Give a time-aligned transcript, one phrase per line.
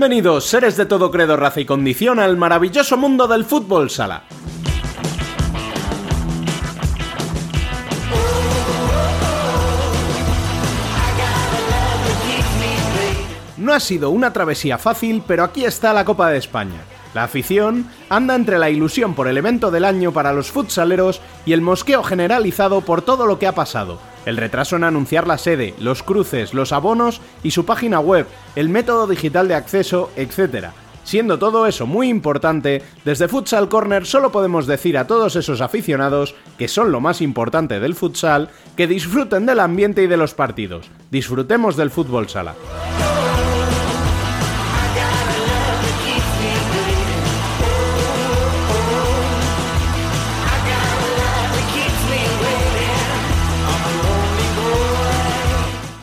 [0.00, 4.22] Bienvenidos, seres de todo credo, raza y condición, al maravilloso mundo del fútbol sala.
[13.58, 16.80] No ha sido una travesía fácil, pero aquí está la Copa de España.
[17.12, 21.52] La afición anda entre la ilusión por el evento del año para los futsaleros y
[21.52, 23.98] el mosqueo generalizado por todo lo que ha pasado.
[24.26, 28.68] El retraso en anunciar la sede, los cruces, los abonos y su página web, el
[28.68, 30.68] método digital de acceso, etc.
[31.04, 36.34] Siendo todo eso muy importante, desde Futsal Corner solo podemos decir a todos esos aficionados,
[36.58, 40.90] que son lo más importante del futsal, que disfruten del ambiente y de los partidos.
[41.10, 42.54] Disfrutemos del fútbol sala.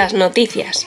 [0.00, 0.86] Las noticias.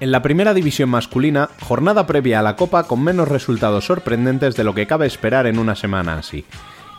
[0.00, 4.64] En la primera división masculina, jornada previa a la Copa con menos resultados sorprendentes de
[4.64, 6.44] lo que cabe esperar en una semana así.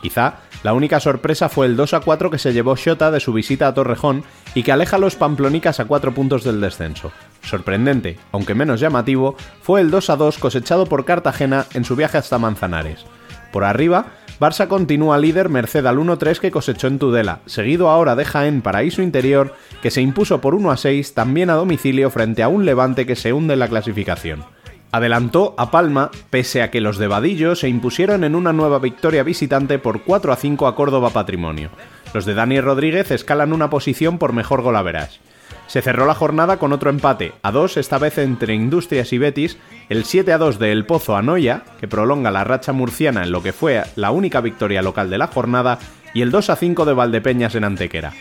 [0.02, 3.32] Quizá la única sorpresa fue el 2 a 4 que se llevó Shota de su
[3.32, 4.24] visita a Torrejón
[4.54, 7.12] y que aleja a los pamplonicas a 4 puntos del descenso.
[7.42, 12.18] Sorprendente, aunque menos llamativo, fue el 2 a 2 cosechado por Cartagena en su viaje
[12.18, 13.04] hasta Manzanares.
[13.52, 14.06] Por arriba,
[14.38, 19.00] Barça continúa líder merced al 1-3 que cosechó en Tudela, seguido ahora de Jaén Paraíso
[19.00, 23.06] Interior, que se impuso por 1 a 6 también a domicilio frente a un Levante
[23.06, 24.44] que se hunde en la clasificación.
[24.92, 29.22] Adelantó a Palma, pese a que los de Vadillo se impusieron en una nueva victoria
[29.22, 31.70] visitante por 4 a 5 a Córdoba Patrimonio.
[32.14, 35.20] Los de Dani Rodríguez escalan una posición por mejor golaveras.
[35.66, 39.58] Se cerró la jornada con otro empate, a 2 esta vez entre Industrias y Betis,
[39.88, 41.22] el 7 a 2 de El Pozo a
[41.80, 45.26] que prolonga la racha murciana en lo que fue la única victoria local de la
[45.26, 45.78] jornada,
[46.14, 48.14] y el 2 a 5 de Valdepeñas en Antequera.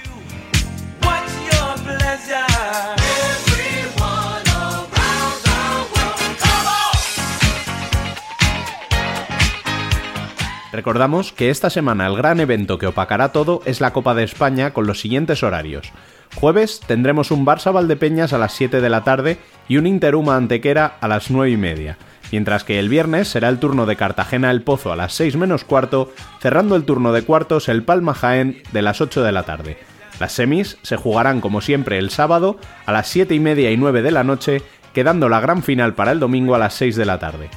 [10.75, 14.73] Recordamos que esta semana el gran evento que opacará todo es la Copa de España
[14.73, 15.93] con los siguientes horarios.
[16.35, 19.37] Jueves tendremos un Barça Valdepeñas a las 7 de la tarde
[19.69, 21.97] y un Interuma Antequera a las 9 y media,
[22.33, 25.63] mientras que el viernes será el turno de Cartagena El Pozo a las 6 menos
[25.63, 26.11] cuarto,
[26.41, 29.77] cerrando el turno de cuartos el Palma Jaén de las 8 de la tarde.
[30.19, 34.01] Las semis se jugarán como siempre el sábado a las 7 y media y 9
[34.01, 34.61] de la noche,
[34.93, 37.49] quedando la gran final para el domingo a las 6 de la tarde.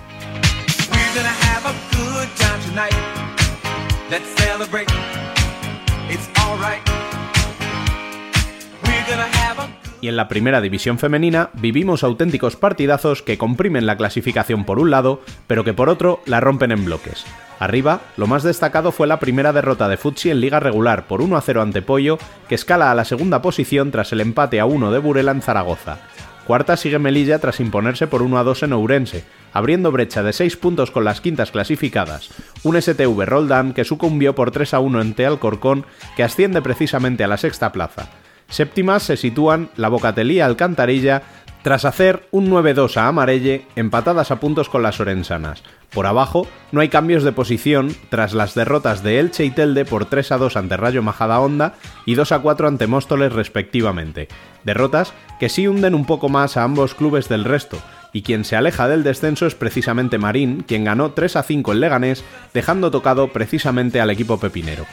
[10.01, 14.91] Y en la primera división femenina vivimos auténticos partidazos que comprimen la clasificación por un
[14.91, 17.25] lado, pero que por otro la rompen en bloques.
[17.59, 21.37] Arriba, lo más destacado fue la primera derrota de Futsi en liga regular por 1
[21.37, 24.93] a 0 ante Pollo, que escala a la segunda posición tras el empate a 1
[24.93, 25.99] de Burela en Zaragoza.
[26.47, 30.57] Cuarta sigue Melilla tras imponerse por 1 a 2 en Ourense, abriendo brecha de 6
[30.57, 32.31] puntos con las quintas clasificadas.
[32.63, 35.87] Un STV Roldán que sucumbió por 3 a 1 ante Alcorcón,
[36.17, 38.09] que asciende precisamente a la sexta plaza.
[38.49, 41.23] Séptimas se sitúan la Bocatelía Alcantarilla
[41.63, 45.63] tras hacer un 9-2 a Amarelle, empatadas a puntos con las orensanas.
[45.91, 50.05] Por abajo, no hay cambios de posición tras las derrotas de Elche y Telde por
[50.05, 51.75] 3 a 2 ante Rayo Majadahonda
[52.07, 54.29] y 2 a 4 ante Móstoles respectivamente.
[54.65, 57.79] Derrotas que sí hunden un poco más a ambos clubes del resto,
[58.13, 61.81] y quien se aleja del descenso es precisamente Marín, quien ganó 3 a 5 en
[61.81, 62.25] Leganés,
[62.55, 64.87] dejando tocado precisamente al equipo pepinero.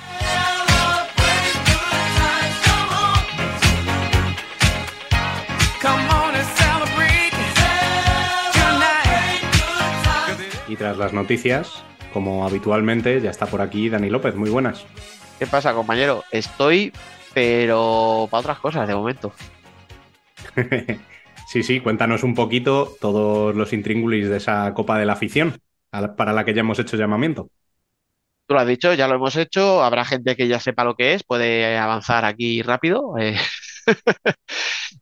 [10.68, 14.36] Y tras las noticias, como habitualmente, ya está por aquí Dani López.
[14.36, 14.86] Muy buenas.
[15.38, 16.24] ¿Qué pasa, compañero?
[16.32, 16.92] Estoy,
[17.34, 19.32] pero para otras cosas de momento.
[21.48, 25.60] sí, sí, cuéntanos un poquito todos los intríngulis de esa Copa de la Afición
[26.18, 27.50] para la que ya hemos hecho llamamiento.
[28.48, 29.84] Tú lo has dicho, ya lo hemos hecho.
[29.84, 33.14] Habrá gente que ya sepa lo que es, puede avanzar aquí rápido.
[33.88, 33.92] Eh.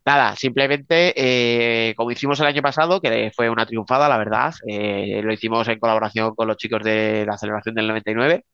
[0.04, 5.22] Nada, simplemente eh, como hicimos el año pasado, que fue una triunfada, la verdad, eh,
[5.24, 8.44] lo hicimos en colaboración con los chicos de la celebración del 99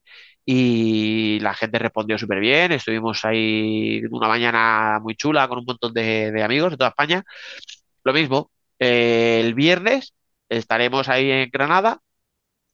[0.45, 2.73] y la gente respondió súper bien.
[2.73, 7.25] Estuvimos ahí una mañana muy chula con un montón de, amigos de toda España.
[8.05, 10.15] Lo mismo, el viernes
[10.49, 12.01] estaremos ahí en Granada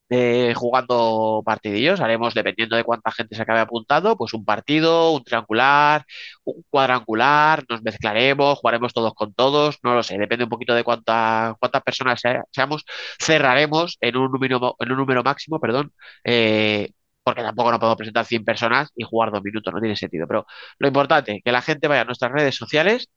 [0.08, 2.00] eh, jugando partidillos.
[2.00, 6.04] Haremos, dependiendo de cuánta gente se acabe apuntando, pues un partido, un triangular,
[6.44, 10.84] un cuadrangular, nos mezclaremos, jugaremos todos con todos, no lo sé, depende un poquito de
[10.84, 12.20] cuánta, cuántas personas
[12.52, 12.84] seamos.
[13.20, 15.92] Cerraremos en un número, en un número máximo, perdón,
[16.24, 16.90] eh,
[17.22, 20.26] porque tampoco no podemos presentar 100 personas y jugar dos minutos, no tiene sentido.
[20.28, 20.46] Pero
[20.78, 23.08] lo importante, que la gente vaya a nuestras redes sociales,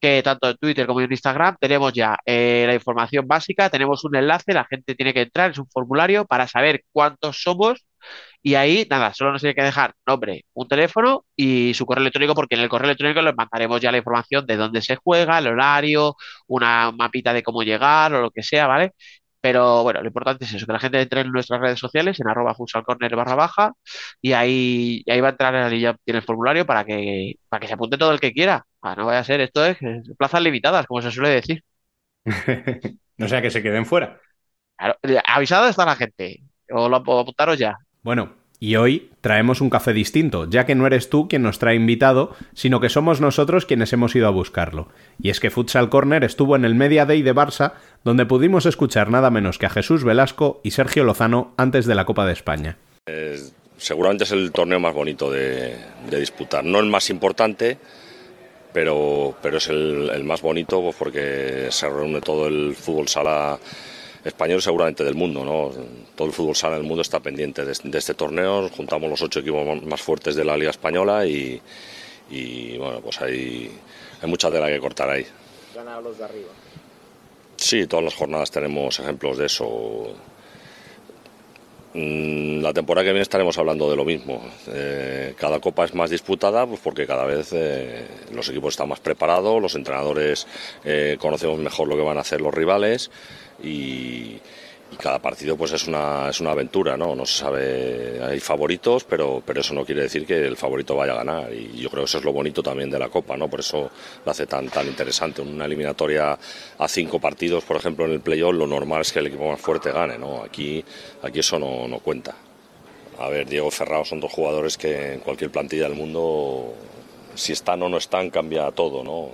[0.00, 4.16] que tanto en Twitter como en Instagram tenemos ya eh, la información básica, tenemos un
[4.16, 7.86] enlace, la gente tiene que entrar, es un formulario para saber cuántos somos
[8.42, 12.34] y ahí, nada, solo nos tiene que dejar nombre, un teléfono y su correo electrónico,
[12.34, 15.48] porque en el correo electrónico les mandaremos ya la información de dónde se juega, el
[15.48, 16.16] horario,
[16.46, 18.92] una mapita de cómo llegar o lo que sea, ¿vale?
[19.40, 22.28] Pero bueno, lo importante es eso, que la gente entre en nuestras redes sociales, en
[22.28, 23.72] arroba futsalcorner barra baja,
[24.20, 27.68] y ahí, ahí va a entrar, y ya tiene el formulario para que, para que
[27.68, 28.64] se apunte todo el que quiera.
[28.86, 29.78] Ah, no vaya a ser, esto es
[30.16, 31.64] plazas limitadas, como se suele decir.
[33.16, 34.20] no sea que se queden fuera.
[34.76, 34.96] Claro,
[35.26, 37.78] avisado está la gente, o lo apuntaros ya.
[38.02, 41.74] Bueno, y hoy traemos un café distinto, ya que no eres tú quien nos trae
[41.74, 44.86] invitado, sino que somos nosotros quienes hemos ido a buscarlo.
[45.20, 47.72] Y es que Futsal Corner estuvo en el Media Day de Barça,
[48.04, 52.04] donde pudimos escuchar nada menos que a Jesús Velasco y Sergio Lozano antes de la
[52.04, 52.78] Copa de España.
[53.78, 55.76] seguramente es el torneo más bonito de,
[56.08, 57.78] disputar, no el más importante,
[58.76, 63.58] pero, pero es el, el más bonito pues, porque se reúne todo el fútbol sala
[64.22, 65.46] español seguramente del mundo.
[65.46, 65.72] ¿no?
[66.14, 68.68] Todo el fútbol sala del mundo está pendiente de, este torneo.
[68.68, 71.58] Juntamos los ocho equipos más fuertes de la Liga Española y,
[72.76, 73.70] bueno, pues hay,
[74.20, 75.26] hay mucha tela que cortar ahí.
[75.74, 76.50] ¿Ganan los de arriba?
[77.56, 80.14] Sí, todas las jornadas tenemos ejemplos de eso.
[81.98, 84.42] Mm, la temporada que viene estaremos hablando de lo mismo.
[84.70, 89.00] Eh, cada copa es más disputada pues porque cada vez eh, los equipos están más
[89.00, 90.46] preparados, los entrenadores
[90.84, 93.10] eh, conocemos mejor lo que van a hacer los rivales
[93.64, 94.36] y,
[94.98, 97.14] cada partido pues es una, es una aventura, ¿no?
[97.14, 101.12] No se sabe, hay favoritos, pero, pero eso no quiere decir que el favorito vaya
[101.12, 103.48] a ganar y yo creo que eso es lo bonito también de la Copa, ¿no?
[103.48, 103.90] Por eso
[104.24, 105.42] lo hace tan, tan interesante.
[105.42, 106.38] Una eliminatoria
[106.78, 109.60] a cinco partidos, por ejemplo, en el playoff, lo normal es que el equipo más
[109.60, 110.42] fuerte gane, ¿no?
[110.42, 110.84] Aquí,
[111.22, 112.34] aquí eso no, no cuenta.
[113.18, 116.74] A ver, Diego Ferrao son dos jugadores que en cualquier plantilla del mundo,
[117.34, 119.30] si están o no están, cambia todo, ¿no?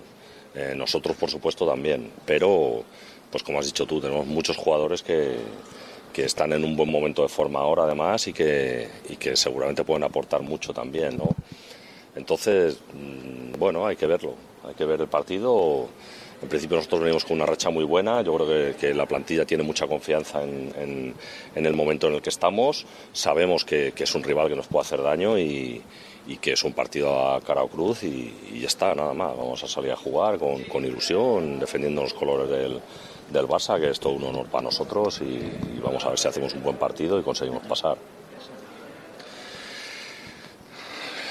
[0.54, 2.84] Eh, nosotros, por supuesto, también, pero
[3.32, 5.36] pues como has dicho tú, tenemos muchos jugadores que,
[6.12, 9.82] que están en un buen momento de forma ahora además y que, y que seguramente
[9.84, 11.34] pueden aportar mucho también, ¿no?
[12.14, 14.34] Entonces, mm, bueno, hay que verlo,
[14.68, 15.88] hay que ver el partido.
[16.42, 19.62] En principio nosotros venimos con una racha muy buena, yo creo que, la plantilla tiene
[19.62, 21.14] mucha confianza en,
[21.54, 24.66] en, el momento en el que estamos, sabemos que, que, es un rival que nos
[24.66, 25.80] puede hacer daño y,
[26.26, 29.36] y que es un partido a cara o cruz y, y, ya está, nada más,
[29.36, 32.80] vamos a salir a jugar con, con ilusión, defendiendo los colores del,
[33.32, 36.54] del Barça, que es todo un honor para nosotros y, vamos a ver si hacemos
[36.54, 37.96] un buen partido y conseguimos pasar.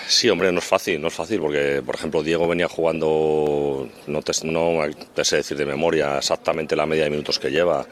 [0.07, 4.21] Sí, hombre, no es fácil, no es fácil, porque, por ejemplo, Diego venía jugando, no
[4.21, 4.81] te, no
[5.13, 7.85] te sé decir de memoria exactamente la media de minutos que lleva,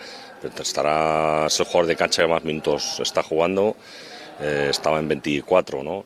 [0.60, 3.78] estará, es el jugador de cancha que más minutos está jugando,
[4.42, 6.04] eh, estaba en 24, ¿no?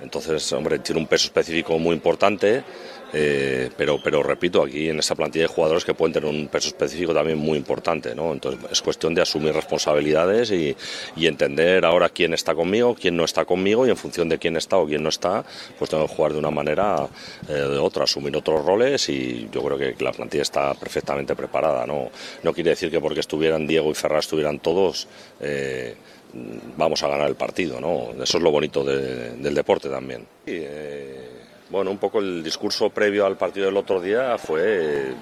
[0.00, 2.64] Entonces, hombre, tiene un peso específico muy importante
[3.12, 6.68] eh, pero, pero repito, aquí en esta plantilla hay jugadores que pueden tener un peso
[6.68, 8.32] específico también muy importante, ¿no?
[8.32, 10.76] Entonces es cuestión de asumir responsabilidades y,
[11.32, 14.76] entender ahora quién está conmigo, quién no está conmigo y en función de quién está
[14.76, 15.44] o quién no está,
[15.78, 17.08] pues tengo que jugar de una manera
[17.48, 21.86] eh, de otra, asumir otros roles y yo creo que la plantilla está perfectamente preparada,
[21.86, 22.10] ¿no?
[22.42, 25.08] No quiere decir que porque estuvieran Diego y Ferraz estuvieran todos...
[25.40, 25.94] Eh,
[26.76, 28.22] vamos a ganar el partido, ¿no?
[28.22, 30.26] Eso es lo bonito del deporte también.
[31.72, 35.14] Bueno, un poco el discurso previo al partido del otro día fue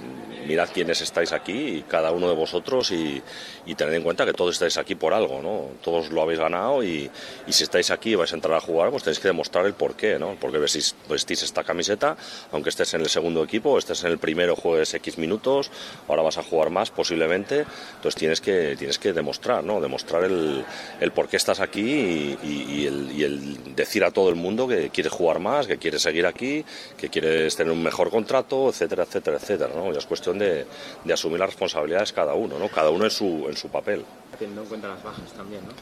[0.50, 3.22] mirad quiénes estáis aquí, cada uno de vosotros, y,
[3.66, 5.68] y tened en cuenta que todos estáis aquí por algo, ¿no?
[5.80, 7.08] Todos lo habéis ganado y,
[7.48, 10.18] si estáis aquí y vais a entrar a jugar, pues tenéis que demostrar el porqué,
[10.18, 10.36] ¿no?
[10.40, 12.16] Porque vestís, vestís esta camiseta,
[12.50, 15.70] aunque estés en el segundo equipo, estés en el primero, juegues X minutos,
[16.08, 17.64] ahora vas a jugar más posiblemente,
[17.94, 19.80] entonces tienes que, tienes que demostrar, ¿no?
[19.80, 20.64] Demostrar el,
[21.00, 25.38] el por qué estás aquí y el decir a todo el mundo que quieres jugar
[25.38, 29.92] más, que quieres seguir aquí, que quieres tener un mejor contrato, etcétera, etcétera, etcétera, ¿no?
[29.92, 30.66] Ya es cuestión de,
[31.04, 32.68] de asumir las responsabilidades cada uno, ¿no?
[32.68, 34.04] Cada uno en su, en su papel.
[34.38, 35.72] Teniendo en cuenta las bajas también, ¿no?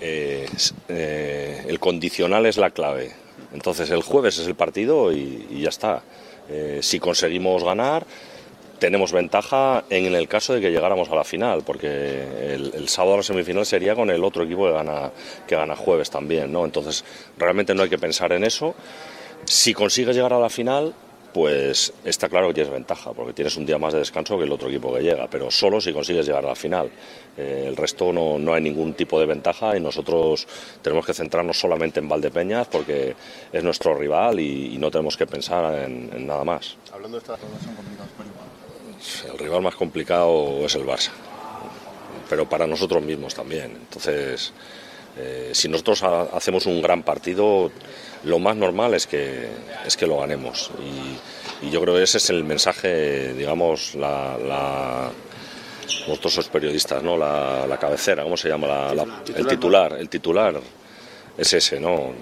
[0.00, 0.48] Eh,
[0.88, 3.12] eh, el condicional es la clave.
[3.52, 6.02] Entonces el jueves es el partido y, y ya está.
[6.48, 8.04] Eh, si conseguimos ganar,
[8.82, 11.86] tenemos ventaja en el caso de que llegáramos a la final, porque
[12.52, 15.12] el, el, sábado la semifinal sería con el otro equipo que gana,
[15.46, 16.64] que gana jueves también, ¿no?
[16.64, 17.04] Entonces
[17.38, 18.74] realmente no hay que pensar en eso.
[19.44, 20.94] Si consigues llegar a la final,
[21.32, 24.52] pues está claro que tienes ventaja, porque tienes un día más de descanso que el
[24.52, 26.90] otro equipo que llega, pero solo si consigues llegar a la final.
[27.36, 30.46] Eh, el resto no, no, hay ningún tipo de ventaja y nosotros
[30.82, 33.16] tenemos que centrarnos solamente en Valdepeñas porque
[33.52, 36.76] es nuestro rival y, y no tenemos que pensar en, en nada más.
[36.92, 39.32] Hablando de estas son complicados para igual.
[39.32, 41.10] El rival más complicado es el Barça,
[42.28, 43.72] pero para nosotros mismos también.
[43.72, 44.52] Entonces,
[45.16, 47.70] eh, si nosotros hacemos un gran partido,
[48.24, 49.48] lo más normal es que,
[49.84, 50.70] es que lo ganemos.
[50.80, 55.10] Y, y yo creo que ese es el mensaje, digamos, la, la
[56.06, 57.16] vosotros sois periodistas, ¿no?
[57.16, 58.66] La, la cabecera, ¿cómo se llama?
[58.66, 60.60] La, la, el titular, el titular
[61.36, 62.12] es ese, ¿no?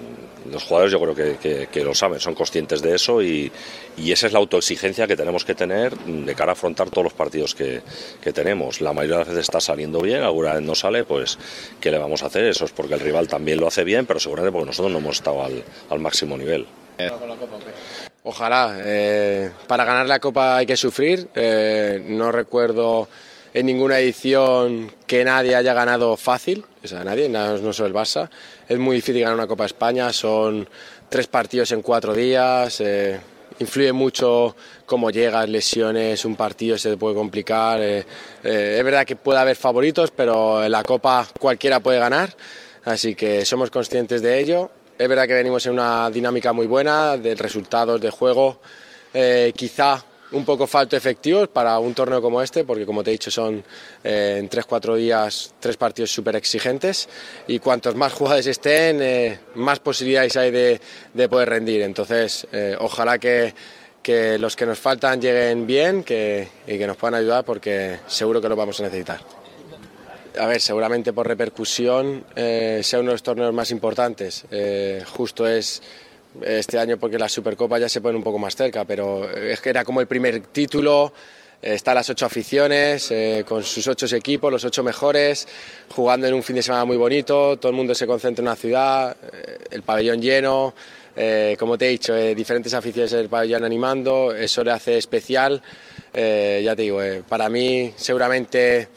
[0.49, 3.51] Los jugadores yo creo que, lo saben, son conscientes de eso y,
[3.97, 7.55] esa es la autoexigencia que tenemos que tener de cara a afrontar todos los partidos
[7.55, 7.81] que,
[8.33, 8.81] tenemos.
[8.81, 11.37] La mayoría de las veces está saliendo bien, alguna vez no sale, pues
[11.79, 12.45] ¿qué le vamos a hacer?
[12.45, 15.17] Eso es porque el rival también lo hace bien, pero seguramente porque nosotros no hemos
[15.17, 16.65] estado al, al máximo nivel.
[18.23, 18.77] Ojalá.
[18.83, 21.27] Eh, para ganar la Copa hay que sufrir.
[21.33, 23.07] Eh, no recuerdo
[23.53, 28.29] en ninguna edición que nadie haya ganado fácil, o sea, nadie, no, solo el Barça.
[28.67, 30.67] Es muy difícil ganar una Copa España, son
[31.09, 33.19] tres partidos en cuatro días, eh,
[33.59, 34.55] influye mucho
[34.85, 37.81] cómo llegas, lesiones, un partido se puede complicar.
[37.81, 38.05] Eh,
[38.43, 42.35] eh, es verdad que puede haber favoritos, pero en la Copa cualquiera puede ganar,
[42.85, 44.71] así que somos conscientes de ello.
[44.97, 48.61] Es verdad que venimos en una dinámica muy buena de resultados de juego.
[49.55, 53.29] quizá un poco falto efectivos para un torneo como este, porque como te he dicho
[53.29, 53.63] son
[54.03, 57.09] eh, en 3-4 días tres partidos súper exigentes
[57.47, 60.81] y cuantos más jugadores estén, eh, más posibilidades hay de,
[61.13, 61.81] de poder rendir.
[61.81, 63.53] Entonces, eh, ojalá que,
[64.01, 68.41] que, los que nos faltan lleguen bien que, y que nos puedan ayudar porque seguro
[68.41, 69.19] que lo vamos a necesitar.
[70.39, 74.45] A ver, seguramente por repercusión sea uno de los torneos más importantes.
[75.13, 75.81] justo es
[76.41, 79.69] este año porque la Supercopa ya se pone un poco más cerca, pero es que
[79.69, 81.11] era como el primer título,
[81.61, 85.47] están las ocho aficiones, eh, con sus ocho equipos, los ocho mejores,
[85.89, 88.55] jugando en un fin de semana muy bonito, todo el mundo se concentra en una
[88.55, 90.73] ciudad, eh, el pabellón lleno,
[91.15, 95.61] eh, como te he dicho, diferentes aficiones del pabellón animando, eso le hace especial,
[96.13, 98.87] ya te digo, para mí seguramente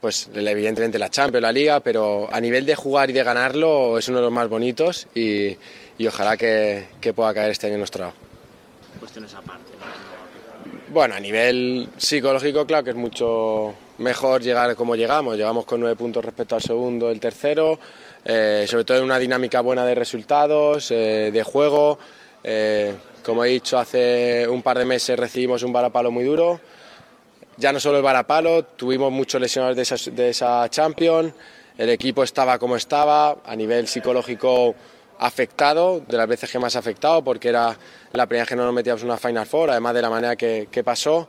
[0.00, 4.06] pues evidentemente la Champions, la Liga, pero a nivel de jugar y de ganarlo es
[4.08, 5.56] uno de los más bonitos y,
[5.98, 8.14] y ojalá que, que, pueda caer este año en nuestro lado.
[8.98, 9.72] Cuestiones aparte.
[9.78, 10.92] ¿no?
[10.92, 15.36] Bueno, a nivel psicológico, claro que es mucho mejor llegar como llegamos.
[15.36, 17.78] Llegamos con nueve puntos respecto al segundo, el tercero,
[18.24, 21.98] eh, sobre todo en una dinámica buena de resultados, eh, de juego.
[22.42, 26.60] Eh, como he dicho, hace un par de meses recibimos un balapalo muy duro
[27.56, 31.32] ya no solo el varapalo, tuvimos muchos lesionados de esa, de esa Champions,
[31.78, 34.74] el equipo estaba como estaba, a nivel psicológico
[35.18, 37.76] afectado, de las veces que más afectado, porque era
[38.12, 40.68] la primera vez que no nos metíamos una Final Four, además de la manera que,
[40.70, 41.28] que pasó,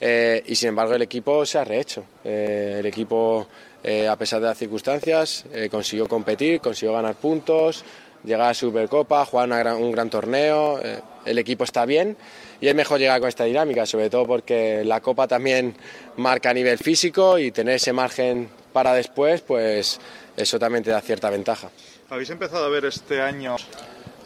[0.00, 2.04] eh, y sin embargo el equipo se ha rehecho.
[2.24, 3.46] Eh, el equipo,
[3.82, 7.84] eh, a pesar de las circunstancias, eh, consiguió competir, consiguió ganar puntos,
[8.24, 12.16] llegar a Supercopa, jugar gran, un gran torneo, eh, el equipo está bien
[12.60, 15.74] y es mejor llegar con esta dinámica, sobre todo porque la Copa también
[16.16, 20.00] marca a nivel físico y tener ese margen para después, pues
[20.36, 21.70] eso también te da cierta ventaja.
[22.12, 23.56] ¿Habéis empezado a ver este año?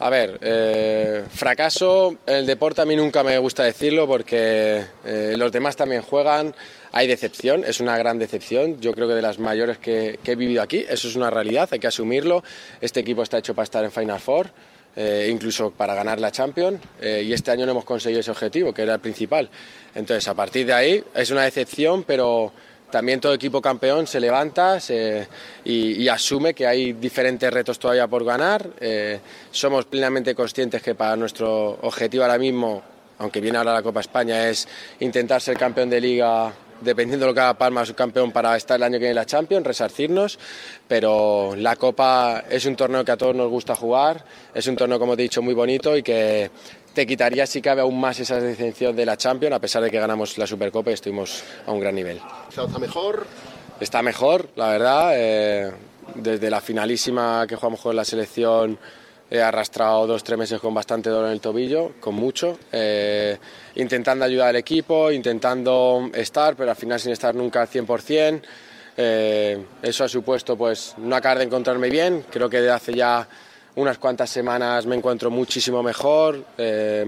[0.00, 5.52] A ver, eh, fracaso, el deporte a mí nunca me gusta decirlo porque eh, los
[5.52, 6.52] demás también juegan,
[6.90, 10.34] hay decepción, es una gran decepción, yo creo que de las mayores que, que he
[10.34, 12.42] vivido aquí, eso es una realidad, hay que asumirlo,
[12.80, 14.50] este equipo está hecho para estar en Final Four,
[14.98, 18.72] eh, incluso para ganar la Champions, eh, y este año no hemos conseguido ese objetivo,
[18.72, 19.48] que era el principal.
[19.94, 22.50] Entonces, a partir de ahí, es una decepción, pero
[22.96, 24.78] también todo equipo campeón se levanta
[25.66, 28.70] y, asume que hay diferentes retos todavía por ganar.
[28.80, 32.82] Eh, somos plenamente conscientes que para nuestro objetivo ahora mismo
[33.18, 34.66] aunque viene ahora la Copa España, es
[35.00, 38.76] intentar ser campeón de liga dependiendo de lo que haga Palma, su campeón para estar
[38.76, 40.38] el año que viene en la Champions, resarcirnos,
[40.88, 44.24] pero la Copa es un torneo que a todos nos gusta jugar,
[44.54, 46.50] es un torneo, como te he dicho, muy bonito y que
[46.96, 50.00] te quitaría si cabe aún más esa distinción de la Champions, a pesar de que
[50.00, 52.18] ganamos la Supercopa y estuvimos a un gran nivel.
[52.48, 53.26] ¿Está mejor?
[53.78, 55.10] Está mejor, la verdad.
[55.12, 55.70] Eh,
[56.14, 58.78] desde la finalísima que jugamos con la selección
[59.30, 63.36] he arrastrado dos, tres meses con bastante dolor en el tobillo, con mucho, eh,
[63.74, 68.40] intentando ayudar al equipo, intentando estar, pero al final sin estar nunca al 100%.
[68.96, 73.28] Eh, eso ha supuesto pues no acabar de encontrarme bien, creo que desde hace ya
[73.76, 77.04] unas cuantas semanas me encuentro muchísimo mejor, eh,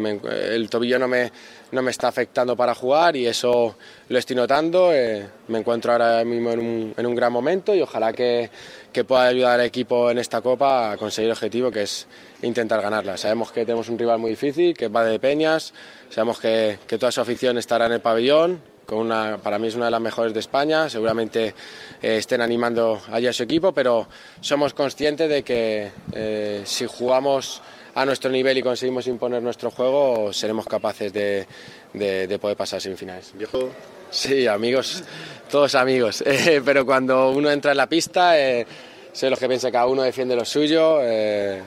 [0.50, 1.32] el tobillo no me,
[1.72, 3.76] no me está afectando para jugar y eso
[4.08, 7.80] lo estoy notando, eh, me encuentro ahora mismo en un, en un gran momento y
[7.80, 8.50] ojalá que,
[8.92, 12.06] que pueda ayudar al equipo en esta Copa a conseguir el objetivo que es
[12.42, 13.16] intentar ganarla.
[13.16, 15.72] Sabemos que tenemos un rival muy difícil, que va de Peñas,
[16.10, 19.75] sabemos que, que toda su afición estará en el pabellón, con una, para mí es
[19.75, 21.54] una de las mejores de España, seguramente
[22.00, 24.09] eh, estén animando allá a su equipo, pero
[24.40, 27.61] somos conscientes de que eh, si jugamos
[27.95, 31.47] a nuestro nivel y conseguimos imponer nuestro juego, seremos capaces de,
[31.92, 33.33] de- de poder pasar semifinales.
[33.35, 33.68] Viejo,
[34.11, 35.04] Sí, amigos,
[35.50, 36.23] todos amigos.
[36.26, 38.66] Eh, pero cuando uno entra en la pista, eh,
[39.12, 41.00] sé lo que piensa cada uno, defiende lo suyo.
[41.02, 41.61] eh,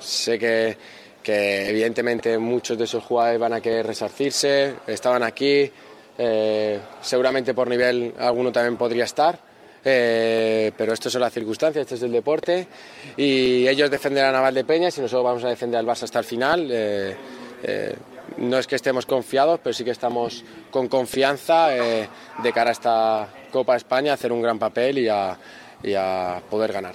[0.00, 0.76] sé que,
[1.22, 5.70] que evidentemente muchos de esos jugadores van a querer resarcirse, estaban aquí,
[6.18, 9.38] eh, seguramente por nivel alguno también podría estar.
[9.84, 12.66] eh, pero esto son las circunstancias, esto es el deporte
[13.16, 16.68] y ellos defenderán a Valdepeñas y nosotros vamos a defender al Barça hasta el final.
[16.70, 17.96] eh,
[18.36, 23.28] no es que estemos confiados, pero sí que estamos con confianza de cara a esta
[23.50, 25.36] Copa España a hacer un gran papel y a,
[25.82, 26.94] y a poder ganar.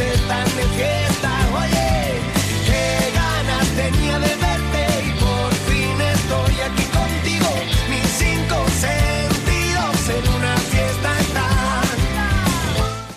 [0.00, 1.30] Están de fiesta.
[1.54, 2.20] Oye,
[2.66, 7.50] qué ganas tenía de verte y por fin estoy aquí contigo,
[7.88, 11.98] mis cinco sentidos en una fiesta están.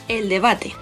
[0.08, 0.76] El debate.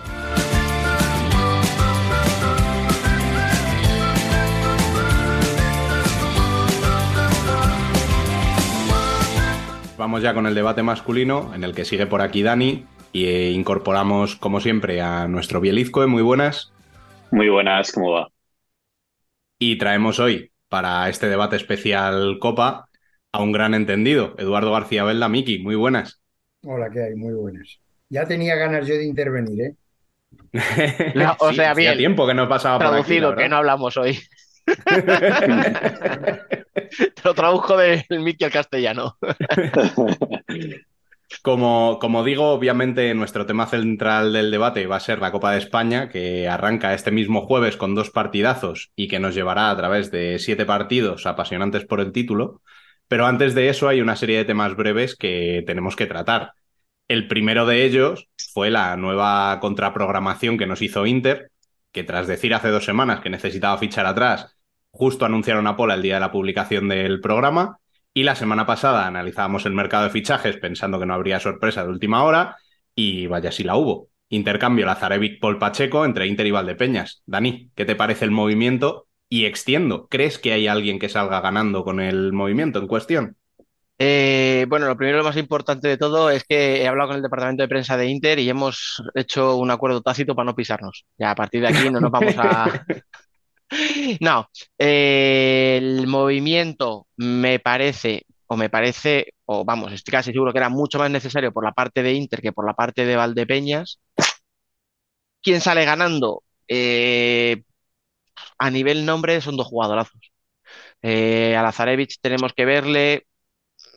[9.98, 13.52] Vamos ya con el debate masculino, en el que sigue por aquí Dani, y eh,
[13.52, 16.74] incorporamos, como siempre, a nuestro Bielizco, muy buenas,
[17.32, 18.28] Muy buenas, ¿cómo va?
[19.60, 22.90] y traemos hoy, para este debate especial Copa,
[23.32, 26.22] a un gran entendido, Eduardo García Belda, Miki, muy buenas.
[26.64, 27.16] Hola, ¿qué hay?
[27.16, 27.80] Muy buenas.
[28.10, 29.76] Ya tenía ganas yo de intervenir, ¿eh?
[31.14, 31.98] La- o Sí, sea, hacía bien.
[31.98, 34.20] tiempo que no pasaba por aquí, Traducido, la que no hablamos hoy.
[36.90, 39.18] Te lo traduzco del Mickey al castellano.
[41.44, 45.58] Como, como digo, obviamente nuestro tema central del debate va a ser la Copa de
[45.58, 50.12] España, que arranca este mismo jueves con dos partidazos y que nos llevará a través
[50.12, 52.62] de siete partidos apasionantes por el título.
[53.08, 56.54] Pero antes de eso hay una serie de temas breves que tenemos que tratar.
[57.08, 61.52] El primero de ellos fue la nueva contraprogramación que nos hizo Inter,
[61.92, 64.56] que tras decir hace dos semanas que necesitaba fichar atrás,
[64.92, 67.80] justo anunciaron a Pola el día de la publicación del programa.
[68.14, 71.90] Y la semana pasada analizábamos el mercado de fichajes pensando que no habría sorpresa de
[71.90, 72.58] última hora
[72.94, 74.10] y vaya si la hubo.
[74.28, 77.24] Intercambio Lazarevic-Paul Pacheco entre Inter y Valdepeñas.
[77.26, 79.08] Dani, ¿qué te parece el movimiento?
[79.30, 83.38] Y extiendo, ¿crees que hay alguien que salga ganando con el movimiento en cuestión?
[83.98, 87.24] Eh, bueno, lo primero, lo más importante de todo es que he hablado con el
[87.24, 91.06] departamento de prensa de Inter y hemos hecho un acuerdo tácito para no pisarnos.
[91.18, 92.86] Ya a partir de aquí no nos vamos a...
[94.20, 100.70] No, el movimiento me parece, o me parece, o vamos, estoy casi seguro que era
[100.70, 104.00] mucho más necesario por la parte de Inter que por la parte de Valdepeñas.
[105.42, 106.44] ¿Quién sale ganando?
[106.68, 107.64] Eh,
[108.58, 110.22] a nivel nombre son dos jugadorazos.
[111.02, 111.74] Eh, a
[112.22, 113.28] tenemos que verle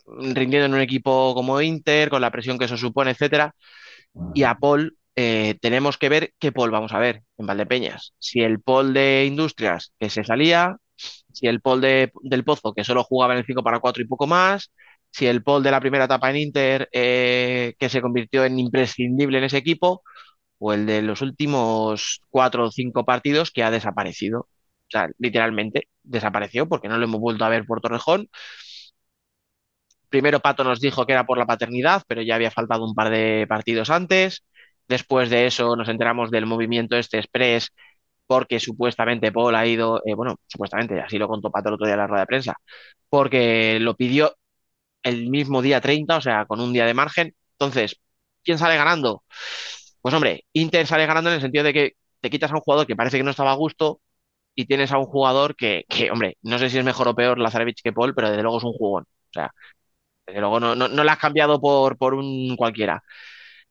[0.07, 3.55] rindiendo en un equipo como Inter, con la presión que eso supone, etcétera.
[4.35, 8.14] Y a Paul eh, tenemos que ver qué Paul vamos a ver en Valdepeñas.
[8.18, 10.77] Si el Paul de Industrias que se salía,
[11.33, 14.07] si el Paul de- del Pozo que solo jugaba en el 5 para 4 y
[14.07, 14.72] poco más,
[15.11, 19.38] si el Paul de la primera etapa en Inter eh, que se convirtió en imprescindible
[19.38, 20.03] en ese equipo,
[20.59, 24.40] o el de los últimos cuatro o cinco partidos que ha desaparecido.
[24.42, 28.29] O sea, literalmente desapareció porque no lo hemos vuelto a ver por Torrejón.
[30.09, 33.11] Primero Pato nos dijo que era por la paternidad, pero ya había faltado un par
[33.11, 34.44] de partidos antes.
[34.88, 37.70] Después de eso nos enteramos del movimiento este express
[38.27, 41.94] porque supuestamente Paul ha ido, eh, bueno, supuestamente, así lo contó Pato el otro día
[41.94, 42.57] en la rueda de prensa,
[43.11, 44.37] porque lo pidió
[45.03, 47.35] el mismo día 30, o sea, con un día de margen.
[47.55, 48.01] Entonces,
[48.44, 49.25] ¿quién sale ganando?
[50.01, 52.87] Pues hombre, Inter sale ganando en el sentido de que te quitas a un jugador
[52.87, 54.01] que parece que no estaba a gusto
[54.55, 57.38] y tienes a un jugador que, que hombre, no sé si es mejor o peor
[57.38, 59.05] Lazarevich que Paul, pero desde luego es un jugón.
[59.05, 59.53] O sea,
[60.27, 63.03] desde luego no, no, no le has cambiado por, por un cualquiera.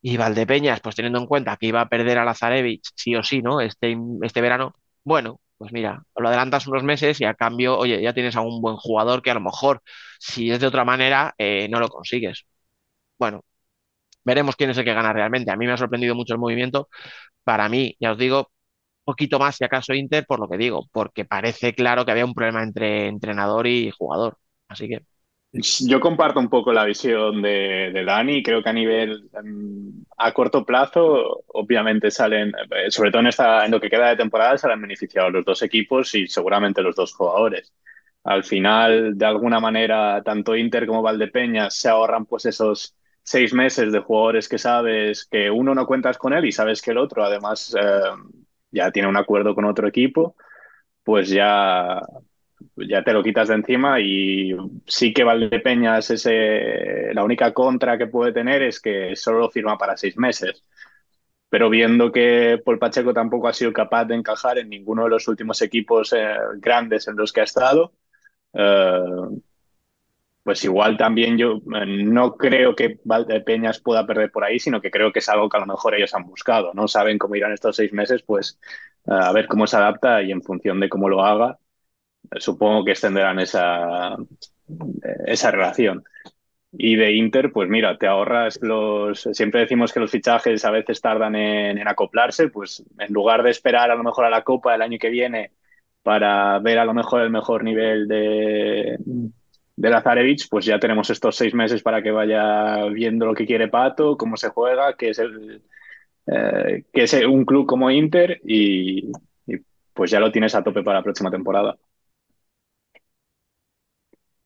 [0.04, 3.42] Y Valdepeñas, pues teniendo en cuenta que iba a perder a Lazarevich sí o sí,
[3.44, 3.62] ¿no?
[3.62, 8.13] Este, este verano, bueno, pues mira, lo adelantas unos meses y a cambio, oye, ya
[8.13, 9.82] tienes a un buen jugador que a lo mejor,
[10.20, 12.46] si es de otra manera, eh, no lo consigues.
[13.20, 13.44] Bueno,
[14.26, 15.52] veremos quién es el que gana realmente.
[15.52, 16.89] A mí me ha sorprendido mucho el movimiento.
[17.44, 18.52] Para mí, ya os digo,
[19.06, 22.34] poquito más si acaso Inter, por lo que digo, porque parece claro que había un
[22.36, 24.38] problema entre entrenador y jugador.
[24.70, 25.02] Así que
[25.56, 28.42] Yo comparto un poco la visión de, de Dani.
[28.42, 33.63] Creo que a nivel em, a corto plazo, obviamente salen, eh, sobre todo en, esta,
[33.66, 37.13] en lo que queda de temporada, salen beneficiados los dos equipos y seguramente los dos
[37.13, 37.72] jugadores.
[38.24, 43.92] Al final, de alguna manera, tanto Inter como Valdepeñas se ahorran pues esos seis meses
[43.92, 47.24] de jugadores que sabes que uno no cuentas con él y sabes que el otro,
[47.24, 47.84] además, eh,
[48.72, 50.36] ya tiene un acuerdo con otro equipo,
[51.04, 52.02] pues ya
[52.76, 54.56] ya te lo quitas de encima y
[54.88, 59.78] sí que Valdepeñas ese, la única contra que puede tener es que solo lo firma
[59.78, 60.64] para seis meses.
[61.50, 65.28] Pero viendo que Paul Pacheco tampoco ha sido capaz de encajar en ninguno de los
[65.28, 67.94] últimos equipos eh, grandes en los que ha estado,
[68.54, 69.02] eh,
[70.44, 74.92] pues igual también yo eh, no creo que Valdepeñas pueda perder por ahí, sino que
[74.92, 76.74] creo que es algo que a lo mejor ellos han buscado.
[76.74, 78.60] No saben cómo irán estos seis meses, pues
[79.06, 81.60] eh, a ver cómo se adapta y en función de cómo lo haga,
[82.38, 84.15] supongo que extenderán esa,
[85.26, 86.04] esa relación.
[86.76, 89.30] Y de Inter, pues mira, te ahorras los.
[89.32, 93.91] Siempre decimos que los fichajes a veces tardan en, acoplarse, pues en lugar de esperar
[93.91, 95.52] a lo mejor a la Copa el año que viene
[96.02, 98.98] para ver a lo mejor el mejor nivel de,
[99.76, 103.67] de Lazarevich, pues ya tenemos estos seis meses para que vaya viendo lo que quiere
[103.67, 105.62] Pato, cómo se juega, que es el.
[106.26, 109.12] Eh, es un club como Inter y
[109.93, 111.78] pues ya lo tienes a tope para la próxima temporada.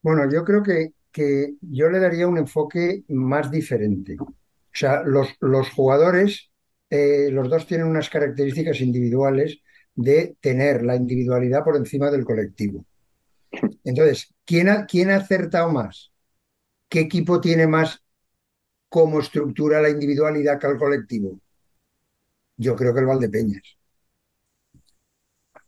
[0.02, 4.16] Bueno, yo creo que, que yo le daría un enfoque más diferente.
[4.20, 4.34] O
[4.72, 6.52] sea, los, los jugadores,
[6.90, 9.60] eh, los dos tienen unas características individuales
[9.96, 12.86] de tener la individualidad por encima del colectivo.
[13.84, 16.12] Entonces, ¿quién ha, quién ha acertado más?
[16.90, 18.04] ¿Qué equipo tiene más
[18.90, 21.40] como estructura la individualidad que el colectivo?
[22.58, 23.78] Yo creo que el Valdepeñas.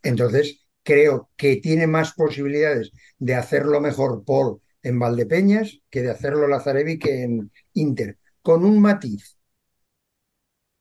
[0.03, 6.47] Entonces, creo que tiene más posibilidades de hacerlo mejor Paul en Valdepeñas que de hacerlo
[6.47, 9.37] Lazarevi que en Inter, con un matiz.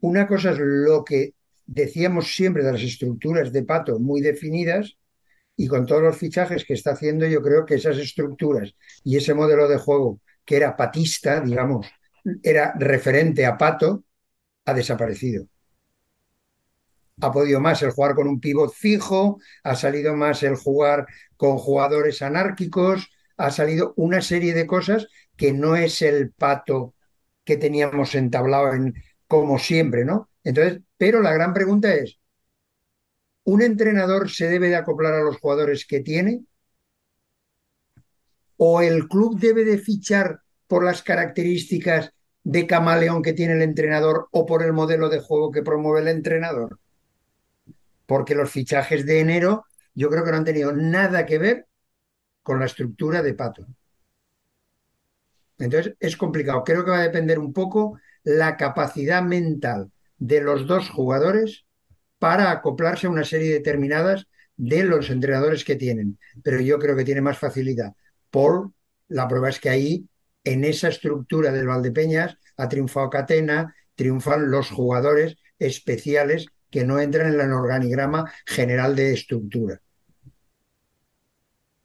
[0.01, 1.35] Una cosa es lo que
[1.67, 4.97] decíamos siempre de las estructuras de Pato muy definidas
[5.57, 9.35] y con todos los fichajes que está haciendo yo creo que esas estructuras y ese
[9.35, 11.87] modelo de juego que era patista, digamos,
[12.43, 14.05] era referente a Pato,
[14.65, 15.49] ha desaparecido
[17.21, 21.59] ha podido más el jugar con un pivot fijo, ha salido más el jugar con
[21.59, 26.95] jugadores anárquicos, ha salido una serie de cosas que no es el pato
[27.45, 28.95] que teníamos entablado en
[29.27, 30.31] como siempre, ¿no?
[30.43, 32.19] Entonces, pero la gran pregunta es,
[33.45, 36.45] ¿un entrenador se debe de acoplar a los jugadores que tiene?
[38.57, 44.29] ¿O el club debe de fichar por las características de camaleón que tiene el entrenador
[44.33, 46.79] o por el modelo de juego que promueve el entrenador?
[48.09, 51.67] Porque los fichajes de enero yo creo que no han tenido nada que ver
[52.43, 53.67] con la estructura de Pato.
[55.59, 56.65] Entonces es complicado.
[56.65, 61.67] Creo que va a depender un poco la capacidad mental de los dos jugadores
[62.19, 66.19] para acoplarse a una serie determinadas de los entrenadores que tienen.
[66.43, 67.93] Pero yo creo que tiene más facilidad.
[68.31, 68.73] Paul,
[69.09, 70.09] la prueba es que ahí,
[70.45, 77.33] en esa estructura del Valdepeñas, ha triunfado Catena, triunfan los jugadores especiales que no entran
[77.33, 79.81] en el organigrama general de estructura.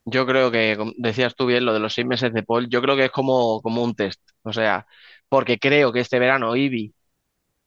[0.05, 2.95] Yo creo que, decías tú bien, lo de los seis meses de Paul, yo creo
[2.95, 4.21] que es como, como un test.
[4.43, 4.85] O sea,
[5.29, 6.93] porque creo que este verano Ibi,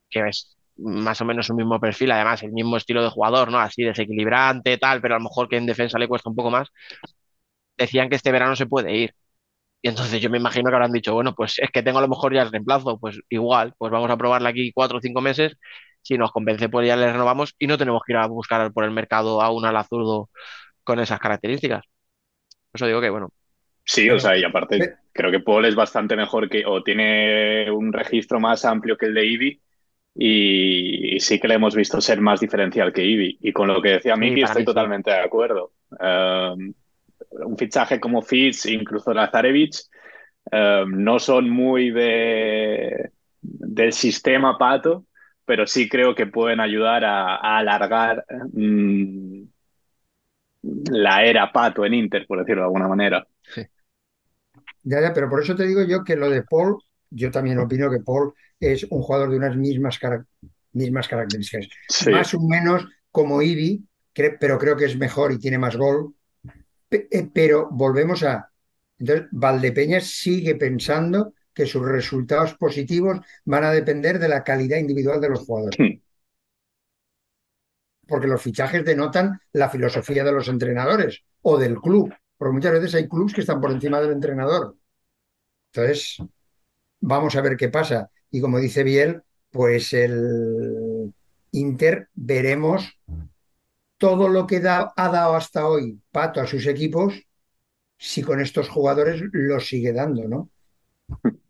[0.09, 3.59] que es más o menos un mismo perfil, además el mismo estilo de jugador, ¿no?
[3.59, 6.69] Así desequilibrante, tal, pero a lo mejor que en defensa le cuesta un poco más,
[7.77, 9.15] decían que este verano se puede ir.
[9.81, 12.07] Y entonces yo me imagino que habrán dicho, bueno, pues es que tengo a lo
[12.09, 15.57] mejor ya el reemplazo, pues igual, pues vamos a probarla aquí cuatro o cinco meses
[16.07, 18.85] si nos convence, pues ya le renovamos y no tenemos que ir a buscar por
[18.85, 20.29] el mercado a un ala zurdo
[20.83, 21.83] con esas características.
[22.71, 23.29] Por eso digo que, bueno.
[23.83, 27.93] Sí, o sea, y aparte, creo que Paul es bastante mejor que, o tiene un
[27.93, 29.61] registro más amplio que el de Ibi,
[30.15, 33.37] y, y sí que le hemos visto ser más diferencial que Ibi.
[33.41, 34.65] Y con lo que decía Miki, Sí, estoy sí.
[34.65, 35.71] totalmente de acuerdo.
[35.91, 36.73] Um,
[37.31, 39.83] un fichaje como Fitz, incluso Lazarevich,
[40.51, 45.05] um, no son muy de, del sistema pato,
[45.47, 49.43] pero sí creo que pueden ayudar a, a alargar mm,
[50.91, 53.25] la era Pato en Inter, por decirlo de alguna manera.
[54.83, 56.77] Ya, ya, pero por eso te digo yo que lo de Paul,
[57.09, 60.25] yo también opino que Paul es un jugador de unas mismas, cara-
[60.73, 61.67] mismas características.
[61.89, 62.11] Sí.
[62.11, 66.13] Más o menos como Ibi, cre- pero creo que es mejor y tiene más gol.
[66.89, 68.51] Pe- eh, Pero volvemos a...
[68.99, 75.19] Entonces, Valdepeñas sigue pensando que sus resultados positivos van a depender de la calidad individual
[75.19, 75.75] de los jugadores.
[75.79, 75.99] Hmm.
[78.07, 82.13] Porque los fichajes denotan la filosofía de los entrenadores o del club.
[82.37, 84.77] Porque muchas veces hay clubes que están por encima del entrenador.
[85.73, 86.17] Entonces,
[87.01, 88.11] vamos a ver qué pasa.
[88.29, 91.11] Y como dice Biel, pues el
[91.53, 92.99] Inter veremos
[93.97, 97.25] todo lo que da- ha dado hasta hoy Pato a sus equipos,
[97.97, 100.49] si con estos jugadores lo sigue dando, ¿no?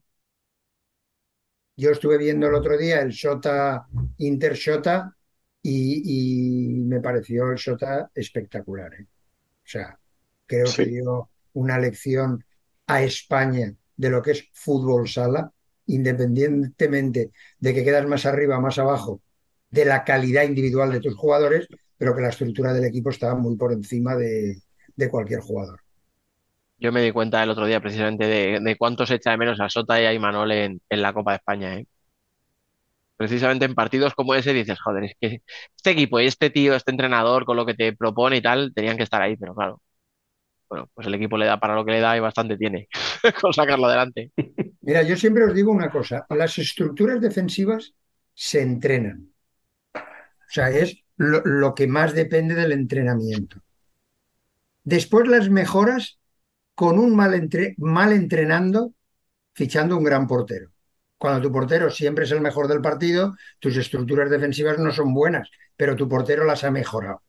[1.78, 3.88] Yo estuve viendo el otro día el Shota
[4.18, 5.16] Inter Shota
[5.62, 8.94] y, y me pareció el Shota espectacular.
[8.96, 9.06] ¿eh?
[9.06, 10.00] O sea,
[10.48, 12.44] creo que dio una lección
[12.88, 15.52] a España de lo que es fútbol sala,
[15.86, 19.22] independientemente de que quedas más arriba o más abajo,
[19.70, 23.56] de la calidad individual de tus jugadores, pero que la estructura del equipo estaba muy
[23.56, 24.62] por encima de,
[24.96, 25.82] de cualquier jugador.
[26.80, 29.60] Yo me di cuenta el otro día precisamente de, de cuánto se echa de menos
[29.60, 31.88] a Sota y a Imanol en, la Copa de España, ¿eh?
[33.16, 35.42] Precisamente en partidos como ese dices, joder, es que
[35.76, 38.96] este equipo y este tío, este entrenador con lo que te propone y tal, tenían
[38.96, 39.82] que estar ahí, pero claro.
[40.70, 42.88] Bueno, pues el equipo le da para lo que le da y bastante tiene
[43.42, 44.32] con sacarlo adelante.
[44.82, 47.94] Mira, yo siempre os digo una cosa, las estructuras defensivas
[48.36, 49.32] se entrenan.
[49.96, 53.62] O sea, es lo que más depende del entrenamiento.
[54.84, 56.17] Después las mejoras
[56.82, 58.94] con un mal, entre- mal entrenando,
[59.54, 60.72] fichando un gran portero.
[61.18, 65.50] Cuando tu portero siempre es el mejor del partido, tus estructuras defensivas no son buenas,
[65.78, 67.24] pero tu portero las ha mejorado.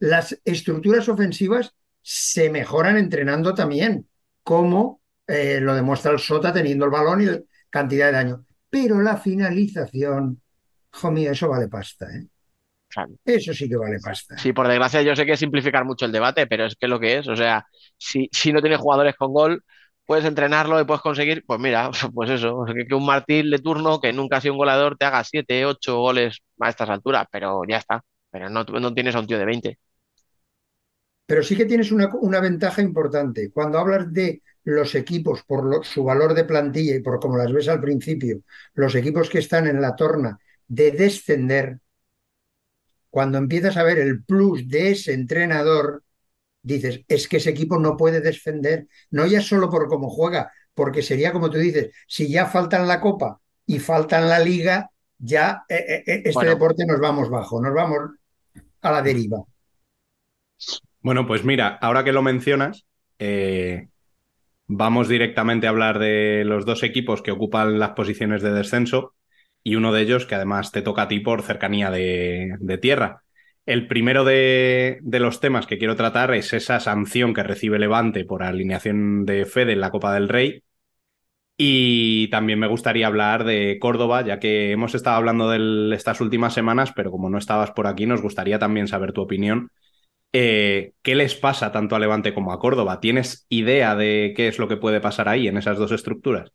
[0.00, 4.08] Las estructuras ofensivas se mejoran entrenando también,
[4.42, 8.46] como eh, lo demuestra el Sota teniendo el balón y la cantidad de daño.
[8.70, 10.42] Pero la finalización,
[10.94, 12.28] hijo mío, eso vale pasta, ¿eh?
[12.94, 13.12] Claro.
[13.24, 14.36] Eso sí que vale pasta.
[14.36, 16.98] Sí, por desgracia yo sé que es simplificar mucho el debate, pero es que lo
[17.00, 19.64] que es, o sea, si, si no tienes jugadores con gol,
[20.06, 24.00] puedes entrenarlo y puedes conseguir, pues mira, pues eso, que, que un Martín de turno
[24.00, 27.62] que nunca ha sido un goleador te haga 7, 8 goles a estas alturas, pero
[27.68, 29.78] ya está, pero no, no tienes a un tío de 20.
[31.26, 33.50] Pero sí que tienes una, una ventaja importante.
[33.52, 37.52] Cuando hablas de los equipos por lo- su valor de plantilla y por como las
[37.52, 38.40] ves al principio,
[38.74, 41.78] los equipos que están en la torna de descender,
[43.14, 46.02] cuando empiezas a ver el plus de ese entrenador,
[46.62, 51.02] dices, es que ese equipo no puede descender, no ya solo por cómo juega, porque
[51.02, 55.76] sería como tú dices, si ya faltan la Copa y faltan la Liga, ya eh,
[55.88, 56.50] eh, eh, este Bueno.
[56.50, 58.00] deporte nos vamos bajo, nos vamos
[58.82, 59.44] a la deriva.
[61.00, 62.86] Bueno, pues mira, ahora que lo mencionas,
[63.18, 63.88] eh,
[64.66, 69.13] vamos directamente a hablar de los dos equipos que ocupan las posiciones de descenso
[69.64, 73.24] y uno de ellos que además te toca a ti por cercanía de, de tierra.
[73.66, 78.24] El primero de, de los temas que quiero tratar es esa sanción que recibe Levante
[78.26, 80.62] por alineación de Fede en la Copa del Rey.
[81.56, 86.52] Y también me gustaría hablar de Córdoba, ya que hemos estado hablando de estas últimas
[86.54, 89.70] semanas, pero como no estabas por aquí, nos gustaría también saber tu opinión
[90.32, 93.00] eh, ¿qué les pasa tanto a Levante como a Córdoba?
[93.00, 96.52] ¿Tienes idea de qué es lo que puede pasar ahí en esas dos estructuras?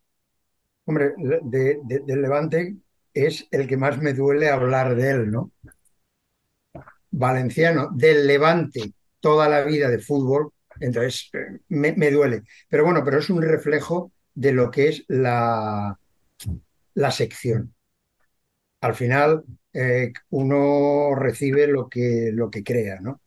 [0.86, 2.76] Hombre, de, de- del Levante
[3.14, 5.52] es el que más me duele hablar de él, ¿no?
[7.12, 11.30] Valenciano, del Levante, toda la vida de fútbol, entonces
[11.70, 12.44] me, me duele.
[12.70, 16.00] Pero bueno, pero es un reflejo de lo que es la,
[16.96, 17.74] la sección.
[18.82, 19.44] Al final,
[19.74, 23.22] eh, uno recibe lo que, lo que crea, ¿no?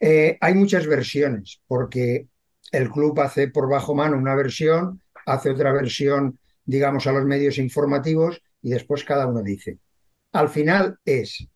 [0.00, 2.28] Eh, hay muchas versiones, porque
[2.72, 7.58] el club hace por bajo mano una versión, hace otra versión, digamos, a los medios
[7.58, 9.78] informativos y después cada uno dice.
[10.32, 11.46] Al final es,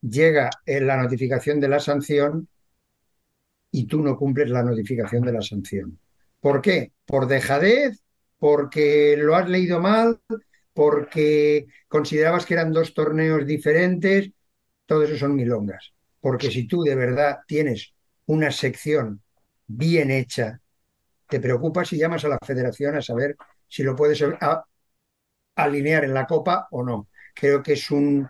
[0.00, 2.48] llega eh, la notificación de la sanción
[3.70, 5.98] y tú no cumples la notificación de la sanción.
[6.40, 6.92] ¿Por qué?
[7.04, 8.02] Por dejadez,
[8.38, 10.20] porque lo has leído mal,
[10.72, 14.30] porque considerabas que eran dos torneos diferentes,
[14.86, 15.92] todo eso son milongas.
[16.20, 17.94] Porque si tú de verdad tienes
[18.26, 19.22] una sección
[19.66, 20.60] bien hecha,
[21.28, 23.36] te preocupas y llamas a la federación a saber
[23.66, 24.22] si lo puedes
[25.64, 27.08] alinear en la copa o no.
[27.34, 28.28] Creo que es un,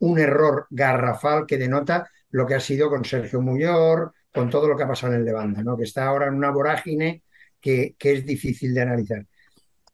[0.00, 4.76] un error garrafal que denota lo que ha sido con Sergio Muyor, con todo lo
[4.76, 5.76] que ha pasado en el Levante, ¿no?
[5.76, 7.22] que está ahora en una vorágine
[7.60, 9.26] que, que es difícil de analizar.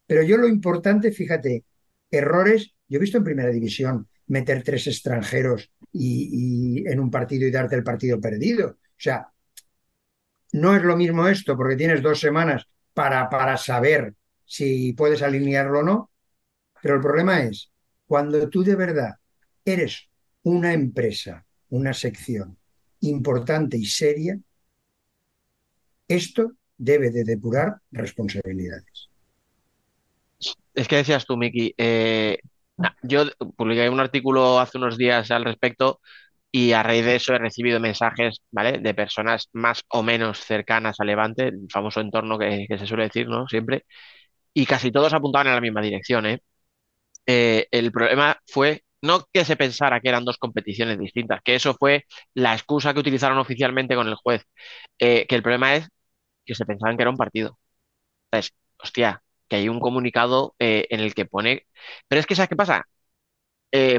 [0.05, 1.65] Pero yo lo importante, fíjate,
[2.11, 7.51] errores, yo he visto en primera división meter tres extranjeros y, en un partido y
[7.51, 8.67] darte el partido perdido.
[8.67, 9.29] O sea,
[10.53, 14.13] no es lo mismo esto porque tienes dos semanas para, para saber
[14.45, 16.11] si puedes alinearlo o no,
[16.85, 17.71] pero el problema es
[18.05, 19.15] cuando tú de verdad
[19.65, 20.07] eres
[20.43, 22.59] una empresa, una sección
[22.99, 24.39] importante y seria,
[26.07, 29.09] esto debe de depurar responsabilidades.
[30.75, 32.37] Es que decías tú, Miki, eh,
[33.01, 33.23] yo
[33.57, 36.01] publiqué un artículo hace unos días al respecto
[36.51, 38.77] y a raíz de eso he recibido mensajes, ¿vale?
[38.77, 43.05] De personas más o menos cercanas a Levante, el famoso entorno que, que se suele
[43.05, 43.47] decir, ¿no?
[43.47, 43.85] Siempre.
[44.53, 46.43] Y casi todos apuntaban en la misma dirección, ¿eh?
[47.27, 51.75] Eh, el problema fue no que se pensara que eran dos competiciones distintas, que eso
[51.75, 54.43] fue la excusa que utilizaron oficialmente con el juez,
[54.99, 55.87] eh, que el problema es
[56.45, 57.59] que se pensaban que era un partido.
[58.31, 61.67] Entonces, hostia, que hay un comunicado eh, en el que pone...
[62.07, 62.85] Pero es que, ¿sabes qué pasa?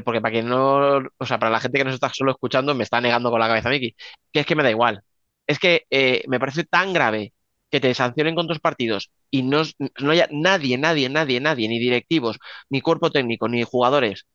[0.05, 2.85] Porque para quien no, o sea, para la gente que nos está solo escuchando, me
[2.85, 3.95] está negando con la cabeza Miki,
[4.33, 5.03] que es que me da igual.
[5.47, 5.85] Es que
[6.29, 7.35] me parece tan grave
[7.77, 9.63] que te sancionen con dos partidos y no,
[10.01, 12.39] no haya nadie, nadie, nadie, nadie, ni directivos,
[12.71, 14.27] ni cuerpo técnico, ni jugadores,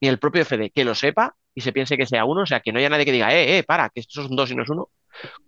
[0.00, 2.60] ni el propio FD, que lo sepa y se piense que sea uno, o sea,
[2.60, 4.62] que no haya nadie que diga, eh, eh, para, que estos son dos y no
[4.64, 4.90] es uno,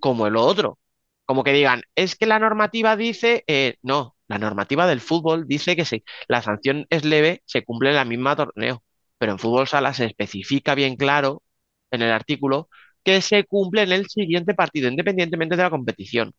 [0.00, 0.78] como el otro.
[1.26, 5.76] Como que digan, es que la normativa dice, eh, no, la normativa del fútbol dice
[5.76, 8.82] que si la sanción es leve, se cumple en la misma torneo.
[9.18, 11.42] Pero en fútbol sala se especifica bien claro
[11.90, 12.68] en el artículo
[13.02, 16.32] que se cumple en el siguiente partido, independientemente de la competición.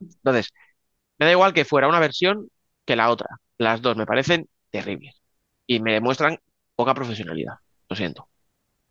[0.00, 0.50] Entonces,
[1.18, 2.48] me da igual que fuera una versión
[2.84, 3.28] que la otra.
[3.58, 5.14] Las dos me parecen terribles
[5.66, 6.38] y me demuestran
[6.74, 7.54] poca profesionalidad.
[7.88, 8.28] Lo siento.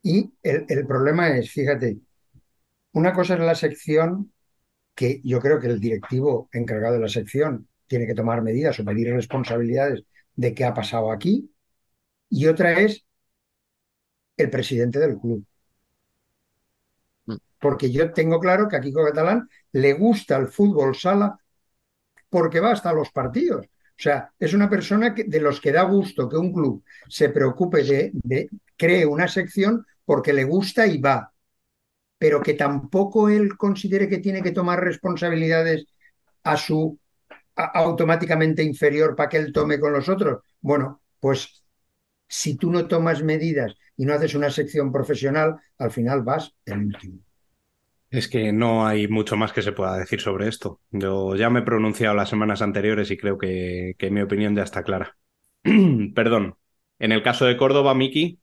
[0.01, 1.97] Y el, problema es, fíjate,
[2.93, 4.31] una cosa es la sección
[4.95, 8.85] que yo creo que el directivo encargado de la sección tiene que tomar medidas o
[8.85, 10.03] pedir responsabilidades
[10.35, 11.51] de qué ha pasado aquí,
[12.29, 13.03] y otra es
[14.37, 15.45] el presidente del club.
[17.59, 21.37] Porque yo tengo claro que a Kiko Catalán le gusta el fútbol sala
[22.29, 23.65] porque va hasta los partidos.
[23.65, 27.29] O sea, es una persona que, de los que da gusto que un club se
[27.29, 31.31] preocupe de, cree una sección porque le gusta y va
[32.19, 35.87] pero que tampoco él considere que tiene que tomar responsabilidades
[36.43, 36.99] a su
[37.55, 40.43] automáticamente inferior para que él tome con los otros.
[40.59, 41.63] Bueno, pues
[42.27, 46.79] si tú no tomas medidas y no haces una sección profesional, al final vas el
[46.85, 47.19] último.
[48.09, 50.81] Es que no hay mucho más que se pueda decir sobre esto.
[50.91, 54.63] Yo ya me he pronunciado las semanas anteriores y creo que, que mi opinión ya
[54.63, 55.15] está clara.
[56.15, 56.55] Perdón.
[56.97, 58.39] En el caso de Córdoba, Miki,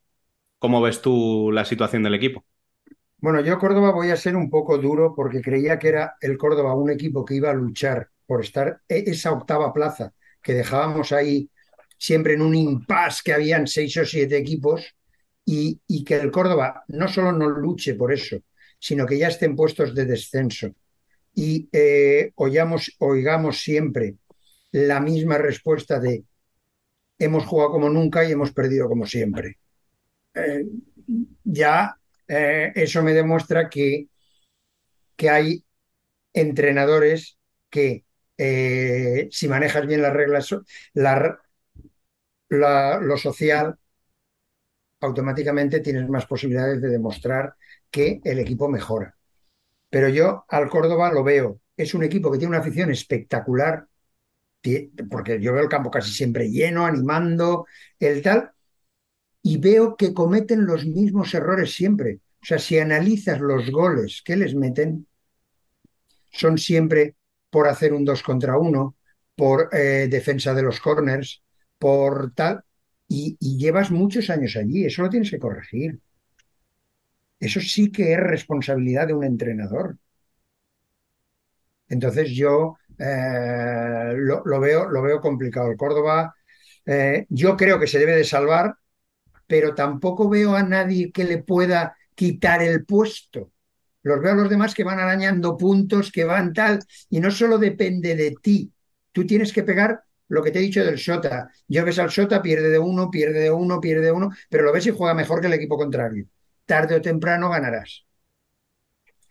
[0.58, 2.44] ¿cómo ves tú la situación del equipo?
[3.18, 6.74] Bueno, yo Córdoba voy a ser un poco duro porque creía que era el Córdoba
[6.74, 11.50] un equipo que iba a luchar por estar e-, esa octava plaza que dejábamos ahí
[11.98, 14.94] siempre en un impasse que habían seis o siete equipos
[15.44, 18.38] y, y que el Córdoba no solo no luche por eso,
[18.78, 20.74] sino que ya esté en puestos de descenso
[21.34, 24.16] y eh, oigamos, oigamos siempre
[24.72, 26.24] la misma respuesta de
[27.18, 29.58] hemos jugado como nunca y hemos perdido como siempre.
[30.34, 30.64] Eh,
[31.44, 31.96] ya
[32.28, 34.08] eh, eso me demuestra que,
[35.16, 35.64] que hay
[36.32, 37.38] entrenadores
[37.70, 38.04] que
[38.38, 40.54] si manejas bien las reglas,
[40.92, 41.40] la,
[42.48, 43.78] la, lo social,
[45.00, 47.54] automáticamente tienes más posibilidades de demostrar
[47.96, 49.16] que el equipo mejora.
[49.88, 53.86] Pero yo al Córdoba lo veo, es un equipo que tiene una afición espectacular,
[55.10, 57.64] porque yo veo el campo casi siempre lleno, animando,
[57.98, 58.50] el tal,
[59.40, 62.20] y veo que cometen los mismos errores siempre.
[62.42, 65.06] O sea, si analizas los goles que les meten,
[66.32, 67.14] son siempre
[67.48, 68.94] por hacer un 2 contra 1,
[69.36, 71.42] por eh, defensa de los corners,
[71.78, 72.62] por tal,
[73.08, 75.98] y, y, llevas muchos años allí, eso lo tienes que corregir.
[77.40, 79.96] Eso sí que es responsabilidad de un entrenador.
[81.88, 85.70] Entonces yo eh, lo, veo, lo veo complicado.
[85.70, 86.34] El Córdoba,
[86.84, 88.74] eh, yo creo que se debe de salvar,
[89.46, 93.52] pero tampoco veo a nadie que le pueda quitar el puesto.
[94.02, 96.80] Los veo a los demás que van arañando puntos, que van tal,
[97.10, 98.72] y no solo depende de ti.
[99.12, 101.50] Tú tienes que pegar lo que te he dicho del Sota.
[101.68, 104.72] Yo ves al Sota, pierde de uno, pierde de uno, pierde de uno, pero lo
[104.72, 106.26] ves y juega mejor que el equipo contrario.
[106.66, 108.04] Tarde o temprano ganarás.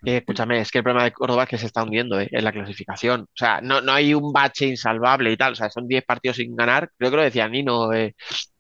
[0.06, 2.44] Eh, escúchame, es que el problema de Córdoba es que se está hundiendo eh, en
[2.44, 3.22] la clasificación.
[3.22, 5.54] O sea, no, no hay un bache insalvable y tal.
[5.54, 6.92] O sea, son 10 partidos sin ganar.
[6.98, 8.16] Creo que lo decía Nino eh,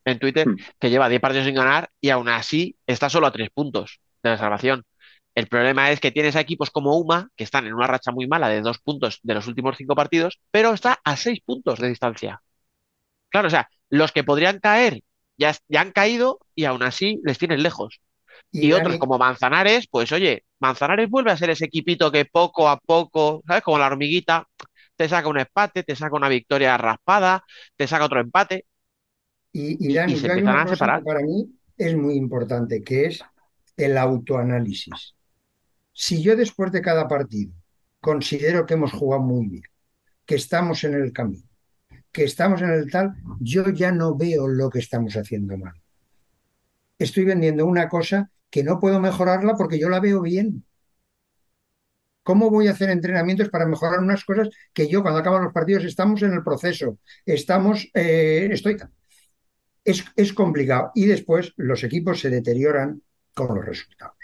[0.05, 0.57] en Twitter, hmm.
[0.79, 4.31] que lleva 10 partidos sin ganar y aún así está solo a 3 puntos de
[4.31, 4.83] la salvación.
[5.35, 8.27] El problema es que tienes a equipos como UMA, que están en una racha muy
[8.27, 11.89] mala de dos puntos de los últimos cinco partidos, pero está a seis puntos de
[11.89, 12.41] distancia.
[13.29, 15.01] Claro, o sea, los que podrían caer
[15.37, 17.99] ya, ya han caído y aún así les tienen lejos.
[18.51, 22.69] Y, Y otros como Manzanares, pues oye, Manzanares vuelve a ser ese equipito que poco
[22.69, 23.63] a poco, ¿sabes?
[23.63, 24.47] Como la hormiguita,
[24.95, 27.43] te saca un empate, te saca una victoria raspada,
[27.75, 28.65] te saca otro empate
[29.51, 30.93] y, y y, y Dani, se yo hay empiezan una a cosa separar.
[30.93, 33.23] que para mí es muy importante, que es
[33.77, 35.15] el autoanálisis.
[35.93, 37.53] Si yo después de cada partido
[38.01, 39.63] considero que hemos jugado muy bien,
[40.25, 41.47] que estamos en el camino,
[42.11, 45.75] que estamos en el tal, yo ya no veo lo que estamos haciendo mal.
[46.99, 50.65] Estoy vendiendo una cosa que no puedo mejorarla porque yo la veo bien.
[52.23, 55.83] ¿Cómo voy a hacer entrenamientos para mejorar unas cosas que yo cuando acaban los partidos
[55.83, 58.77] estamos en el proceso, estamos, eh, estoy,
[59.83, 63.01] es, es complicado y después los equipos se deterioran
[63.33, 64.15] con los resultados.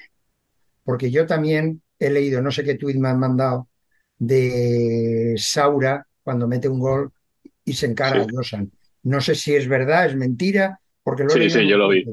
[0.84, 3.70] Porque yo también he leído, no sé qué tuit me han mandado,
[4.18, 7.12] de Saura cuando mete un gol
[7.64, 8.28] y se encara Sí.
[8.28, 8.72] a Josan.
[9.04, 12.06] No sé si es verdad, es mentira, porque lo Sí, sí, yo lo vi.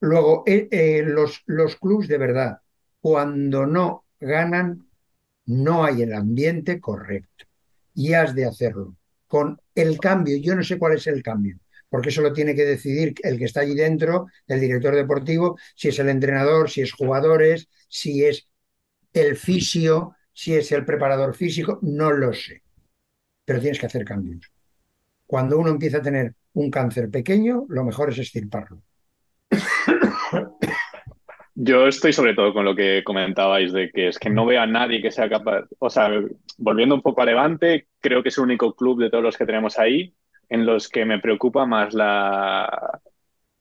[0.00, 2.58] Luego, eh, eh, los, los clubs de verdad,
[3.00, 4.86] cuando no ganan,
[5.46, 7.46] no hay el ambiente correcto.
[7.94, 8.96] Y has de hacerlo.
[9.26, 11.58] Con el cambio, yo no sé cuál es el cambio,
[11.88, 15.88] porque eso lo tiene que decidir el que está allí dentro, el director deportivo, si
[15.88, 18.46] es el entrenador, si es jugadores, si es
[19.12, 22.62] el fisio, si es el preparador físico, no lo sé.
[23.44, 24.50] Pero tienes que hacer cambios.
[25.26, 28.78] Cuando uno empieza a tener un cáncer pequeño, lo mejor es extirparlo.
[31.56, 34.66] Yo estoy sobre todo con lo que comentabais de que es que no veo a
[34.66, 36.10] nadie que sea capaz, o sea,
[36.58, 39.46] volviendo un poco a Levante, creo que es el único club de todos los que
[39.46, 40.14] tenemos ahí
[40.48, 43.00] en los que me preocupa más la,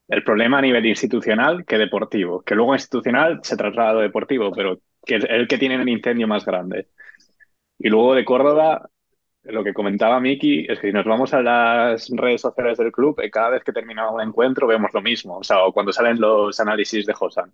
[0.07, 4.51] el problema a nivel institucional que deportivo, que luego institucional se traslada a lo deportivo,
[4.51, 6.87] pero que es el que tiene el incendio más grande.
[7.77, 8.89] Y luego de Córdoba,
[9.45, 13.19] lo que comentaba Miki es que si nos vamos a las redes sociales del club,
[13.19, 16.19] eh, cada vez que termina un encuentro vemos lo mismo, o sea, o cuando salen
[16.19, 17.53] los análisis de Josan,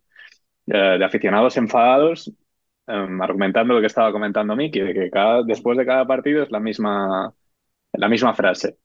[0.68, 2.32] eh, de aficionados enfadados,
[2.88, 6.52] em, argumentando lo que estaba comentando Miki, de que cada, después de cada partido es
[6.52, 7.34] la misma,
[7.94, 8.78] la misma frase.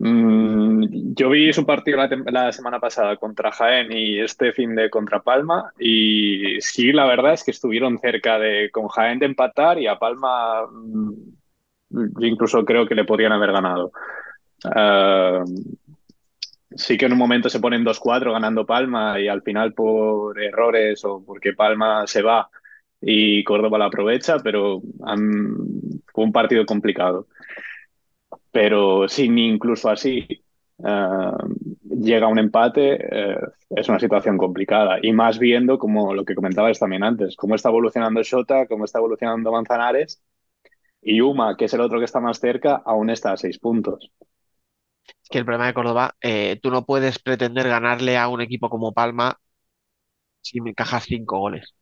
[0.00, 5.22] Mm, yo vi su partido la, semana pasada contra Jaén y este fin de contra
[5.22, 9.88] Palma y sí, la verdad es que estuvieron cerca de con Jaén de empatar y
[9.88, 11.37] a Palma mm,
[11.90, 13.92] incluso creo que le podrían haber ganado.
[14.64, 15.44] Ah,
[16.70, 21.04] sí que en un momento se ponen 2-4 ganando Palma y al final por errores
[21.04, 22.48] o porque Palma se va
[23.00, 24.80] y Córdoba la aprovecha, pero
[26.12, 27.26] fue un partido complicado.
[28.50, 30.26] Pero sí, ni incluso así
[30.84, 31.32] eh,
[31.82, 33.38] llega un empate, eh,
[33.70, 34.98] es una situación complicada.
[35.02, 38.98] Y más viendo, como lo que comentabas también antes, cómo está evolucionando Shota, cómo está
[38.98, 40.20] evolucionando Manzanares.
[41.10, 44.10] Y Uma, que es el otro que está más cerca, aún está a seis puntos.
[45.06, 48.68] Es que el problema de Córdoba, eh, tú no puedes pretender ganarle a un equipo
[48.68, 49.38] como Palma
[50.42, 51.74] si me encajas cinco goles.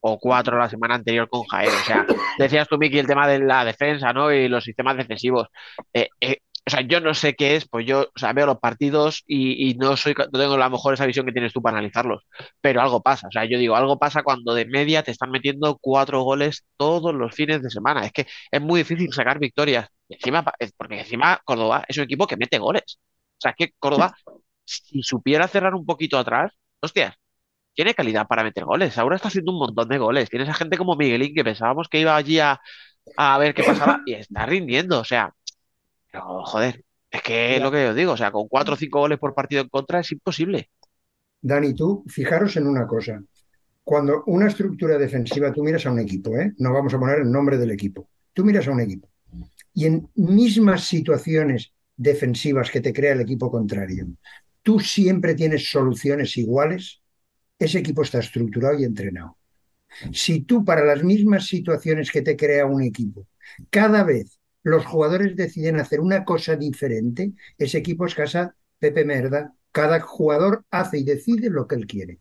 [0.00, 1.70] O cuatro la semana anterior con Jaén.
[1.70, 2.06] O sea,
[2.38, 4.30] decías tú, Miki, el tema de la defensa, ¿no?
[4.30, 5.48] Y los sistemas defensivos.
[5.94, 9.22] Eh, eh, o sea, yo no sé qué es, pues yo, o veo los partidos
[9.26, 11.78] y, y no soy, no tengo a lo mejor esa visión que tienes tú para
[11.78, 12.24] analizarlos.
[12.60, 13.28] Pero algo pasa.
[13.28, 17.14] O sea, yo digo, algo pasa cuando de media te están metiendo cuatro goles todos
[17.14, 18.04] los fines de semana.
[18.04, 19.88] Es que es muy difícil sacar victorias.
[20.08, 20.44] Encima,
[20.76, 22.98] porque encima Córdoba es un equipo que mete goles.
[23.38, 24.14] O sea, que Córdoba,
[24.64, 27.14] si supiera cerrar un poquito atrás, hostias,
[27.74, 28.96] tiene calidad para meter goles.
[28.98, 30.30] Ahora está haciendo un montón de goles.
[30.30, 32.60] Tienes a gente como Miguelín que pensábamos que iba allí a,
[33.16, 35.00] a ver qué pasaba y está rindiendo.
[35.00, 35.32] O sea,
[36.16, 38.12] pero, joder, es que es lo que os digo.
[38.12, 40.70] O sea, con cuatro o cinco goles por partido en contra es imposible.
[41.40, 43.22] Dani, tú, fijaros en una cosa.
[43.84, 46.52] Cuando una estructura defensiva, tú miras a un equipo, ¿eh?
[46.58, 48.08] No vamos a poner el nombre del equipo.
[48.32, 49.08] Tú miras a un equipo.
[49.74, 54.06] Y en mismas situaciones defensivas que te crea el equipo contrario,
[54.62, 57.00] tú siempre tienes soluciones iguales,
[57.58, 59.36] ese equipo está estructurado y entrenado.
[60.12, 63.28] Si tú para las mismas situaciones que te crea un equipo,
[63.70, 64.35] cada vez
[64.66, 69.54] los jugadores deciden hacer una cosa diferente, ese equipo es casa Pepe Merda.
[69.70, 72.18] Cada jugador hace y decide lo que él quiere.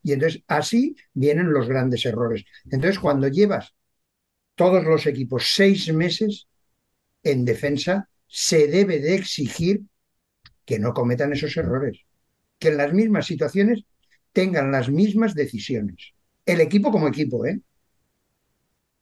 [0.00, 2.44] Y entonces así vienen los grandes errores.
[2.70, 3.74] Entonces cuando llevas
[4.54, 6.46] todos los equipos seis meses
[7.24, 9.82] en defensa, se debe de exigir
[10.64, 11.98] que no cometan esos errores,
[12.60, 13.82] que en las mismas situaciones
[14.32, 16.12] tengan las mismas decisiones.
[16.46, 17.60] El equipo como equipo, ¿eh?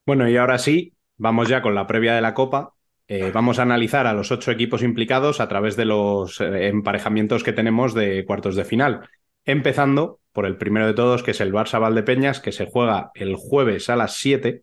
[0.06, 2.72] Bueno, y ahora sí, vamos ya con la previa de la Copa.
[3.10, 7.42] Eh, vamos a analizar a los ocho equipos implicados a través de los eh, emparejamientos
[7.42, 9.08] que tenemos de cuartos de final.
[9.46, 13.34] Empezando por el primero de todos, que es el Barça Valdepeñas, que se juega el
[13.34, 14.62] jueves a las 7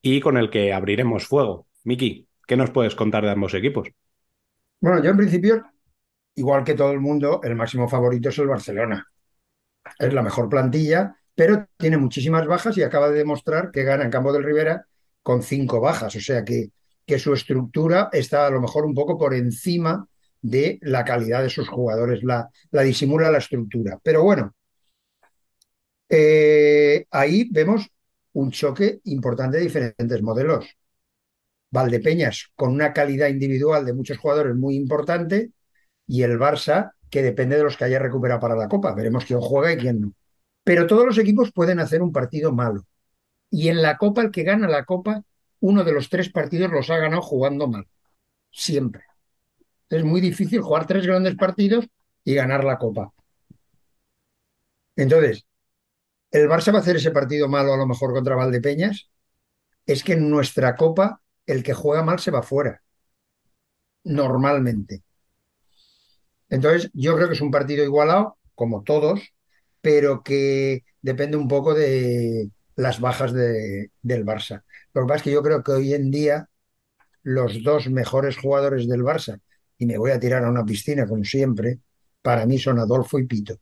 [0.00, 1.66] y con el que abriremos fuego.
[1.82, 3.88] Miki, ¿qué nos puedes contar de ambos equipos?
[4.80, 5.64] Bueno, yo en principio
[6.36, 9.06] igual que todo el mundo, el máximo favorito es el Barcelona.
[9.98, 14.10] Es la mejor plantilla, pero tiene muchísimas bajas y acaba de demostrar que gana en
[14.10, 14.86] Campo del Rivera
[15.22, 16.14] con cinco bajas.
[16.14, 16.70] O sea que,
[17.12, 20.06] que su estructura está a lo mejor un poco por encima
[20.40, 23.98] de la calidad de sus jugadores, la, la disimula la estructura.
[24.02, 24.54] Pero bueno,
[26.08, 27.86] eh, ahí vemos
[28.32, 30.74] un choque importante de diferentes modelos.
[31.70, 35.50] Valdepeñas con una calidad individual de muchos jugadores muy importante
[36.06, 38.94] y el Barça que depende de los que haya recuperado para la Copa.
[38.94, 40.14] Veremos quién juega y quién no.
[40.64, 42.86] Pero todos los equipos pueden hacer un partido malo.
[43.50, 45.22] Y en la Copa, el que gana la Copa,
[45.62, 47.86] uno de los tres partidos los ha ganado jugando mal.
[48.50, 49.04] Siempre.
[49.88, 51.86] Es muy difícil jugar tres grandes partidos
[52.24, 53.12] y ganar la Copa.
[54.96, 55.46] Entonces,
[56.32, 59.10] ¿el Barça va a hacer ese partido malo a lo mejor contra Valdepeñas?
[59.86, 62.82] Es que en nuestra Copa el que juega mal se va fuera.
[64.04, 65.04] Normalmente.
[66.48, 69.32] Entonces, yo creo que es un partido igualado, como todos,
[69.80, 74.62] pero que depende un poco de las bajas de, del Barça.
[74.94, 76.48] Lo que pasa es que yo creo que hoy en día
[77.22, 79.40] los dos mejores jugadores del Barça,
[79.78, 81.80] y me voy a tirar a una piscina como siempre,
[82.22, 83.58] para mí son Adolfo y Pito.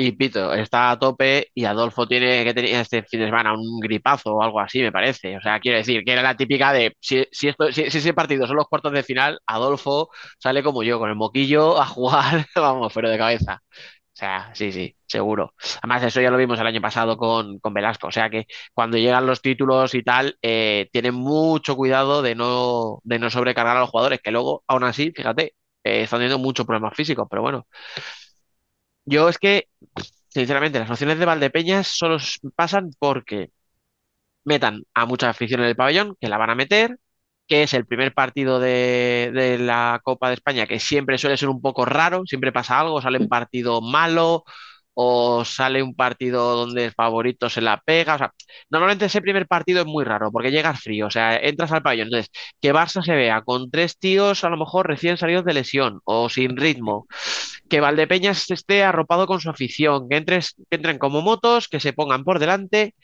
[0.00, 3.80] Y Pito está a tope y Adolfo tiene que tener este fin de semana un
[3.80, 5.36] gripazo o algo así, me parece.
[5.36, 8.46] O sea, quiero decir que era la típica de si, si, esto, si, ese partido
[8.46, 12.92] son los cuartos de final, Adolfo sale como yo, con el moquillo a jugar, vamos,
[12.94, 13.60] pero de cabeza.
[14.18, 15.54] O sea, sí, sí, seguro.
[15.80, 18.08] Además, eso ya lo vimos el año pasado con, con Velasco.
[18.08, 22.98] O sea que cuando llegan los títulos y tal, eh, tienen mucho cuidado de no,
[23.04, 25.54] de no sobrecargar a los jugadores, que luego, aún así, fíjate,
[25.84, 27.68] eh, están teniendo muchos problemas físicos, pero bueno.
[29.04, 29.68] Yo es que,
[30.28, 32.18] sinceramente, las opciones de Valdepeñas solo
[32.56, 33.50] pasan porque
[34.44, 36.98] metan a mucha afición en el pabellón, que la van a meter,
[37.48, 41.48] que es el primer partido de, de la Copa de España, que siempre suele ser
[41.48, 44.44] un poco raro, siempre pasa algo, sale un partido malo
[45.00, 48.16] o sale un partido donde el favorito se la pega.
[48.16, 48.32] O sea,
[48.70, 52.08] normalmente ese primer partido es muy raro porque llegas frío, o sea, entras al pabellón.
[52.08, 52.30] Entonces,
[52.60, 56.28] que Barça se vea con tres tíos a lo mejor recién salidos de lesión o
[56.28, 57.06] sin ritmo,
[57.70, 60.40] que Valdepeñas esté arropado con su afición, que, que
[60.70, 62.94] entren como motos, que se pongan por delante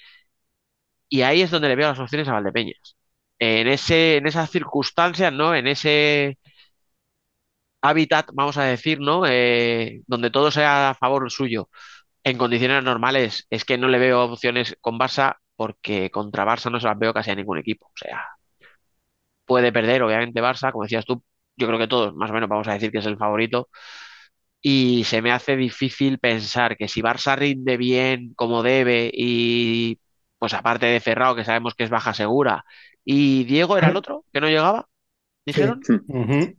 [1.08, 2.96] y ahí es donde le veo las opciones a Valdepeñas.
[3.38, 5.54] En ese, en esas circunstancias, ¿no?
[5.54, 6.38] En ese
[7.82, 9.24] hábitat, vamos a decir, ¿no?
[9.26, 11.68] Eh, donde todo sea a favor suyo.
[12.24, 16.80] En condiciones normales, es que no le veo opciones con Barça porque contra Barça no
[16.80, 17.86] se las veo casi a ningún equipo.
[17.88, 18.24] O sea,
[19.44, 21.22] puede perder, obviamente, Barça, como decías tú,
[21.56, 23.68] yo creo que todos, más o menos, vamos a decir que es el favorito.
[24.62, 30.00] Y se me hace difícil pensar que si Barça rinde bien como debe y
[30.38, 32.64] pues aparte de Ferrao, que sabemos que es baja segura,
[33.04, 34.88] y Diego era el otro, que no llegaba,
[35.44, 35.80] dijeron.
[36.08, 36.56] Ujú.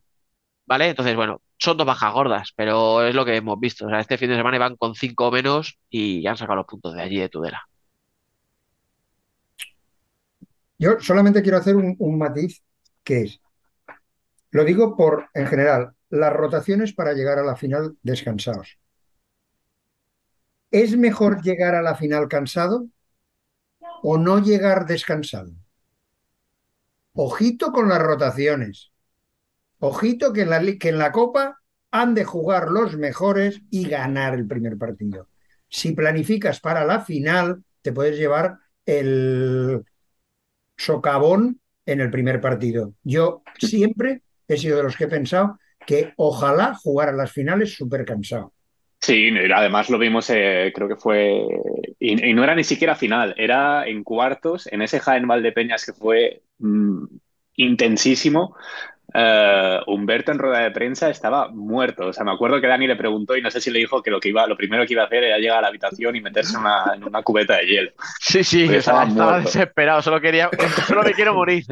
[0.67, 0.89] ¿Vale?
[0.89, 3.85] Entonces, bueno, son dos bajas gordas, pero es lo que hemos visto.
[3.85, 6.93] O sea, este fin de semana iban con cinco menos y han sacado los puntos
[6.93, 7.61] de allí de Tudela.
[10.77, 12.61] Yo solamente quiero hacer un, un matiz
[13.03, 13.39] que es,
[14.51, 18.77] lo digo por, en general, las rotaciones para llegar a la final descansados.
[20.71, 22.87] ¿Es mejor llegar a la final cansado
[24.01, 25.51] o no llegar descansado?
[27.17, 28.91] Ojito con las rotaciones.
[29.79, 31.61] Ojito que en la, que en la Copa
[31.91, 35.29] han de jugar los mejores y ganar el primer partido.
[35.69, 39.85] Si planificas para la final, te puedes llevar el
[40.75, 42.95] socavón en el primer partido.
[43.03, 45.57] Yo siempre he sido de los que he pensado
[45.87, 48.54] que ojalá jugar a las finales súper cansado.
[49.05, 51.45] Sí, y además lo vimos, eh, creo que fue,
[51.99, 55.93] y, y no era ni siquiera final, era en cuartos, en ese Jaén Valdepeñas que
[55.93, 57.05] fue mm,
[57.57, 58.55] intensísimo.
[59.13, 62.07] eh, Humberto en rueda de prensa estaba muerto.
[62.07, 64.11] O sea, me acuerdo que Dani le preguntó y no sé si le dijo que
[64.11, 66.21] lo que iba, lo primero que iba a hacer era llegar a la habitación y
[66.21, 67.91] meterse en una, en una cubeta de hielo.
[68.19, 70.49] Sí, sí, sea, estaba estaba desesperado, solo quería,
[70.87, 71.65] solo me quiero morir.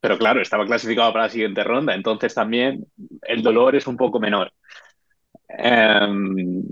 [0.00, 2.86] Pero claro, estaba clasificado para la siguiente ronda, entonces también
[3.22, 4.52] el dolor es un poco menor.
[5.48, 6.62] Em,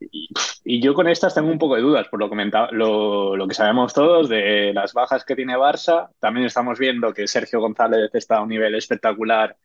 [0.00, 0.28] y,
[0.64, 3.54] y yo con estas tengo un poco de dudas por lo, comentado, lo, lo que
[3.54, 6.10] sabemos todos de las bajas que tiene Barça.
[6.18, 9.56] También estamos viendo que Sergio González está a un nivel espectacular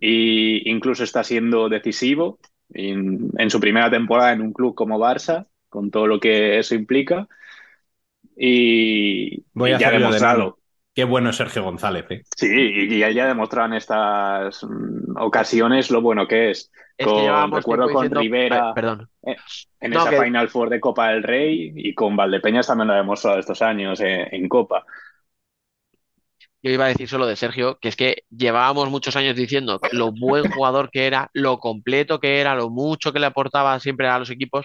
[0.00, 2.38] e incluso está siendo decisivo
[2.70, 6.74] en, en su primera temporada en un club como Barça, con todo lo que eso
[6.74, 7.28] implica.
[8.36, 10.58] Y, Voy y a ya ha demostrado.
[10.96, 12.22] Qué bueno es Sergio González, ¿eh?
[12.36, 16.72] Sí, y y él ya ha demostrado en estas mm, ocasiones lo bueno que es.
[16.98, 19.10] Con, recuerdo con diciendo- Rivera perdón.
[19.26, 19.36] eh,
[19.80, 22.94] en No, esa que- Final Four de Copa del Rey y con Valdepeñas también lo
[22.94, 24.86] ha demostrado estos años eh, en Copa.
[26.62, 30.10] yo iba a decir solo de Sergio, que es que llevábamos muchos años diciendo lo
[30.12, 34.18] buen jugador que era, lo completo que era, lo mucho que le aportaba siempre a
[34.18, 34.64] los equipos,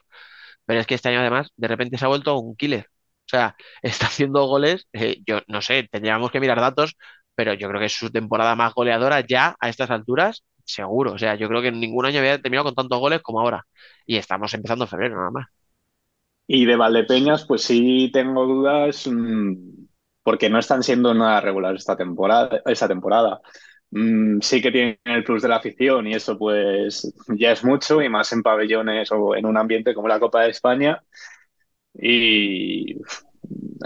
[0.66, 2.88] pero es que este año además de repente se ha vuelto un killer.
[3.32, 6.96] Sea, está haciendo goles, eh, yo no sé, tendríamos que mirar datos,
[7.36, 11.14] pero yo creo que es su temporada más goleadora ya a estas alturas, seguro.
[11.14, 13.66] O sea, yo creo que en ningún año había terminado con tantos goles como ahora.
[14.06, 15.48] Y estamos empezando febrero nada más.
[16.48, 19.86] Y de Valdepeñas, pues sí tengo dudas mm,
[20.24, 22.62] porque no están siendo nada regular esta temporada.
[22.66, 23.42] Esta temporada.
[23.92, 28.02] Mm, sí que tienen el plus de la afición y eso pues ya es mucho
[28.02, 31.02] y más en pabellones o en un ambiente como la Copa de España.
[31.94, 32.96] Y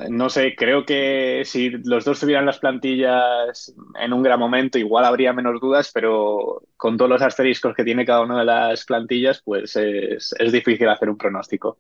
[0.09, 5.05] no sé, creo que si los dos tuvieran las plantillas en un gran momento, igual
[5.05, 9.41] habría menos dudas, pero con todos los asteriscos que tiene cada una de las plantillas,
[9.43, 11.79] pues es, es difícil hacer un pronóstico.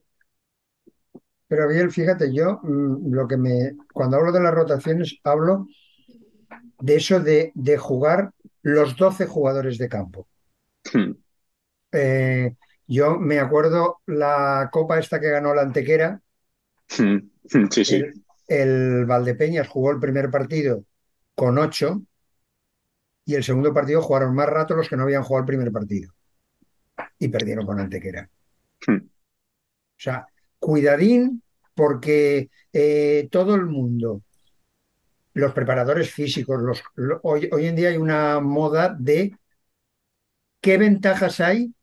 [1.47, 5.67] Pero bien, fíjate, yo mm, lo que me, cuando hablo de las rotaciones, hablo
[6.79, 10.27] de eso de, de jugar los 12 jugadores de campo.
[10.93, 11.11] Hmm.
[11.91, 12.55] Eh,
[12.87, 16.21] yo me acuerdo la copa esta que ganó la Antequera.
[16.89, 17.19] Hmm,
[17.71, 17.97] Sí, sí.
[17.97, 20.83] el, el Valdepeñas jugó el primer partido
[21.35, 22.01] con 8
[23.23, 26.11] y el segundo partido jugaron más rato los que no habían jugado el primer partido
[27.19, 28.29] y perdieron con Antequera.
[28.87, 28.97] Hmm.
[29.97, 30.27] O sea,
[30.59, 31.41] cuidadín
[31.73, 34.21] porque eh, todo el mundo,
[35.33, 39.37] los preparadores físicos, los, lo- hoy, hoy en día hay una moda de
[40.61, 41.73] qué ventajas hay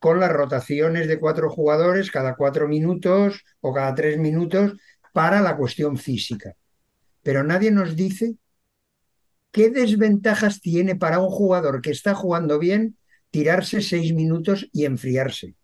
[0.00, 4.72] con las rotaciones de cuatro jugadores cada cuatro minutos o cada tres minutos
[5.12, 6.56] para la cuestión física.
[7.22, 8.36] Pero nadie nos dice
[9.52, 12.96] qué desventajas tiene para un jugador que está jugando bien
[13.30, 15.54] tirarse seis minutos y enfriarse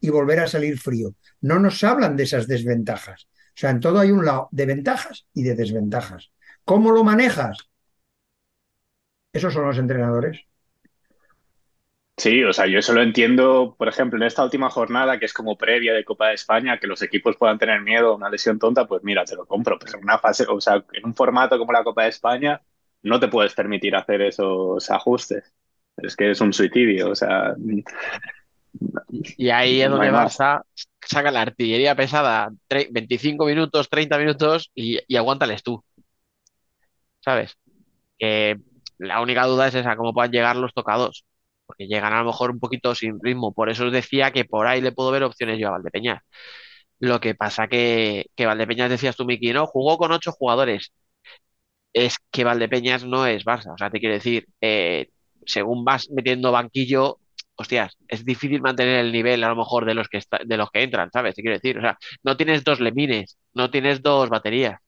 [0.00, 1.14] y volver a salir frío.
[1.40, 3.28] No nos hablan de esas desventajas.
[3.48, 6.30] O sea, en todo hay un lado de ventajas y de desventajas.
[6.64, 7.58] ¿Cómo lo manejas?
[9.32, 10.46] Esos son los entrenadores.
[12.20, 15.32] Sí, o sea, yo eso lo entiendo, por ejemplo, en esta última jornada, que es
[15.32, 18.58] como previa de Copa de España, que los equipos puedan tener miedo a una lesión
[18.58, 19.78] tonta, pues mira, te lo compro.
[19.78, 22.60] Pero en una fase, o sea, en un formato como la Copa de España,
[23.02, 25.54] no te puedes permitir hacer esos ajustes.
[25.96, 27.54] Es que es un suicidio, o sea,
[29.36, 30.10] Y ahí es no donde.
[30.10, 30.62] Barça
[31.00, 35.82] saca la artillería pesada, tre- 25 minutos, 30 minutos y, y aguántales tú,
[37.20, 37.56] ¿sabes?
[38.18, 38.58] Que
[38.98, 41.24] la única duda es esa, cómo puedan llegar los tocados,
[41.70, 43.52] porque llegan a lo mejor un poquito sin ritmo.
[43.54, 46.20] Por eso os decía que por ahí le puedo ver opciones yo a Valdepeñas.
[47.00, 49.66] Lo que pasa que, que Valdepeñas, decías tú, Miki, ¿no?
[49.66, 50.92] Jugó con ocho jugadores.
[51.92, 53.74] Es que Valdepeñas no es Barça.
[53.74, 55.10] O sea, te quiero decir, eh,
[55.46, 57.18] según vas metiendo banquillo,
[57.56, 60.70] hostias, es difícil mantener el nivel a lo mejor de los que está- de los
[60.70, 61.34] que entran, ¿sabes?
[61.34, 64.78] Te quiero decir, o sea, no tienes dos Lemines, no tienes dos baterías,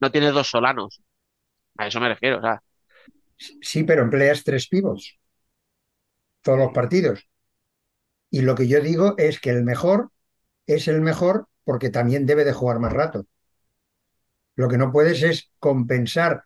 [0.00, 1.00] no tienes dos Solanos.
[1.78, 2.62] A eso me refiero, o sea,
[3.60, 5.18] Sí, pero empleas tres pivots
[6.42, 7.28] todos los partidos.
[8.30, 10.10] Y lo que yo digo es que el mejor
[10.66, 13.26] es el mejor porque también debe de jugar más rato.
[14.56, 16.44] Lo que no puedes es compensar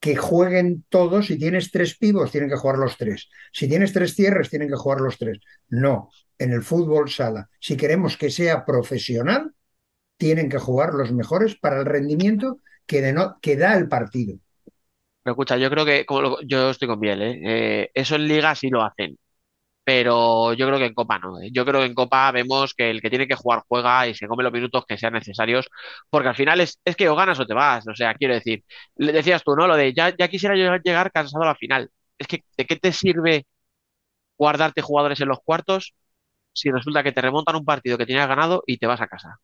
[0.00, 1.26] que jueguen todos.
[1.26, 3.28] Si tienes tres pivos, tienen que jugar los tres.
[3.52, 5.38] Si tienes tres cierres, tienen que jugar los tres.
[5.68, 9.54] No, en el fútbol sala, si queremos que sea profesional,
[10.16, 13.00] tienen que jugar los mejores para el rendimiento que,
[13.56, 14.38] da el partido.
[15.22, 17.40] Pero escucha, yo creo que como lo- yo estoy con Biel, ¿eh?
[17.84, 19.18] Eh, eso en Liga sí lo hacen,
[19.84, 21.40] pero yo creo que en Copa no.
[21.40, 21.50] ¿eh?
[21.52, 24.28] Yo creo que en Copa vemos que el que tiene que jugar juega y se
[24.28, 25.68] come los minutos que sean necesarios,
[26.10, 27.86] porque al final es, es que o ganas o te vas.
[27.88, 28.64] O sea, quiero decir,
[28.96, 29.66] le decías tú, ¿no?
[29.68, 31.90] Lo de ya, ya quisiera llegar cansado a la final.
[32.18, 33.46] Es que, ¿de qué te sirve
[34.38, 35.94] guardarte jugadores en los cuartos
[36.54, 39.38] si resulta que te remontan un partido que tenías ganado y te vas a casa?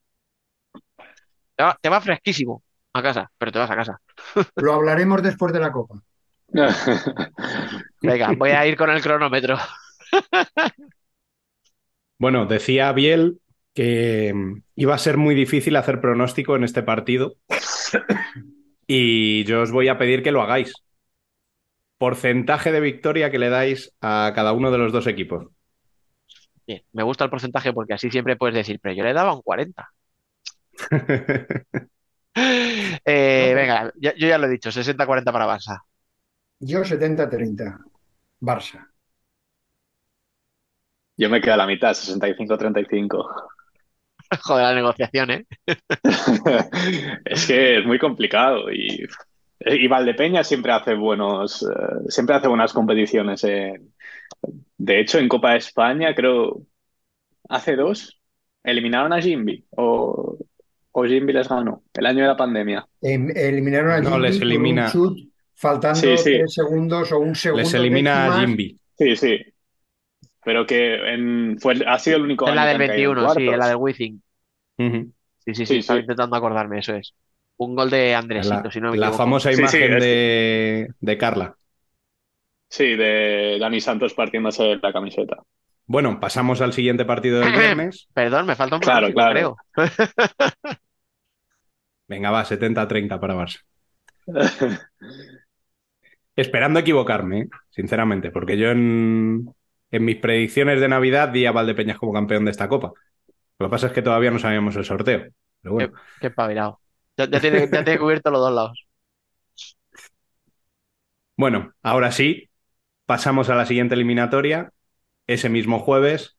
[1.56, 2.62] Te va, te va fresquísimo
[2.96, 4.00] a casa, pero te vas a casa.
[4.56, 6.02] Lo hablaremos después de la Copa.
[8.02, 9.58] Venga, voy a ir con el cronómetro.
[12.18, 13.40] Bueno, decía Biel
[13.74, 17.34] que mm, iba a ser muy difícil hacer pronóstico en este partido
[18.86, 20.72] y yo os voy a pedir que lo hagáis.
[21.98, 25.48] Porcentaje de victoria que le dais a cada uno de los dos equipos.
[26.66, 29.42] Bien, me gusta el porcentaje porque así siempre puedes decir, pero yo le daba un
[29.42, 29.88] 40.
[33.04, 35.82] Eh, venga, ya- yo ya lo he dicho, 60-40 para Barça.
[36.72, 37.70] Yo 70-30,
[38.52, 38.86] Barça.
[41.18, 43.26] Yo me quedo a la mitad, 65-35.
[44.44, 45.46] Joder, la negociación, ¿eh?
[47.24, 49.04] Es que es muy complicado y,
[49.60, 51.66] y Valdepeña siempre hace buenos, eh,
[52.08, 53.44] siempre hace buenas competiciones.
[53.44, 53.94] en-
[54.78, 56.62] de hecho, en Copa de España, creo,
[57.48, 58.20] hace dos,
[58.64, 60.38] eliminaron a Jimby o,
[60.98, 62.86] O Jimby les ganó, el año de la pandemia.
[63.02, 64.92] Em- eliminaron a No, Jimby les por un elimina-
[65.54, 66.24] faltando Sí, sí.
[66.38, 67.62] tres segundos o un segundo.
[67.62, 68.40] Les elimina a.
[68.40, 68.78] Jimby.
[68.98, 69.38] Sí, sí.
[70.42, 73.16] Pero que en- fue, ha sido el único Es la del que han caído en
[73.16, 74.22] 21, sí, es la del Wizzing.
[74.78, 74.84] Sí,
[75.44, 76.02] sí, sí, Sí, estaba sí.
[76.04, 77.14] intentando acordarme, eso es.
[77.58, 79.18] Un gol de Andresito, La, si no me la equivoco.
[79.22, 81.56] famosa Sí, sí, imagen es- de, de Carla.
[82.70, 85.42] Sí, de Dani Santos partiéndose la camiseta.
[85.88, 88.08] Bueno, pasamos al siguiente partido del viernes.
[88.14, 89.86] Perdón, me falta un Claro, pronóstico, claro.
[89.86, 90.76] creo.
[92.12, 93.60] Venga, va, 70-30 para Barça.
[96.36, 97.48] Esperando equivocarme, ¿eh?
[97.70, 99.54] sinceramente, porque yo en,
[99.90, 102.92] en mis predicciones de Navidad di a Valdepeñas como campeón de esta copa.
[103.58, 105.26] Lo que pasa es que todavía no sabíamos el sorteo.
[105.62, 106.80] Pero bueno, Qué espabilado.
[107.16, 108.86] Ya, ya tiene, ya tiene cubierto los dos lados.
[111.36, 112.50] bueno, ahora sí,
[113.06, 114.72] pasamos a la siguiente eliminatoria.
[115.26, 116.38] Ese mismo jueves,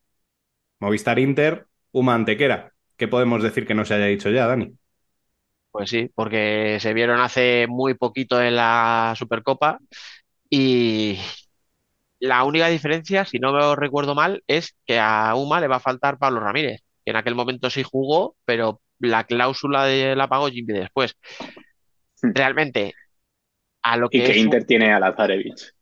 [0.80, 2.74] Movistar Inter, Uma Antequera.
[2.97, 4.78] ¿Qué podemos decir que no se haya dicho ya, Dani?
[5.78, 9.78] Pues sí, porque se vieron hace muy poquito en la Supercopa
[10.49, 11.19] y
[12.19, 15.80] la única diferencia, si no me recuerdo mal, es que a Uma le va a
[15.80, 20.47] faltar Pablo Ramírez, que en aquel momento sí jugó, pero la cláusula de la pagó
[20.49, 21.13] Jimmy después.
[22.23, 22.32] Hmm.
[22.34, 22.95] Realmente,
[23.84, 25.73] a lo Y que que es Inter tiene a Lazarevich.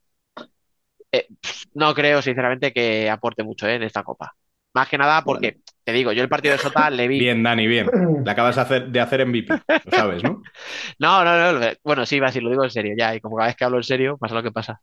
[1.14, 1.28] eh,
[1.74, 4.36] no creo, sinceramente, que aporte mucho eh, en esta Copa.
[4.74, 7.68] Más que nada porque, te digo, yo el partido de Sota le vi Bien, Dani,
[7.68, 7.88] bien.
[8.26, 9.54] Le acabas de hacer, de hacer MVP,
[9.86, 10.42] lo sabes, ¿no?
[11.00, 11.68] No, no, no.
[11.84, 13.16] Bueno, sí, va así, lo digo en serio ya.
[13.16, 14.82] Y como cada vez que hablo en serio, pasa lo que pasa.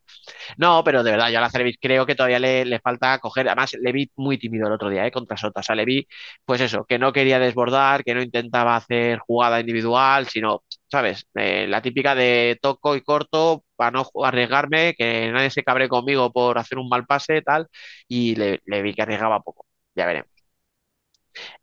[0.57, 3.47] No, pero de verdad, yo a Lazarevic creo que todavía le, le falta coger.
[3.47, 5.11] Además, le vi muy tímido el otro día, ¿eh?
[5.11, 5.61] Contra Sota.
[5.61, 6.07] O sea, le vi,
[6.45, 11.27] pues eso, que no quería desbordar, que no intentaba hacer jugada individual, sino, ¿sabes?
[11.35, 16.31] Eh, la típica de toco y corto para no arriesgarme, que nadie se cabre conmigo
[16.31, 17.67] por hacer un mal pase, tal.
[18.07, 19.65] Y le, le vi que arriesgaba poco.
[19.95, 20.32] Ya veremos.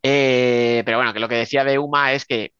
[0.03, 2.53] Eh, pero bueno, que lo que decía de Uma es que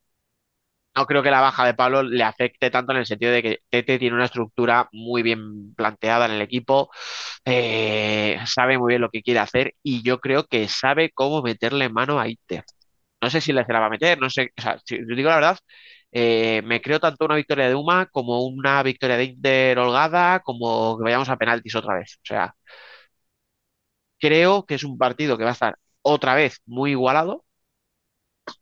[0.97, 3.59] no creo que la baja de Pablo le afecte tanto en el sentido de que
[3.71, 6.91] Tete tiene una estructura muy bien planteada en el equipo,
[7.45, 11.89] eh, sabe muy bien lo que quiere hacer y yo creo que sabe cómo meterle
[11.89, 12.65] mano a Inter.
[13.23, 15.29] No sé si le se la va a meter, no sé, o sea, si digo
[15.31, 15.59] la verdad,
[16.13, 20.99] eh, me creo tanto una victoria de Uma como una victoria de Inter holgada, como
[20.99, 22.17] que vayamos a penaltis otra vez.
[22.23, 22.55] O sea,
[24.19, 27.45] creo que es un partido que va a estar otra vez muy igualado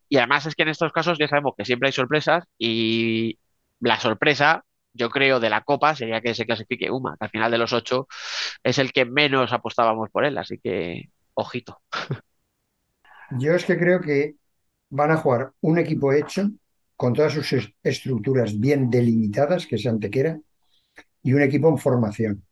[0.08, 3.38] y además es que en estos casos ya sabemos que siempre hay sorpresas y
[3.80, 7.50] la sorpresa, yo creo, de la Copa sería que se clasifique Uma, que al final
[7.50, 8.08] de los ocho
[8.62, 11.80] es el que menos apostábamos por él, así que ojito.
[13.30, 14.36] Yo es que creo que
[14.90, 16.50] van a jugar un equipo hecho,
[16.96, 20.40] con todas sus es- estructuras bien delimitadas, que es Antequera,
[21.22, 22.46] y un equipo en formación,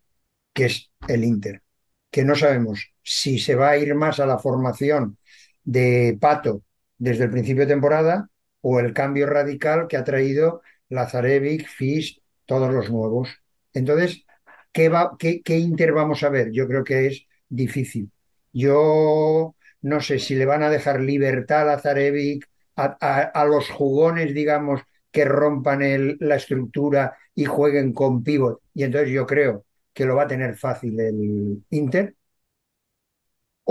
[0.55, 1.63] que es el Inter,
[2.11, 5.19] que no sabemos si se va a ir más a la formación
[5.65, 6.63] de Pato
[6.99, 8.29] desde el principio de temporada
[8.61, 13.29] o el cambio radical que ha traído Lazarevic, Fis, todos los nuevos.
[13.75, 14.25] Entonces,
[14.73, 16.51] ¿qué va, qué, qué Inter vamos a ver?
[16.53, 18.11] Yo creo que es difícil.
[18.53, 22.47] Yo no sé si le van a dejar libertad a Lazarevic,
[22.77, 28.61] a, los jugones, digamos, que rompan el- la estructura y jueguen con pívot.
[28.75, 29.65] Y entonces yo creo
[29.97, 32.15] que lo va a tener fácil el Inter.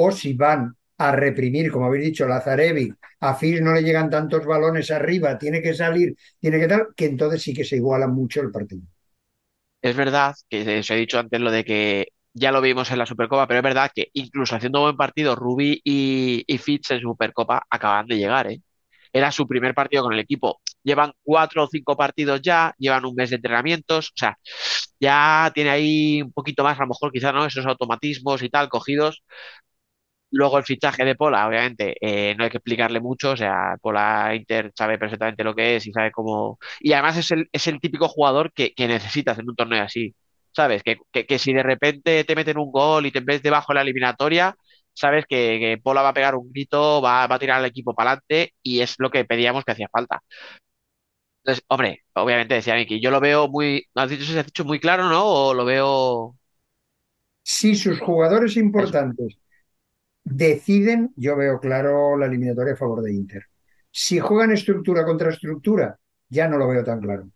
[0.05, 0.61] O si van
[1.05, 2.91] a reprimir, como habéis dicho, Lazarevic,
[3.27, 7.05] a Fis no le llegan tantos balones arriba, tiene que salir, tiene que tal, que
[7.07, 8.83] entonces sí que se iguala mucho el partido.
[9.81, 13.05] Es verdad que os he dicho antes lo de que ya lo vimos en la
[13.05, 17.65] Supercopa, pero es verdad que incluso haciendo buen partido, Rubí y, y Fitz en Supercopa
[17.69, 18.61] acaban de llegar, ¿eh?
[19.13, 20.61] Era su primer partido con el equipo.
[20.85, 24.37] Llevan cuatro o cinco partidos ya, llevan un mes de entrenamientos, o sea,
[24.99, 27.45] ya tiene ahí un poquito más, a lo mejor quizá, ¿no?
[27.45, 29.23] Esos automatismos y tal cogidos.
[30.31, 34.33] Luego el fichaje de Pola, obviamente, eh, no hay que explicarle mucho, o sea, Pola
[34.35, 36.59] Inter sabe perfectamente lo que es y sabe cómo...
[36.81, 40.13] Y además es el, es el típico jugador que, que necesitas en un torneo así,
[40.51, 40.83] ¿sabes?
[40.83, 43.81] Que, que, si de repente te meten un gol y te ves debajo de la
[43.83, 44.55] eliminatoria,
[44.93, 47.93] sabes que, que Pola va a pegar un grito, va, va a tirar al equipo
[47.95, 50.19] para adelante y es lo que pedíamos que hacía falta.
[51.45, 53.87] Entonces, hombre, obviamente decía Miki, yo lo veo muy...
[53.93, 55.23] ¿Has dicho, se has dicho muy claro, no?
[55.25, 56.35] ¿O lo veo...?
[57.43, 59.37] Si sus jugadores importantes
[60.23, 63.43] deciden, yo veo claro la eliminatoria a favor de Inter.
[63.91, 67.29] Si juegan estructura contra estructura, ya no lo veo tan claro.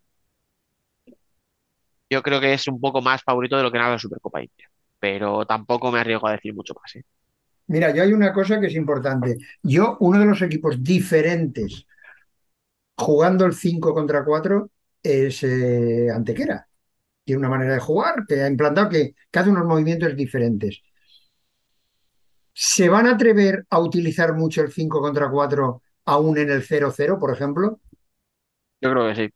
[2.10, 4.66] Yo creo que es un poco más favorito de lo que nada la Supercopa Inter,
[4.98, 7.04] pero tampoco me arriesgo a decir mucho más, ¿eh?
[7.68, 9.38] Mira, yo hay una cosa que es importante.
[9.62, 11.86] Yo, uno de los equipos diferentes
[13.00, 14.70] jugando el 5 contra 4
[15.02, 16.66] es eh, Antequera.
[17.24, 20.82] Tiene una manera de jugar que ha implantado que, que hace unos movimientos diferentes.
[22.52, 27.18] ¿Se van a atrever a utilizar mucho el 5 contra 4 aún en el 0-0,
[27.18, 27.80] por ejemplo?
[28.80, 29.30] Yo creo que sí.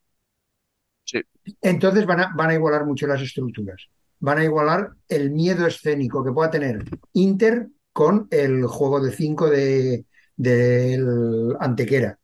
[1.04, 1.54] Sí.
[1.60, 3.88] Entonces van a, van a igualar mucho las estructuras.
[4.20, 9.50] Van a igualar el miedo escénico que pueda tener Inter con el juego de 5
[9.50, 10.06] de,
[10.36, 12.18] del Antequera.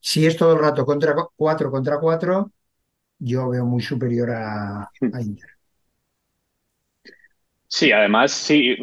[0.00, 2.50] Si es todo el rato contra 4 contra 4,
[3.18, 5.50] yo veo muy superior a, a Inter.
[7.66, 8.76] Sí, además, sí,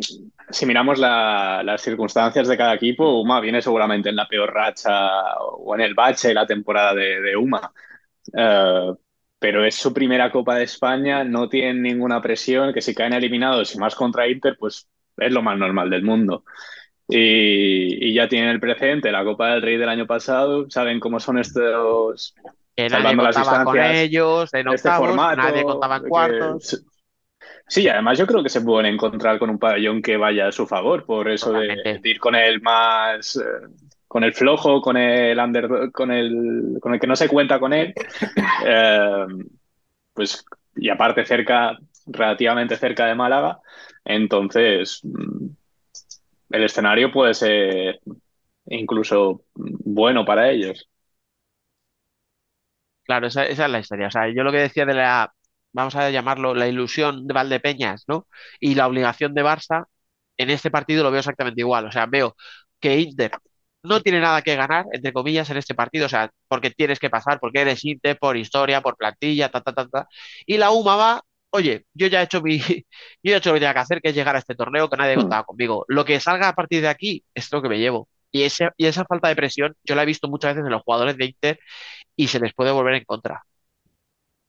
[0.49, 5.37] si miramos la- las circunstancias de cada equipo, Uma viene seguramente en la peor racha
[5.39, 7.71] o en el bache de la temporada de, de Uma.
[8.37, 8.93] Eh,
[9.39, 13.75] pero es su primera Copa de España, no tienen ninguna presión, que si caen eliminados
[13.75, 14.87] y más contra Inter, pues
[15.17, 16.45] es lo más normal del mundo.
[17.07, 21.19] Y, y ya tienen el precedente, la Copa del Rey del año pasado, saben cómo
[21.19, 22.33] son estos,
[22.75, 25.37] Que nadie las contaba con distancias, ellos en este octavos, formato.
[25.37, 26.83] nadie contaba en que- cuartos.
[27.67, 30.67] Sí, además yo creo que se pueden encontrar con un pabellón que vaya a su
[30.67, 33.67] favor, por eso de ir con el más, eh,
[34.07, 37.73] con el flojo, con el under, con el, con el que no se cuenta con
[37.73, 37.93] él,
[38.65, 39.25] eh,
[40.13, 40.45] pues
[40.75, 43.59] y aparte cerca, relativamente cerca de Málaga,
[44.03, 45.47] entonces mm,
[46.55, 47.99] el escenario puede ser
[48.67, 50.89] incluso bueno para ellos.
[53.03, 54.07] Claro, esa, es la historia.
[54.07, 55.31] O sea, yo lo que decía de la,
[55.73, 58.27] vamos a llamarlo, la ilusión de Valdepeñas, ¿no?
[58.59, 59.85] Y la obligación de Barça,
[60.37, 61.85] en este partido lo veo exactamente igual.
[61.85, 62.35] O sea, veo
[62.79, 63.31] que Inter
[63.83, 66.07] no tiene nada que ganar, entre comillas, en este partido.
[66.07, 69.73] O sea, porque tienes que pasar, porque eres Inter, por historia, por plantilla, ta, ta,
[69.73, 70.07] ta, ta.
[70.45, 71.21] Y la UMA va,
[71.51, 72.85] oye, yo ya he hecho mi, yo
[73.23, 74.97] ya he hecho lo que tenía que hacer, que es llegar a este torneo, que
[74.97, 75.15] nadie Mm.
[75.17, 75.85] contaba conmigo.
[75.87, 78.09] Lo que salga a partir de aquí es lo que me llevo.
[78.31, 80.81] Y, ese, y esa falta de presión, yo la he visto muchas veces en los
[80.83, 81.59] jugadores de Inter
[82.15, 83.45] y se les puede volver en contra.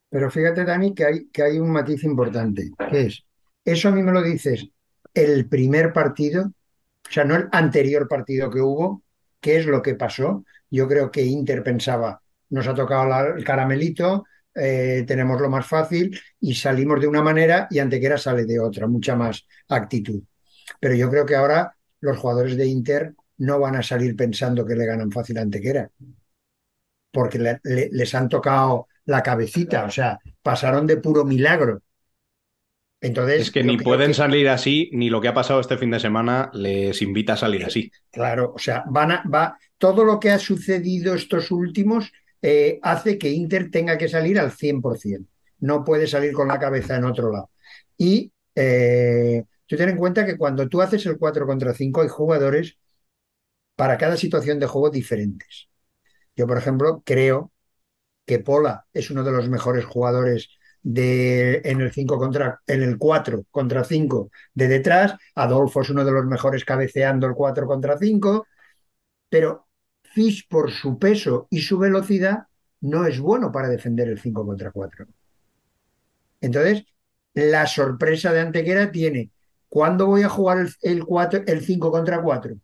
[0.09, 3.25] Pero fíjate, Dani, que hay, que hay un matiz importante, que es,
[3.65, 4.69] eso a mí me lo dices
[5.15, 9.05] el primer partido, o sea, no el anterior partido que hubo,
[9.41, 10.45] qué es lo que pasó.
[10.71, 14.25] Yo creo que Inter pensaba, nos ha tocado la- el caramelito,
[14.57, 18.87] eh, tenemos lo más fácil y salimos de una manera y Antequera sale de otra,
[18.87, 20.23] mucha más actitud.
[20.81, 24.77] Pero yo creo que ahora los jugadores de Inter no van a salir pensando que
[24.77, 25.91] le ganan fácil a Antequera,
[27.13, 31.83] porque le- le- les han tocado la cabecita, o sea, pasaron de puro milagro.
[33.01, 35.91] Entonces, Es que ni pueden que- salir así, ni lo que ha pasado este fin
[35.91, 37.91] de semana les invita a salir así.
[38.11, 42.11] Claro, o sea, van a, va, todo lo que ha sucedido estos últimos
[42.43, 45.27] eh, hace que Inter tenga que salir al 100%.
[45.61, 47.51] No puede salir con la cabeza en otro lado.
[47.97, 52.09] Y eh, tú ten en cuenta que cuando tú haces el 4 contra 5 hay
[52.09, 52.79] jugadores
[53.77, 55.69] para cada situación de juego diferentes.
[56.37, 57.53] Yo, por ejemplo, creo
[58.27, 60.51] que Pola es uno de los mejores jugadores
[60.83, 65.17] de, en el 5 contra, en el 4 contra 5 de detrás.
[65.35, 68.47] Adolfo es uno de los mejores cabeceando el 4 contra 5.
[69.29, 69.66] Pero
[70.17, 72.45] Fish, por su peso y su velocidad,
[72.81, 75.07] no es bueno para defender el 5 contra 4.
[76.41, 76.87] Entonces,
[77.35, 79.31] la sorpresa de Antequera tiene,
[79.69, 82.57] ¿cuándo voy a jugar el, el, 4, el 5 contra 4?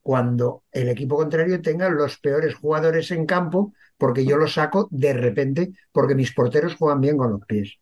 [0.00, 5.12] Cuando el equipo contrario tenga los peores jugadores en campo, porque yo los saco de
[5.12, 7.80] repente, porque mis porteros juegan bien con los pies.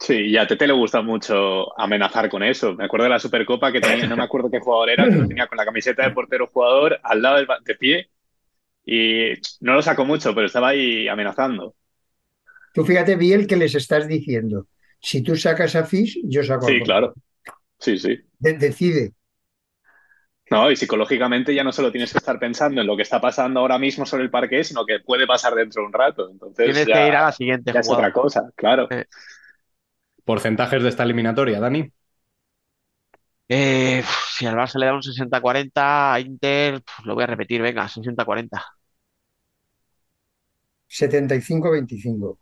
[0.00, 2.74] Sí, y a Tete le gusta mucho amenazar con eso.
[2.74, 5.48] Me acuerdo de la Supercopa que tenía, no me acuerdo qué jugador era, pero tenía
[5.48, 8.10] con la camiseta de portero jugador al lado del, de pie
[8.86, 11.76] y no lo sacó mucho, pero estaba ahí amenazando.
[12.74, 14.68] Tú fíjate bien que les estás diciendo,
[15.00, 17.14] si tú sacas a Fish, yo saco a Sí, claro.
[17.78, 18.18] Sí, sí.
[18.40, 19.12] De- decide.
[20.50, 23.60] No, y psicológicamente ya no solo tienes que estar pensando en lo que está pasando
[23.60, 26.30] ahora mismo sobre el parque, sino que puede pasar dentro de un rato.
[26.30, 28.88] Entonces Tienes ya, que ir a la siguiente ya es otra cosa, claro.
[28.90, 29.04] Eh,
[30.28, 31.82] Porcentajes de esta eliminatoria, Dani.
[33.48, 34.02] eh,
[34.36, 37.88] si al Barça le da un 60-40, a Inter, pf, lo voy a repetir, venga,
[37.88, 38.62] 60-40.
[40.88, 42.38] 75-25.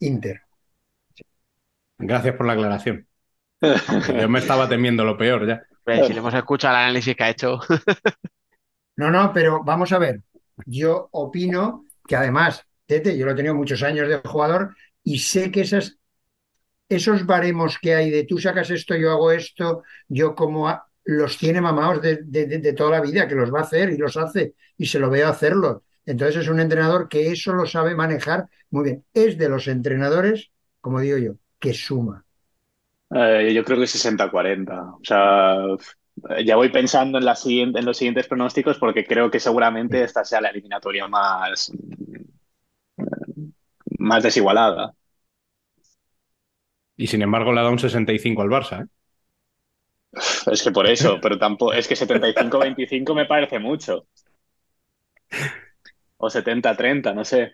[0.00, 0.42] Inter.
[1.98, 3.06] Gracias por la aclaración.
[3.60, 5.62] Yo me estaba temiendo lo peor ya.
[6.06, 7.60] Si le hemos escuchado el análisis que ha hecho,
[8.96, 10.20] No, no, pero vamos a ver.
[10.66, 14.74] Yo opino que además, Tete, yo lo he tenido muchos años de jugador
[15.04, 15.98] y sé que esas,
[16.88, 21.38] esos baremos que hay de tú sacas esto, yo hago esto, yo como a- los
[21.38, 23.96] tiene mamados de, de- de- de toda la vida, que los va a hacer y
[23.98, 25.84] los hace y se lo veo hacerlo.
[26.06, 29.04] Entonces es un entrenador que eso lo sabe manejar muy bien.
[29.14, 30.50] Es de los entrenadores,
[30.80, 32.24] como digo yo, que suma.
[33.14, 34.94] Eh, yo creo que 60-40.
[34.94, 35.56] O sea,
[36.44, 40.24] ya voy pensando en, la siguiente, en los siguientes pronósticos porque creo que seguramente esta
[40.24, 41.70] sea la eliminatoria más,
[44.02, 44.94] más desigualada.
[46.96, 48.82] Y sin embargo le ha dado un 65 al Barça.
[48.84, 48.86] ¿eh?
[50.52, 54.06] Es que por eso, pero tampoco, es que 75-25 me parece mucho.
[56.18, 57.50] O 70-30, no sé.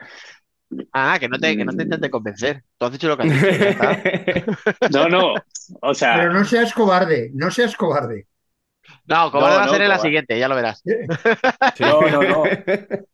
[0.93, 2.63] Ah, que no te, que no te intente convencer.
[2.77, 3.49] Tú has dicho lo que has dicho.
[4.93, 5.35] No, no,
[5.81, 8.27] o sea, Pero no seas cobarde, no seas cobarde.
[9.09, 10.83] No, como va a no, hacer en la siguiente, ya lo verás.
[11.81, 12.45] no, no, no.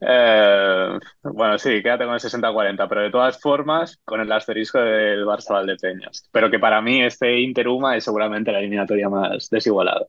[0.00, 5.26] Eh, bueno, sí, quédate con el 60-40, pero de todas formas, con el asterisco del
[5.26, 6.28] Barça Valdepeñas.
[6.32, 10.06] Pero que para mí este Inter-Uma es seguramente la eliminatoria más desigualada.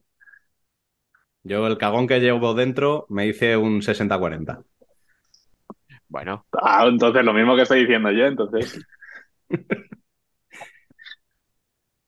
[1.44, 4.64] Yo, el cagón que llevo dentro, me hice un 60-40.
[6.08, 8.80] Bueno, Ah, entonces lo mismo que estoy diciendo yo, entonces.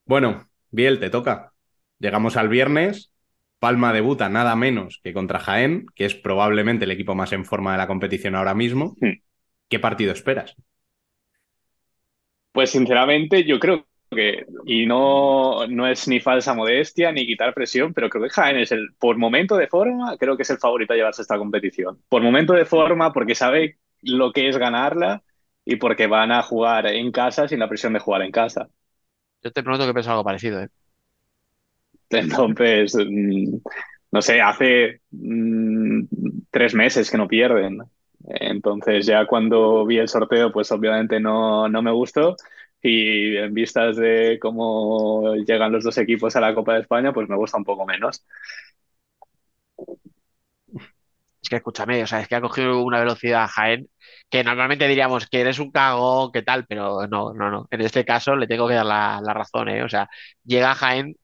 [0.05, 1.53] Bueno, Biel, te toca.
[1.99, 3.11] Llegamos al viernes.
[3.59, 7.71] Palma debuta nada menos que contra Jaén, que es probablemente el equipo más en forma
[7.71, 8.95] de la competición ahora mismo.
[8.99, 9.13] Hmm.
[9.69, 10.55] ¿Qué partido esperas?
[12.51, 17.93] Pues sinceramente yo creo que, y no, no es ni falsa modestia ni quitar presión,
[17.93, 20.93] pero creo que Jaén es el, por momento de forma, creo que es el favorito
[20.93, 22.01] a llevarse esta competición.
[22.07, 25.23] Por momento de forma, porque sabe lo que es ganarla
[25.65, 28.69] y porque van a jugar en casa sin la presión de jugar en casa.
[29.43, 30.69] yo te pregunto que piensas algo parecido, ¿eh?
[32.10, 33.58] Entonces, mm,
[34.12, 36.03] no sé, hace mm,
[36.51, 37.80] tres meses que no pierden.
[38.28, 42.36] Entonces ya cuando vi el sorteo, pues obviamente no, no me gustó.
[42.82, 47.28] Y en vistas de cómo llegan los dos equipos a la Copa de España, pues
[47.30, 48.24] me gusta un poco menos.
[51.41, 53.88] Es que escúchame, o sea, es que ha cogido una velocidad Jaén
[54.30, 57.68] que normalmente diríamos que eres un cagón, que tal, pero no, no, no.
[57.70, 59.84] En este caso le tengo que dar la, la razón, ¿eh?
[59.84, 60.10] O sea,
[60.43, 61.16] llega Jaén,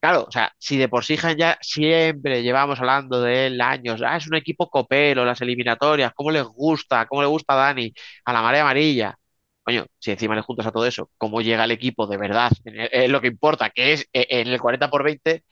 [0.00, 4.16] claro, o sea, si de por sí ya siempre llevamos hablando de él años, ah,
[4.16, 7.92] es un equipo copero, las eliminatorias, cómo les gusta, cómo le gusta a Dani,
[8.24, 9.14] a la marea amarilla.
[9.62, 12.88] Coño, si encima le juntas a todo eso, cómo llega el equipo de verdad, el-
[12.92, 15.44] en lo que importa, que es eh, en el 40 por 20,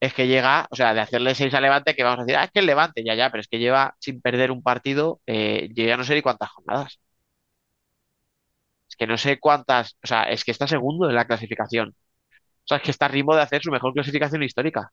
[0.00, 2.44] es que llega, o sea, de hacerle 6 a Levante, que vamos a decir, ah,
[2.44, 5.68] es que el Levante, ya, ya, pero es que lleva sin perder un partido, eh,
[5.74, 7.00] llega no sé ni cuántas jornadas.
[8.88, 11.94] Es que no sé cuántas, o sea, es que está segundo en la clasificación.
[12.66, 14.90] O sea, es que está a ritmo de hacer su mejor clasificación histórica.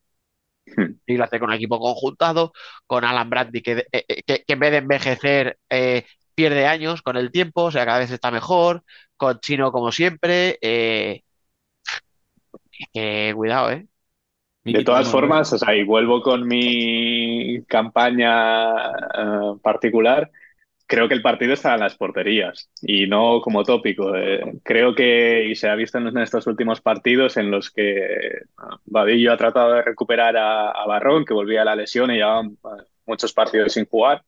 [0.65, 0.93] Hmm.
[1.07, 2.53] Y lo hace con un equipo conjuntado,
[2.85, 6.05] con Alan que, eh, eh, que, que en vez de envejecer, eh,
[6.35, 8.83] pierde años con el tiempo, o sea, cada vez está mejor,
[9.17, 10.57] con Chino como siempre.
[10.61, 11.23] eh,
[12.71, 13.87] es que cuidado, ¿eh?
[14.63, 20.31] De todas formas, o sea, y vuelvo con mi campaña eh, particular,
[20.87, 24.15] creo que el partido está en las porterías y no como tópico.
[24.15, 28.41] Eh, creo que, y se ha visto en estos últimos partidos en los que eh,
[28.85, 32.43] Vadillo ha tratado de recuperar a, a Barrón, que volvía a la lesión y llevaba
[32.45, 34.23] eh, muchos partidos sin jugar.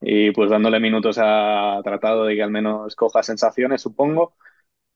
[0.00, 4.36] Y pues dándole minutos ha tratado de que al menos coja sensaciones, supongo.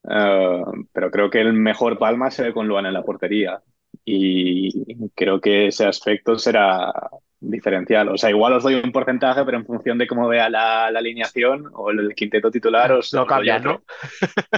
[0.08, 0.62] Eh,
[0.92, 3.62] pero creo que el mejor Palma se ve con Luan en la portería.
[4.04, 6.92] Y creo que ese aspecto será
[7.40, 8.08] diferencial.
[8.08, 10.98] O sea, igual os doy un porcentaje, pero en función de cómo vea la, la
[10.98, 13.60] alineación o el, quinteto titular, os, Lo otro.
[13.60, 13.82] ¿no?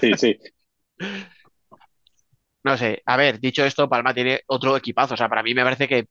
[0.01, 0.39] Sí, sí.
[2.65, 5.15] No sé, a ver, dicho esto, Palma tiene otro equipazo.
[5.15, 6.07] O sea, para mí me parece que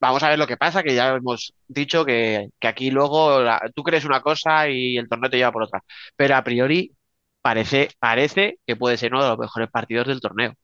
[0.00, 3.60] vamos a ver lo que pasa, que ya hemos dicho que, que aquí luego la-
[3.74, 5.82] tú crees una cosa y el torneo te lleva por otra.
[6.16, 6.92] Pero a priori
[7.42, 10.54] parece, parece que puede ser uno de los mejores partidos del torneo.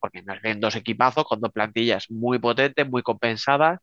[0.00, 3.80] Porque nos ven dos equipazos con dos plantillas muy potentes, muy compensadas.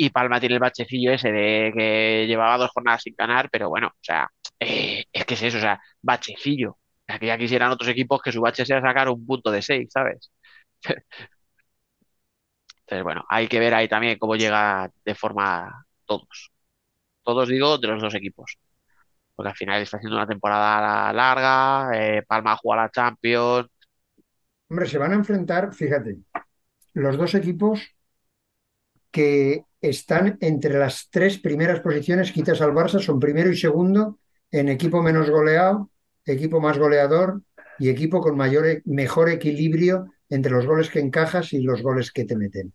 [0.00, 3.88] Y Palma tiene el bachecillo ese de que llevaba dos jornadas sin ganar, pero bueno,
[3.88, 4.30] o sea,
[4.60, 6.70] eh, es que es eso, o sea, bachecillo.
[6.72, 9.60] O sea, que ya quisieran otros equipos que su bache sea sacar un punto de
[9.62, 10.30] seis, ¿sabes?
[12.80, 16.52] Entonces, bueno, hay que ver ahí también cómo llega de forma todos.
[17.22, 18.56] Todos digo de los dos equipos.
[19.34, 23.68] Porque al final está haciendo una temporada larga, eh, Palma juega la Champions.
[24.70, 26.18] Hombre, se van a enfrentar, fíjate,
[26.94, 27.80] los dos equipos
[29.10, 34.18] que están entre las tres primeras posiciones, quitas al Barça, son primero y segundo
[34.50, 35.90] en equipo menos goleado,
[36.24, 37.42] equipo más goleador
[37.78, 42.12] y equipo con mayor, e- mejor equilibrio entre los goles que encajas y los goles
[42.12, 42.72] que te meten.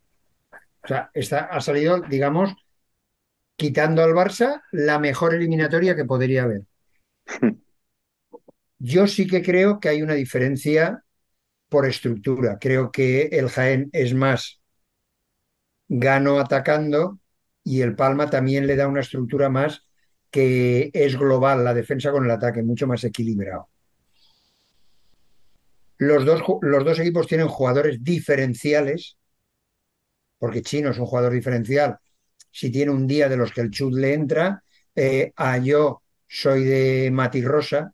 [0.83, 2.55] O sea, está, ha salido, digamos,
[3.55, 6.63] quitando al Barça la mejor eliminatoria que podría haber.
[8.79, 11.03] Yo sí que creo que hay una diferencia
[11.69, 12.57] por estructura.
[12.59, 14.62] Creo que el Jaén es más
[15.99, 17.19] gano atacando
[17.63, 19.83] y el Palma también le da una estructura más
[20.31, 23.69] que es global, la defensa con el ataque, mucho más equilibrado.
[25.97, 29.17] Los dos, los dos equipos tienen jugadores diferenciales,
[30.39, 31.99] porque Chino es un jugador diferencial.
[32.49, 34.63] Si tiene un día de los que el chut le entra,
[34.95, 37.93] eh, a yo soy de Mati Rosa,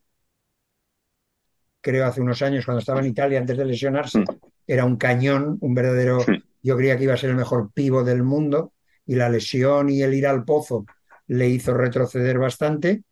[1.81, 4.23] creo hace unos años cuando estaba en Italia antes de lesionarse,
[4.65, 6.23] era un cañón, un verdadero,
[6.61, 8.73] yo creía que iba a ser el mejor pivo del mundo
[9.05, 10.85] y la lesión y el ir al pozo
[11.27, 13.03] le hizo retroceder bastante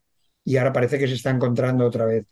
[0.43, 2.26] y ahora parece que se está encontrando otra vez.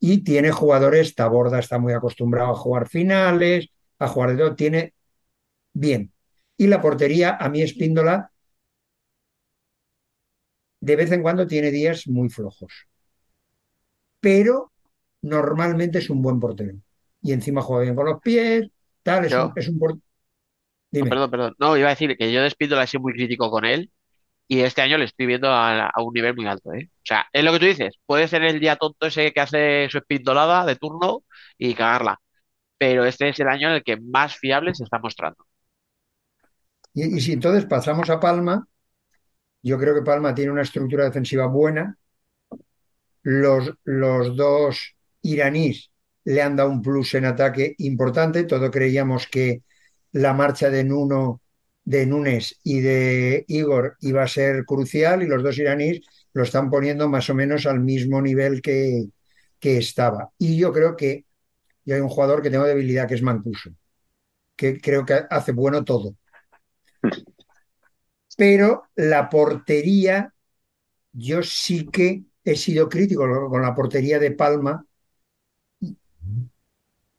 [0.00, 4.94] Y tiene jugadores, Taborda está muy acostumbrado a jugar finales, a jugar de todo, tiene
[5.72, 6.12] bien.
[6.56, 8.30] Y la portería, a mí Espíndola,
[10.80, 12.86] de vez en cuando tiene días muy flojos.
[14.20, 14.72] Pero
[15.22, 16.76] normalmente es un buen portero.
[17.22, 18.68] Y encima juega bien con los pies,
[19.02, 19.78] tal, es Yo- un, es un
[21.00, 21.08] No, Dime.
[21.08, 21.54] perdón, perdón.
[21.58, 23.90] No, iba a decir que yo de Spíndola he sido muy crítico con él
[24.48, 26.90] y este año le estoy viendo a, a un nivel muy alto, ¿eh?
[26.92, 27.96] O sea, es lo que tú dices.
[28.06, 31.24] Puede ser el día tonto ese que hace su espindolada de turno
[31.58, 32.20] y cagarla.
[32.78, 35.44] Pero este es el año en el que más fiable se está mostrando.
[36.92, 38.66] Y, y si entonces pasamos a Palma,
[39.62, 41.98] yo creo que Palma tiene una estructura defensiva buena.
[43.22, 45.90] Los, los dos iraníes
[46.24, 48.44] le han dado un plus en ataque importante.
[48.44, 49.62] Todos creíamos que
[50.14, 51.42] la marcha de Nuno,
[51.84, 56.02] de Nunes y de Igor iba a ser crucial y los dos iraníes
[56.32, 59.06] lo están poniendo más o menos al mismo nivel que,
[59.58, 60.30] que estaba.
[60.38, 61.26] Y yo creo que
[61.84, 63.70] yo hay un jugador que tengo debilidad, que es Mancuso,
[64.56, 66.16] que creo que hace bueno todo.
[68.36, 70.32] Pero la portería,
[71.12, 74.86] yo sí que he sido crítico con la portería de Palma.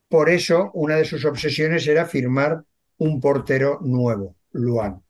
[0.08, 2.64] Por eso, una de sus obsesiones era firmar
[2.98, 5.04] un portero nuevo, Luan.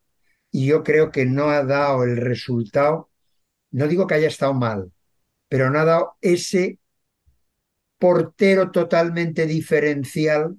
[0.50, 3.10] Y yo creo que no ha dado el resultado,
[3.70, 4.92] no digo que haya estado mal,
[5.48, 6.78] pero no ha dado ese
[7.98, 10.56] portero totalmente diferencial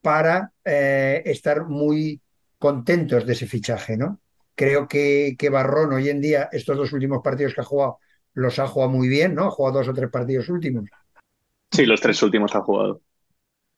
[0.00, 2.20] para eh, estar muy
[2.58, 4.20] contentos de ese fichaje, ¿no?
[4.54, 7.98] Creo que, que Barrón hoy en día, estos dos últimos partidos que ha jugado,
[8.32, 9.46] los ha jugado muy bien, ¿no?
[9.46, 10.88] Ha jugado dos o tres partidos últimos.
[11.70, 13.02] Sí, los tres últimos ha jugado.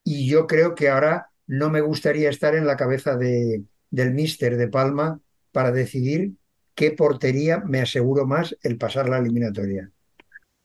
[0.04, 4.56] Y yo creo que ahora no me gustaría estar en la cabeza de, del míster
[4.56, 5.18] de Palma
[5.50, 6.34] para decidir
[6.74, 9.90] qué portería me aseguro más el pasar la eliminatoria.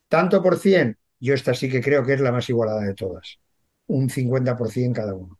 [0.10, 3.40] Tanto por cien, yo esta sí que creo que es la más igualada de todas.
[3.88, 5.40] Un 50% cada uno.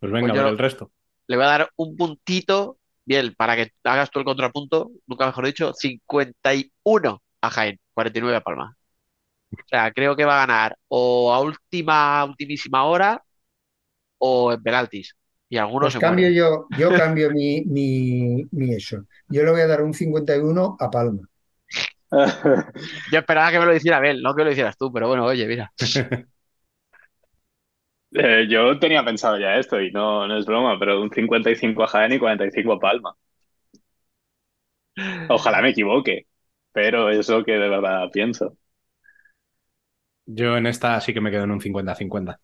[0.00, 0.90] Pues venga, Pues el resto.
[1.28, 5.46] Le voy a dar un puntito, bien, para que hagas tú el contrapunto, nunca mejor
[5.46, 8.76] dicho, 51 a Jaén, 49 a Palma.
[9.52, 13.22] O sea, creo que va a ganar o a última, ultimísima hora
[14.22, 15.16] o en penaltis.
[15.48, 16.30] Y algunos Pues se cambio mueren.
[16.30, 19.04] yo, yo cambio mi, mi, mi eso.
[19.28, 21.28] Yo le voy a dar un 51 a Palma.
[23.06, 25.46] Yo esperaba que me lo hiciera Abel, no que lo hicieras tú, pero bueno, oye,
[25.46, 25.72] mira.
[28.14, 31.86] Eh, yo tenía pensado ya esto y no, no es broma, pero un 55 a
[31.88, 33.16] Jaén y 45 a Palma.
[35.28, 36.26] Ojalá me equivoque,
[36.72, 38.56] pero es lo que de verdad pienso.
[40.26, 42.40] Yo en esta sí que me quedo en un 50-50.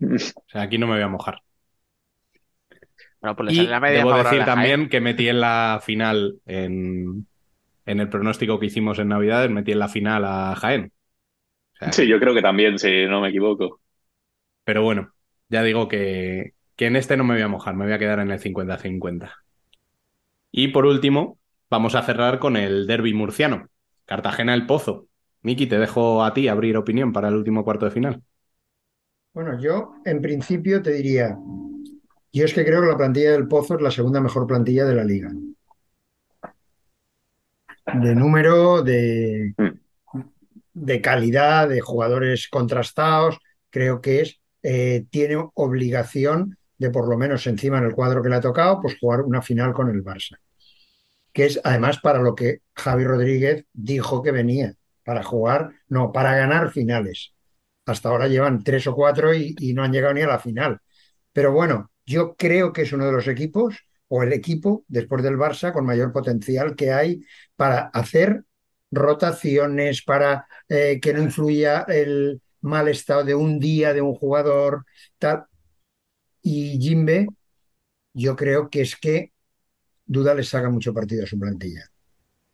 [0.46, 1.42] O sea, aquí no me voy a mojar.
[3.20, 7.26] Bueno, pues le Y la media debo decir también que metí en la final, en,
[7.86, 10.92] en el pronóstico que hicimos en Navidades, metí en la final a Jaén.
[11.74, 13.80] O sea, Sí, yo creo que también, si no me equivoco.
[14.64, 15.12] Pero bueno,
[15.48, 18.18] ya digo que, que en este no me voy a mojar, me voy a quedar
[18.20, 19.32] en el 50-50.
[20.50, 21.38] Y por último,
[21.70, 23.68] vamos a cerrar con el derby murciano.
[24.06, 25.08] Cartagena el Pozo.
[25.42, 28.22] Miki, te dejo a ti abrir opinión para el último cuarto de final.
[29.36, 31.36] Bueno, yo en principio te diría,
[32.32, 34.94] yo es que creo que la plantilla del Pozo es la segunda mejor plantilla de
[34.94, 35.30] la liga.
[38.00, 39.54] De número, de,
[40.72, 43.38] de calidad, de jugadores contrastados,
[43.68, 48.30] creo que es, eh, tiene obligación de por lo menos encima en el cuadro que
[48.30, 50.38] le ha tocado, pues jugar una final con el Barça.
[51.34, 54.72] Que es además para lo que Javi Rodríguez dijo que venía,
[55.04, 57.35] para jugar, no, para ganar finales.
[57.86, 60.80] Hasta ahora llevan tres o cuatro y, no han llegado ni a la final.
[61.32, 63.76] Pero bueno, yo creo que es uno de los equipos,
[64.08, 67.24] o el equipo, después del Barça, con mayor potencial que hay
[67.56, 68.44] para hacer
[68.90, 74.84] rotaciones, para eh, que no influya el mal estado de un día de un jugador,
[75.18, 75.46] tal.
[76.42, 77.26] Y Jimbe,
[78.14, 79.32] yo creo que es que
[80.06, 81.90] Duda le saca mucho partido a su plantilla.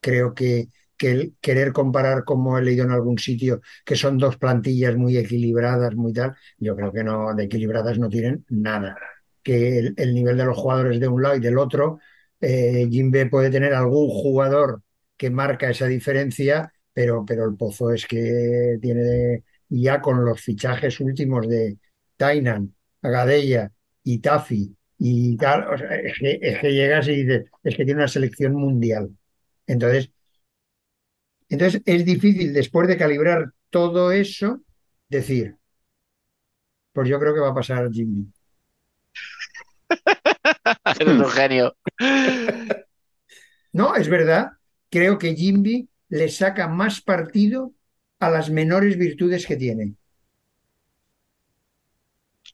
[0.00, 0.68] Creo que,
[1.03, 5.16] que el querer comparar, como he leído en algún sitio, que son dos plantillas muy
[5.16, 8.97] equilibradas, muy tal, yo creo que no, de equilibradas no tienen nada.
[9.43, 11.99] Que el, el nivel de los jugadores de un lado y del otro,
[12.41, 14.83] eh, Jimbe puede tener algún jugador
[15.16, 21.01] que marca esa diferencia, pero, pero el Pozo es que tiene ya con los fichajes
[21.01, 21.79] últimos de
[22.16, 22.73] Tainan,
[23.03, 23.73] Agadella
[24.05, 25.65] y Tafi y tal,
[26.05, 29.11] es, que, es, que, llegas y dices, es que tiene una selección mundial.
[29.66, 30.12] Entonces,
[31.53, 34.62] entonces es difícil después de calibrar todo eso
[35.11, 35.57] decir,
[36.93, 38.27] pues yo creo que va a pasar Jimmy.
[40.99, 41.77] Eres un genio.
[43.73, 44.53] No, es verdad.
[44.91, 47.74] Creo que Jimby le saca más partido
[48.19, 49.95] a las menores virtudes que tiene.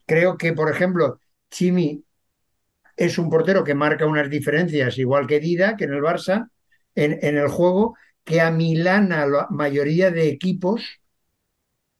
[0.06, 1.20] Creo que, por ejemplo,
[1.50, 2.04] Chimi
[2.96, 6.50] es un portero que marca unas diferencias, igual que Dida, que en el Barça,
[6.96, 7.96] en, en el juego,
[8.28, 10.82] que amilana la mayoría de equipos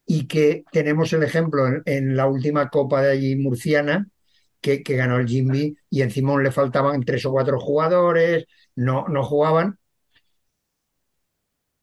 [0.07, 4.09] y que tenemos el ejemplo en, en la última Copa de allí murciana,
[4.61, 8.47] que, que ganó el Jimby y encima le faltaban tres o cuatro jugadores,
[8.77, 9.79] no, no jugaban.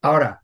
[0.02, 0.42] Ahora,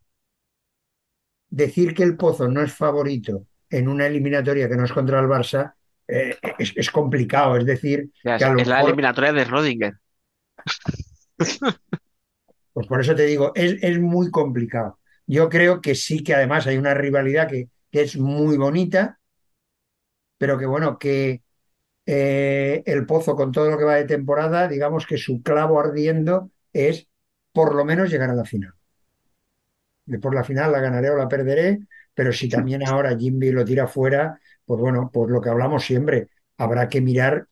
[1.49, 5.27] decir que el Pozo no es favorito en una eliminatoria que no es contra el
[5.27, 5.73] Barça
[6.07, 7.57] eh, es, es complicado.
[7.57, 9.93] Es decir, Ya, que a lo es la eliminatoria de Rodinger.
[12.73, 14.99] Pues por eso te digo, es, es muy complicado.
[15.27, 19.19] Yo creo que sí que además hay una rivalidad que, que es muy bonita,
[20.37, 21.43] pero que bueno, que
[22.07, 26.51] eh, el Pozo con todo lo que va de temporada, digamos que su clavo ardiendo
[26.73, 27.07] es
[27.53, 28.73] por lo menos llegar a la final.
[30.05, 31.79] Después la final la ganaré o la perderé,
[32.13, 36.29] pero si también ahora Jimby lo tira fuera, pues bueno, pues lo que hablamos siempre,
[36.57, 37.47] habrá que mirar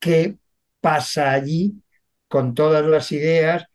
[0.00, 0.38] qué
[0.80, 1.82] pasa allí
[2.28, 3.66] con todas las ideas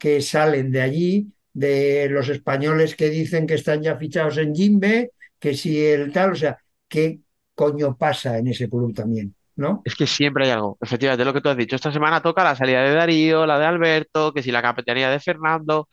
[0.00, 5.12] que salen de allí, de los españoles que dicen que están ya fichados en Jimbe,
[5.38, 6.58] que si el tal, o sea,
[6.88, 7.20] qué
[7.54, 9.84] coño pasa en ese club también, ¿no?
[9.84, 10.78] Es que siempre hay algo.
[10.80, 11.76] Efectivamente, lo que tú has dicho.
[11.76, 15.20] Esta semana toca la salida de Darío, la de Alberto, que si la capitanía de
[15.20, 15.88] Fernando,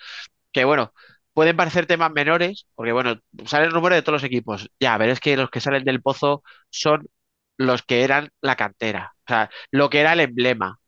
[0.53, 0.93] que bueno,
[1.33, 4.69] pueden parecer temas menores, porque bueno, sale el número de todos los equipos.
[4.79, 7.07] Ya, pero es que los que salen del pozo son
[7.57, 10.79] los que eran la cantera, o sea, lo que era el emblema.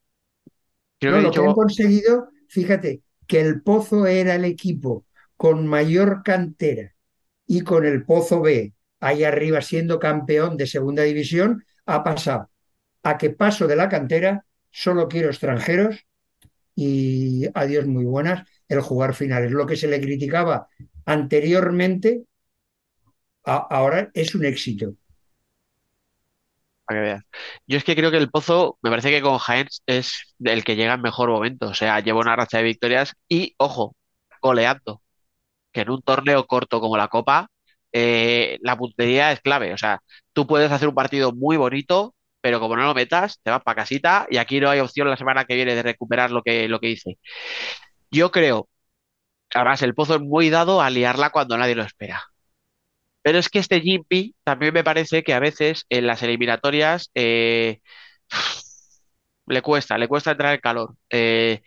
[1.00, 5.06] Creo No, que he lo que han conseguido, fíjate, que el Pozo era el equipo
[5.38, 6.94] con mayor cantera
[7.48, 12.50] y con el Pozo B ahí arriba siendo campeón de segunda división, ha pasado
[13.04, 16.08] a que paso de la cantera, solo quiero extranjeros
[16.76, 19.52] y adiós muy buenas, el jugar finales.
[19.52, 20.68] Lo que se le criticaba
[21.06, 22.24] anteriormente,
[23.44, 24.96] ahora es un éxito.
[27.68, 30.76] Yo es que creo que el Pozo, me parece que con Jaén es el que
[30.76, 33.96] llega en mejor momento, o sea, lleva una racha de victorias y, ojo,
[34.42, 35.02] goleando.
[35.74, 37.50] que en un torneo corto como la Copa,
[37.94, 39.74] eh, la puntería es clave.
[39.74, 40.02] O sea,
[40.34, 43.78] tú puedes hacer un partido muy bonito, pero como no lo metas, te vas para
[43.84, 46.80] casita y aquí no hay opción la semana que viene de recuperar lo que, lo
[46.80, 47.20] que hice.
[48.12, 48.70] Yo creo,
[49.54, 52.24] además, el Pozo es muy dado a liarla cuando nadie lo espera.
[53.26, 57.80] Pero es que este Jimmy también me parece que a veces en las eliminatorias eh,
[59.48, 60.96] le cuesta, le cuesta entrar en calor.
[61.10, 61.62] Eh,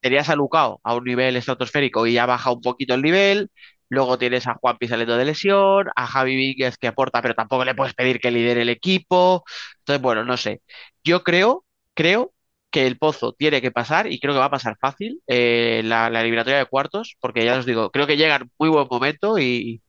[0.00, 3.50] tenías a Lucao a un nivel estratosférico y ya baja un poquito el nivel.
[3.88, 7.74] Luego tienes a Juanpi saliendo de lesión, a Javi Víquez que aporta, pero tampoco le
[7.74, 9.44] puedes pedir que lidere el equipo.
[9.80, 10.62] Entonces, bueno, no sé.
[11.04, 11.64] Yo creo,
[11.94, 12.32] creo
[12.76, 16.10] que el Pozo tiene que pasar y creo que va a pasar fácil eh, la,
[16.10, 19.38] la eliminatoria de cuartos, porque ya os digo, creo que llega en muy buen momento
[19.38, 19.82] y,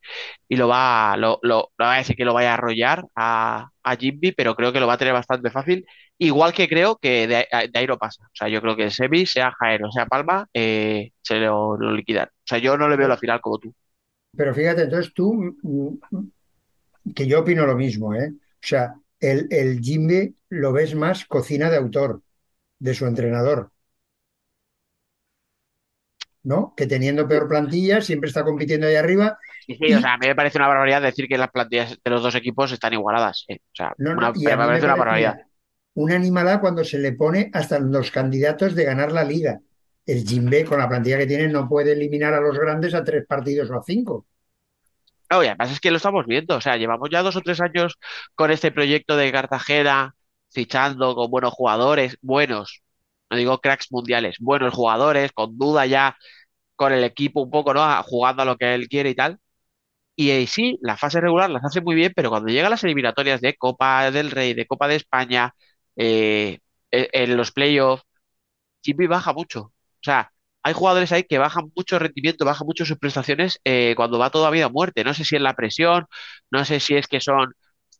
[0.47, 3.95] y lo va, lo, lo, va a decir que lo vaya a arrollar a, a
[3.97, 5.85] Jimby, pero creo que lo va a tener bastante fácil.
[6.17, 8.23] Igual que creo que de, de ahí no pasa.
[8.25, 11.77] O sea, yo creo que el Sevi, sea Jaén o sea Palma, eh, se lo,
[11.77, 12.27] lo liquidan.
[12.27, 13.75] O sea, yo no le veo la final como tú.
[14.37, 15.57] Pero fíjate, entonces tú,
[17.15, 18.33] que yo opino lo mismo, ¿eh?
[18.33, 22.21] O sea, el, el Jimbe lo ves más cocina de autor,
[22.79, 23.71] de su entrenador,
[26.43, 26.73] ¿no?
[26.75, 29.37] Que teniendo peor plantilla, siempre está compitiendo ahí arriba.
[29.65, 32.11] Sí, sí, o sea, a mí me parece una barbaridad decir que las plantillas de
[32.11, 33.43] los dos equipos están igualadas.
[33.49, 33.57] eh.
[33.61, 35.35] O sea, No, no, una- me me parece una barbaridad.
[35.35, 35.47] una,
[35.95, 39.61] una animalada cuando se le pone hasta los candidatos de ganar la liga.
[40.05, 43.25] El Jimbe, con la plantilla que tiene, no puede eliminar a los grandes a tres
[43.27, 44.25] partidos o a cinco.
[45.29, 47.59] No, y además es que lo estamos viendo, o sea, llevamos ya dos o tres
[47.59, 47.97] años
[48.35, 50.15] con este proyecto de Cartagena,
[50.51, 52.81] fichando con buenos jugadores, buenos,
[53.29, 56.17] no digo cracks mundiales, buenos jugadores, con duda ya
[56.75, 57.83] con el equipo un poco, ¿no?
[57.83, 59.39] A- Jugando a lo que él quiere y tal.
[60.15, 63.41] Y eh, sí, la fase regular las hace muy bien, pero cuando llegan las eliminatorias
[63.41, 65.53] de Copa del Rey, de Copa de España,
[65.95, 66.59] eh,
[66.91, 68.03] e- en los playoffs,
[68.83, 69.61] Jimmy baja mucho.
[69.61, 70.31] O sea,
[70.63, 74.45] hay jugadores ahí que bajan mucho rendimiento, bajan mucho sus prestaciones eh, cuando va todo
[74.45, 75.03] a vida o muerte.
[75.03, 76.05] No sé si es la presión,
[76.51, 77.53] no sé si es que son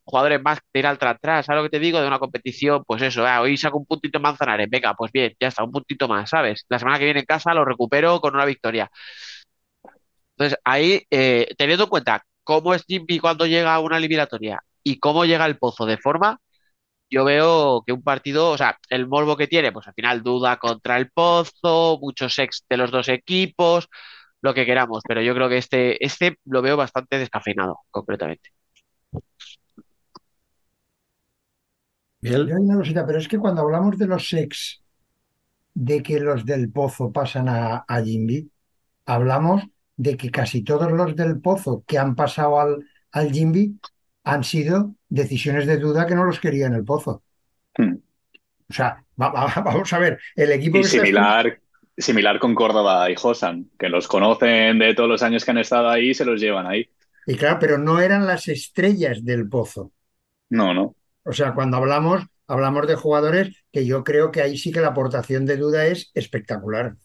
[0.08, 2.00] jugadores más de ir al tras atrás, ¿sabes lo que te digo?
[2.00, 5.34] De una competición, pues eso, ah, hoy saco un puntito en Manzanares, venga, pues bien,
[5.40, 6.64] ya está, un puntito más, ¿sabes?
[6.68, 8.90] La semana que viene en casa lo recupero con una victoria.
[10.36, 14.98] Entonces, ahí, eh, teniendo en cuenta cómo es Jimmy cuando llega a una eliminatoria y
[14.98, 16.40] cómo llega el Pozo de forma,
[17.10, 20.58] yo veo que un partido, o sea, el morbo que tiene, pues al final duda
[20.58, 23.88] contra el Pozo, muchos ex de los dos equipos,
[24.42, 28.50] lo que queramos, pero yo creo que este, este lo veo bastante descafeinado, completamente.
[32.20, 34.82] Yo hay una cosita, pero es que cuando hablamos de los ex,
[35.74, 38.50] de que los del Pozo pasan a, a Jimby,
[39.06, 39.64] hablamos
[39.96, 43.78] de que casi todos los del Pozo que han pasado al, al Jimby
[44.24, 47.22] han sido decisiones de duda que no los quería en el Pozo.
[47.78, 47.98] Hmm.
[48.70, 51.60] O sea, va- va- vamos a ver, el equipo Y que está similar,
[51.96, 55.88] similar con Córdoba y Josan, que los conocen de todos los años que han estado
[55.88, 56.90] ahí y se los llevan ahí.
[57.26, 59.92] Y claro, pero no eran las estrellas del Pozo.
[60.50, 60.94] No, no.
[61.28, 64.88] O sea, cuando hablamos, hablamos de jugadores que yo creo que ahí sí que la
[64.88, 66.96] aportación de duda es espectacular.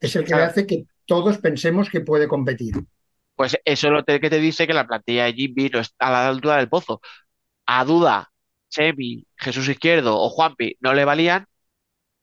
[0.00, 0.44] Es el que Claro.
[0.50, 2.74] hace que todos pensemos que puede competir.
[3.34, 6.10] Pues eso es lo que te dice que la plantilla de Jimmy no está a
[6.12, 7.00] la altura del pozo.
[7.66, 8.32] A Duda,
[8.70, 11.46] Chemi, Jesús Izquierdo o Juanpi no le valían,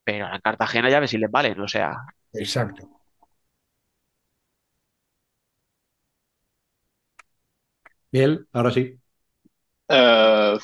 [0.03, 1.59] pero a Cartagena ya ves si les valen.
[1.61, 1.93] O sea,
[2.33, 2.83] Exacto.
[8.11, 8.99] Bien, ahora sí.
[9.91, 10.57] Eh,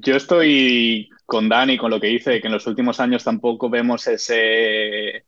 [0.00, 4.06] yo estoy con Dani con lo que dice, que en los últimos años tampoco vemos
[4.06, 5.24] ese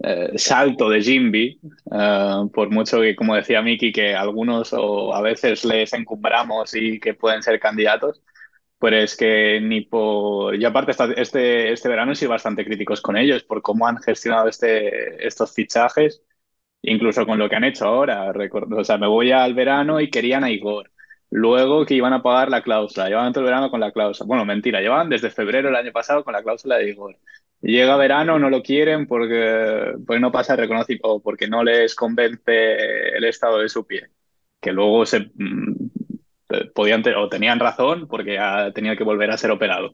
[0.00, 1.60] eh, salto de Jimby,
[1.92, 7.00] eh, por mucho que, como decía Miki, que algunos o a veces les encumbramos y
[7.00, 8.22] que pueden ser candidatos,
[8.78, 10.56] pero es que ni por...
[10.56, 14.48] Y aparte este, este verano he sido bastante críticos con ellos por cómo han gestionado
[14.48, 16.22] este, estos fichajes,
[16.82, 18.32] incluso con lo que han hecho ahora.
[18.76, 20.90] O sea, me voy al verano y querían a Igor.
[21.30, 24.26] Luego que iban a pagar la cláusula, llevaban todo el verano con la cláusula.
[24.26, 27.16] Bueno, mentira, llevaban desde febrero del año pasado con la cláusula de Igor.
[27.62, 33.16] Llega verano, no lo quieren porque, porque no pasa el reconocimiento porque no les convence
[33.16, 34.08] el estado de su pie.
[34.60, 35.74] Que luego se mm,
[36.74, 39.92] podían o tenían razón porque ya tenía que volver a ser operado.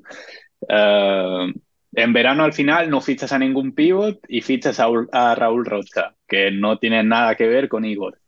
[0.68, 1.52] Eh,
[1.92, 6.14] en verano al final no fichas a ningún pivot y fichas a, a Raúl Rocha,
[6.26, 8.18] que no tiene nada que ver con Igor.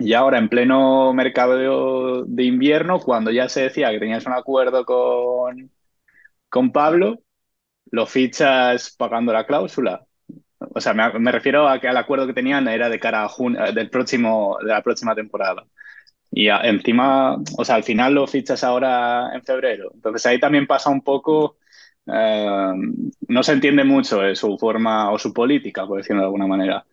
[0.00, 4.84] Y ahora, en pleno mercado de, invierno, cuando ya se decía que tenías un acuerdo
[4.84, 5.70] con,
[6.48, 7.20] con Pablo,
[7.90, 10.06] lo fichas pagando la cláusula.
[10.58, 13.72] O sea, me, refiero a que el acuerdo que tenían era de cara a junio,
[13.72, 15.64] del próximo, de la próxima temporada.
[16.30, 19.90] Y encima, o sea, al final lo fichas ahora en febrero.
[19.94, 21.56] Entonces ahí también pasa un poco,
[22.06, 22.72] eh,
[23.28, 26.84] no se entiende mucho eh, su forma o su política, por decirlo de alguna manera.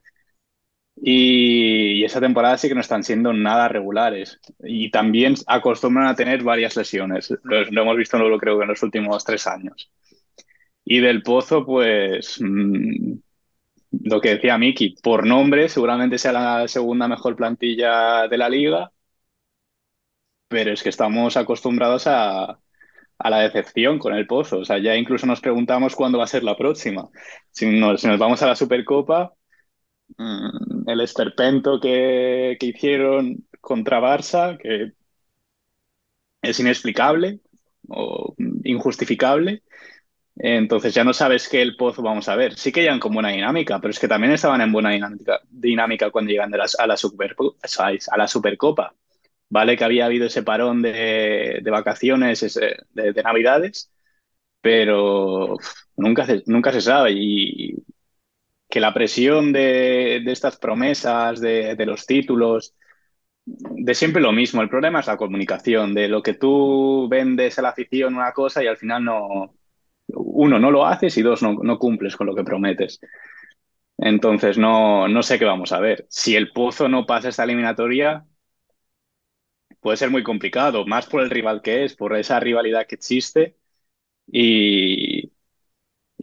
[0.95, 4.39] Y, esa temporada sí que no están siendo nada regulares.
[4.59, 7.33] Y también acostumbran a tener varias lesiones.
[7.43, 9.91] Lo, lo hemos visto, lo creo, en los últimos tres años.
[10.85, 13.13] Y del Pozo, pues mm,
[14.03, 18.91] lo que decía Miki, por nombre seguramente sea la segunda mejor plantilla de la liga,
[20.47, 22.59] pero es que estamos acostumbrados a,
[23.19, 24.59] la decepción con el Pozo.
[24.59, 27.09] O sea, ya incluso nos preguntamos cuándo va a ser la próxima.
[27.51, 29.33] Si nos, si nos vamos a la Supercopa,
[30.87, 34.93] el esperpento que, que hicieron contra Barça, que
[36.41, 37.39] es inexplicable
[37.89, 39.63] o injustificable.
[40.37, 42.55] Entonces ya no sabes qué el Pozo vamos a ver.
[42.55, 46.11] Sí que llegan con buena dinámica, pero es que también estaban en buena dinámica, dinámica
[46.11, 47.35] cuando llegan de las- a, la Super-
[48.11, 48.95] a la Supercopa.
[49.49, 52.41] Vale que había habido ese parón de, de vacaciones,
[52.93, 53.91] de, de Navidades,
[54.61, 55.57] pero
[55.97, 57.13] nunca nunca se sabe.
[57.13, 57.75] Y
[58.69, 62.75] que la presión de, estas promesas, de, de los títulos,
[63.45, 64.61] de siempre lo mismo.
[64.61, 68.63] El problema es la comunicación, de lo que tú vendes a la afición una cosa
[68.63, 69.55] y al final no,
[70.07, 72.99] uno, no lo haces y dos, no, no cumples con lo que prometes.
[73.97, 76.05] Entonces, no, no sé qué vamos a ver.
[76.09, 78.25] Si el Pozo no pasa esta eliminatoria,
[79.79, 83.57] puede ser muy complicado, más por el rival que es, por esa rivalidad que existe.
[84.27, 85.04] Y,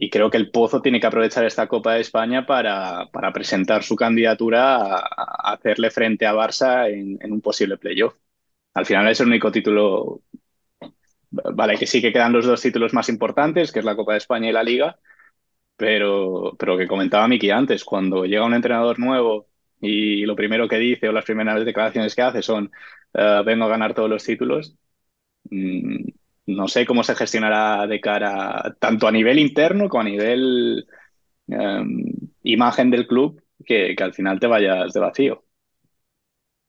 [0.05, 3.83] y creo que el Pozo tiene que aprovechar esta Copa de España para, para presentar
[3.83, 8.15] su candidatura a, a hacerle frente a Barça en, en un posible playoff.
[8.75, 10.21] Al final es el único título,
[11.31, 14.19] vale, que sí que quedan los dos títulos más importantes, que es la Copa de
[14.19, 14.99] España y la Liga,
[15.77, 19.47] pero, pero que comentaba Miki antes, cuando llega un entrenador nuevo
[19.81, 22.71] y lo primero que dice o las primeras declaraciones que hace son
[23.15, 24.75] eh, vengo a ganar todos los títulos,
[25.49, 26.09] mm,
[26.47, 30.85] no sé cómo se gestionará de cara tanto a nivel interno como a nivel
[31.49, 31.83] eh,
[32.43, 35.45] imagen del club que, que al final te vayas de vacío.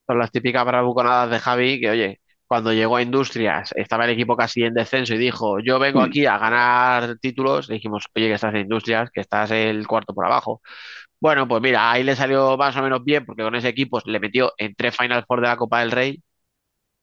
[0.06, 4.36] son las típicas bravuconadas de Javi que, oye, cuando llegó a Industrias estaba el equipo
[4.36, 6.02] casi en descenso y dijo, yo vengo Mm.
[6.02, 10.14] aquí a ganar títulos, le dijimos, oye, que estás en Industrias, que estás el cuarto
[10.14, 10.60] por abajo.
[11.20, 14.20] Bueno, pues mira, ahí le salió más o menos bien porque con ese equipo le
[14.20, 16.22] metió en tres Final Four de la Copa del Rey,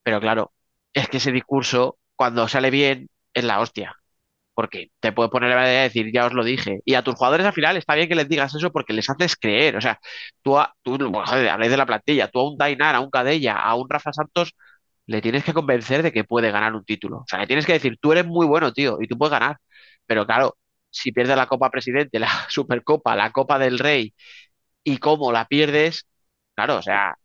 [0.03, 0.53] pero claro,
[0.93, 3.95] es que ese discurso, cuando sale bien, es la hostia.
[4.53, 6.81] Porque te puedes poner a decir, ya os lo dije.
[6.85, 9.35] Y a tus jugadores al final está bien que les digas eso porque les haces
[9.35, 9.75] creer.
[9.77, 9.99] O sea,
[10.43, 13.89] tú, a, tú de la plantilla, tú a un Dainar, a un Cadella, a un
[13.89, 14.53] Rafa Santos,
[15.07, 17.19] le tienes que convencer de que puede ganar un título.
[17.19, 19.57] O sea, le tienes que decir, tú eres muy bueno, tío, y tú puedes ganar.
[20.05, 20.57] Pero claro,
[20.91, 24.13] si pierdes la Copa Presidente, la Supercopa, la Copa del Rey,
[24.83, 26.07] y cómo la pierdes,
[26.55, 27.15] claro, o sea,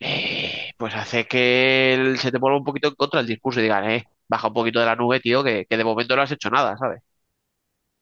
[0.00, 3.90] eh, pues hace que se te vuelva un poquito en contra el discurso y digan,
[3.90, 6.50] eh, baja un poquito de la nube, tío, que, que de momento no has hecho
[6.50, 7.00] nada, ¿sabes?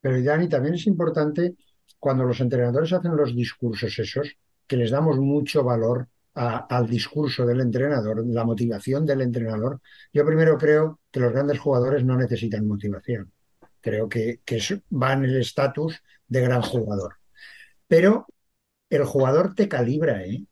[0.00, 1.56] Pero Dani, también es importante
[1.98, 4.36] cuando los entrenadores hacen los discursos esos,
[4.66, 9.80] que les damos mucho valor al discurso del entrenador, la motivación del entrenador.
[10.12, 13.32] Yo primero creo que los grandes jugadores no necesitan motivación.
[13.80, 14.58] Creo que, que
[14.92, 17.16] va en el estatus de gran jugador.
[17.88, 18.26] Pero
[18.90, 20.44] el jugador te calibra, ¿eh?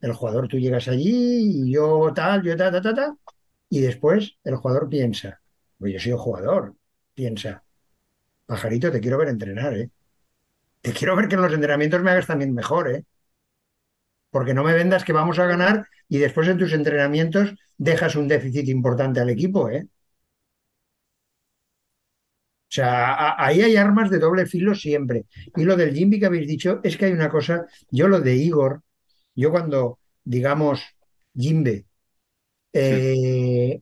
[0.00, 3.14] El jugador, tú llegas allí y yo tal, yo ta, ta, ta, ta,
[3.70, 5.40] y después el jugador piensa,
[5.78, 6.74] pues yo soy un jugador,
[7.14, 7.64] piensa,
[8.46, 9.90] pajarito, te quiero ver entrenar, ¿eh?
[10.82, 13.04] Te quiero ver que en los entrenamientos me hagas también mejor, ¿eh?
[14.30, 18.28] Porque no me vendas que vamos a ganar y después en tus entrenamientos dejas un
[18.28, 19.86] déficit importante al equipo, ¿eh?
[22.70, 25.26] O sea, ahí hay armas de doble filo siempre.
[25.56, 28.36] Y lo del Jimby que habéis dicho es que hay una cosa, yo lo de
[28.36, 28.82] Igor,
[29.34, 30.80] yo cuando, digamos,
[31.34, 31.86] Jimbe
[32.72, 33.80] eh,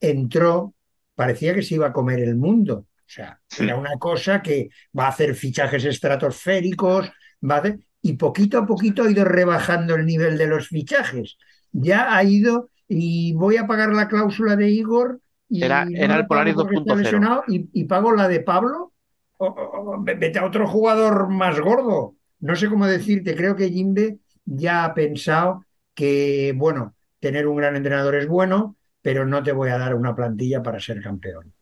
[0.00, 0.74] entró,
[1.14, 2.74] parecía que se iba a comer el mundo.
[2.78, 7.10] O sea, era una cosa que va a hacer fichajes estratosféricos,
[7.48, 11.36] va a hacer- y poquito a poquito ha ido rebajando el nivel de los fichajes.
[11.72, 16.16] Ya ha ido y voy a pagar la cláusula de Igor y Era, no era
[16.16, 16.94] la el Polaris pago porque está 2.0.
[16.94, 18.92] lesionado y, y pago la de Pablo.
[19.38, 22.16] O- o- o vete a otro jugador más gordo.
[22.40, 27.76] No sé cómo decirte, creo que Jimbe ya ha pensado que, bueno, tener un gran
[27.76, 31.52] entrenador es bueno, pero no te voy a dar una plantilla para ser campeón.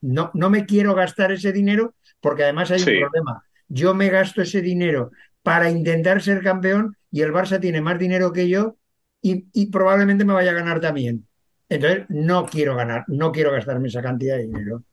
[0.00, 2.90] No, no me quiero gastar ese dinero porque además hay Sí.
[2.92, 3.44] un problema.
[3.68, 5.10] Yo me gasto ese dinero
[5.42, 8.76] para intentar ser campeón y el Barça tiene más dinero que yo
[9.22, 11.26] y, y probablemente me vaya a ganar también.
[11.68, 14.84] Entonces, no quiero ganar, no quiero gastarme esa cantidad de dinero.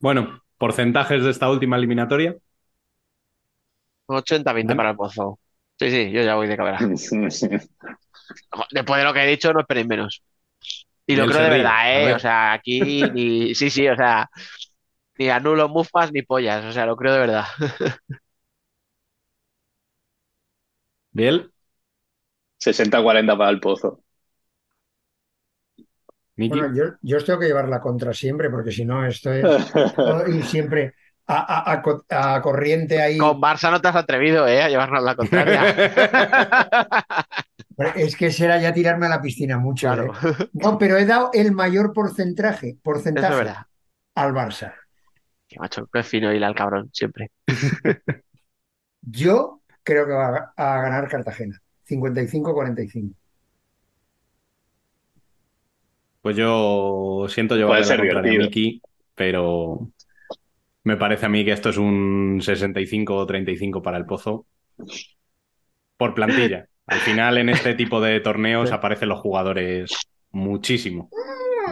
[0.00, 2.36] Bueno, porcentajes de esta última eliminatoria.
[4.06, 4.76] 80-20 ¿Vale?
[4.76, 5.40] para el Pozo.
[5.78, 6.88] Sí, sí, yo ya voy de cabeza.
[8.70, 10.22] Después de lo que he dicho, no esperéis menos.
[11.06, 12.04] Y Y lo creo de verdad, ¿eh?
[12.06, 12.14] ver.
[12.14, 13.54] O sea, aquí ni.
[13.54, 14.30] Sí, sí, o sea,
[15.18, 16.64] ni anulo mufas ni pollas.
[16.66, 17.44] O sea, lo creo de verdad.
[21.12, 21.50] Biel,
[22.58, 24.02] 60-40 para el pozo.
[26.46, 29.78] Bueno, yo, yo os tengo que llevar la contra siempre porque si no, esto es
[30.26, 30.94] ir siempre
[31.26, 33.18] a, a- a co- a corriente ahí.
[33.18, 34.62] Con Barça no te has atrevido, ¿eh?
[34.62, 35.74] A llevarnos la contraria.
[37.96, 39.88] Es que será ya tirarme a la piscina mucho.
[39.88, 40.12] Claro.
[40.14, 40.48] ¿eh?
[40.52, 43.52] No, pero he dado el mayor porcentaje, es porcentaje
[44.14, 44.74] al Barça.
[45.48, 47.32] Qué macho, qué fino hila el cabrón, siempre.
[49.02, 51.60] Yo creo que va a ganar Cartagena.
[51.88, 53.12] 55-45.
[56.22, 58.38] Pues yo siento Puede la ser contraria a.
[58.44, 58.80] Miki,
[59.14, 59.90] pero
[60.84, 64.46] me parece a mí que esto es un 65 o 35 para el Pozo
[65.96, 66.68] por plantilla.
[66.86, 69.90] Al final, en este tipo de torneos aparecen los jugadores
[70.30, 71.08] muchísimo.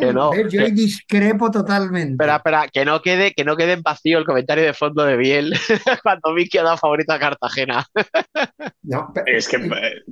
[0.01, 0.32] Que no.
[0.35, 2.12] Yo que- discrepo totalmente.
[2.12, 5.16] Espera, espera, que no quede, que no quede en vacío el comentario de fondo de
[5.16, 5.52] Biel
[6.02, 7.86] cuando Miki ha dado favorito a Cartagena.
[8.85, 10.02] No, Es que eh,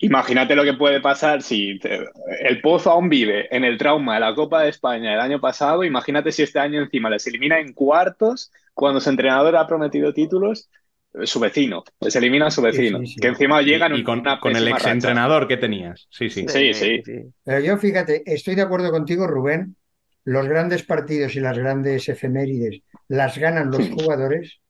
[0.00, 2.06] imagínate lo que puede pasar si te-
[2.40, 5.82] el Pozo aún vive en el trauma de la Copa de España el año pasado.
[5.82, 10.68] Imagínate si este año encima les elimina en cuartos cuando su entrenador ha prometido títulos.
[11.24, 13.20] Su vecino, les elimina a su vecino, sí, sí.
[13.20, 14.68] que encima llegan Y, y con, una con el racha.
[14.68, 16.06] exentrenador que tenías.
[16.10, 16.46] Sí, sí.
[16.48, 17.02] Sí, sí.
[17.44, 19.76] Pero yo, fíjate, estoy de acuerdo contigo, Rubén.
[20.24, 24.60] Los grandes partidos y las grandes efemérides las ganan los jugadores,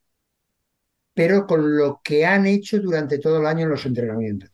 [1.15, 4.51] pero con lo que han hecho durante todo el año en los entrenamientos.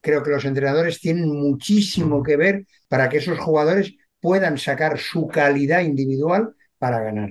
[0.00, 5.26] Creo que los entrenadores tienen muchísimo que ver para que esos jugadores puedan sacar su
[5.28, 7.30] calidad individual para ganar.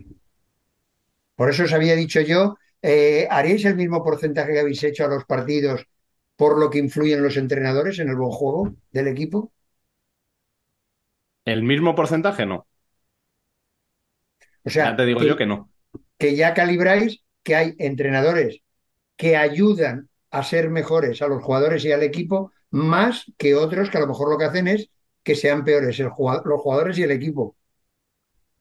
[1.38, 2.58] Por eso os había dicho yo,
[2.92, 5.88] eh, ¿haríais el mismo porcentaje que habéis hecho a los partidos
[6.36, 9.52] por lo que influyen los entrenadores en el buen juego del equipo?
[11.46, 12.46] ¿El mismo porcentaje?
[12.46, 12.68] No.
[14.66, 15.72] O sea, ya te digo que, yo que no.
[16.20, 18.62] que ya calibráis que hay entrenadores
[19.18, 23.98] que ayudan a ser mejores a los jugadores y al equipo más que otros que
[23.98, 24.90] a lo mejor lo que hacen es
[25.24, 27.58] que sean peores el los jugadores y el equipo.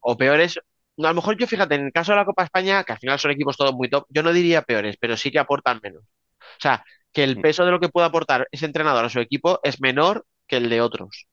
[0.00, 0.52] O peores.
[0.96, 2.98] No, a lo mejor yo, fíjate, en el caso de la Copa España, que al
[2.98, 6.02] final son equipos todos muy top, yo no diría peores, pero sí que aportan menos.
[6.04, 9.60] O sea, que el peso de lo que puede aportar ese entrenador a su equipo
[9.64, 11.26] es menor que el de otros.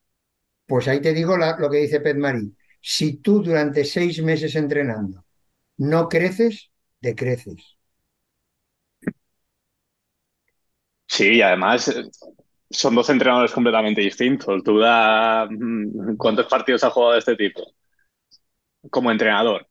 [0.65, 2.55] Pues ahí te digo la- lo que dice Pet Marí.
[2.81, 5.25] Si tú durante seis meses entrenando
[5.77, 6.71] no creces,
[7.01, 7.77] decreces.
[11.07, 12.03] Sí, y además eh,
[12.69, 14.63] son dos entrenadores completamente distintos.
[14.63, 17.61] Duda mm, cuántos partidos ha jugado este tipo
[18.90, 19.68] como entrenador,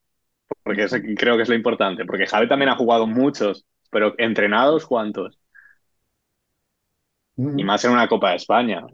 [0.62, 5.38] porque creo que es lo importante, porque Javi también ha jugado muchos, pero entrenados cuántos.
[7.36, 8.84] Y más en una Copa de España.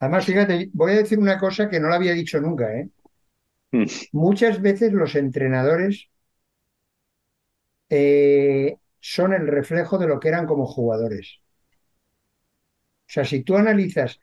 [0.00, 2.88] Además, fíjate, voy a decir una cosa que no la había dicho nunca, ¿eh?
[3.72, 3.84] mm.
[4.12, 6.08] Muchas veces los entrenadores
[7.90, 11.40] eh, son el reflejo de lo que eran como jugadores.
[13.10, 14.20] O sea, si tú analizas,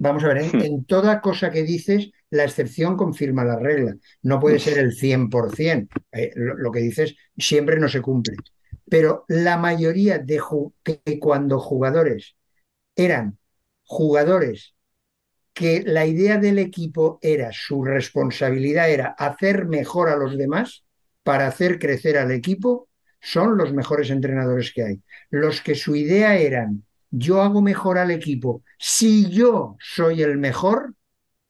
[0.00, 3.96] vamos a ver, en, en toda cosa que dices, la excepción confirma la regla.
[4.22, 6.00] No puede ser el 100%.
[6.12, 8.36] Eh, lo, lo que dices siempre no se cumple.
[8.88, 10.40] Pero la mayoría de
[10.82, 12.36] que cuando jugadores
[12.96, 13.38] eran
[13.84, 14.74] jugadores
[15.54, 20.84] que la idea del equipo era, su responsabilidad era hacer mejor a los demás
[21.22, 22.88] para hacer crecer al equipo,
[23.20, 25.02] son los mejores entrenadores que hay.
[25.30, 30.94] Los que su idea eran, yo hago mejor al equipo, si yo soy el mejor,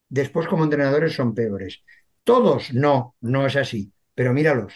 [0.09, 1.83] después como entrenadores son peores.
[2.23, 4.73] Todos no, no es así, pero míralos.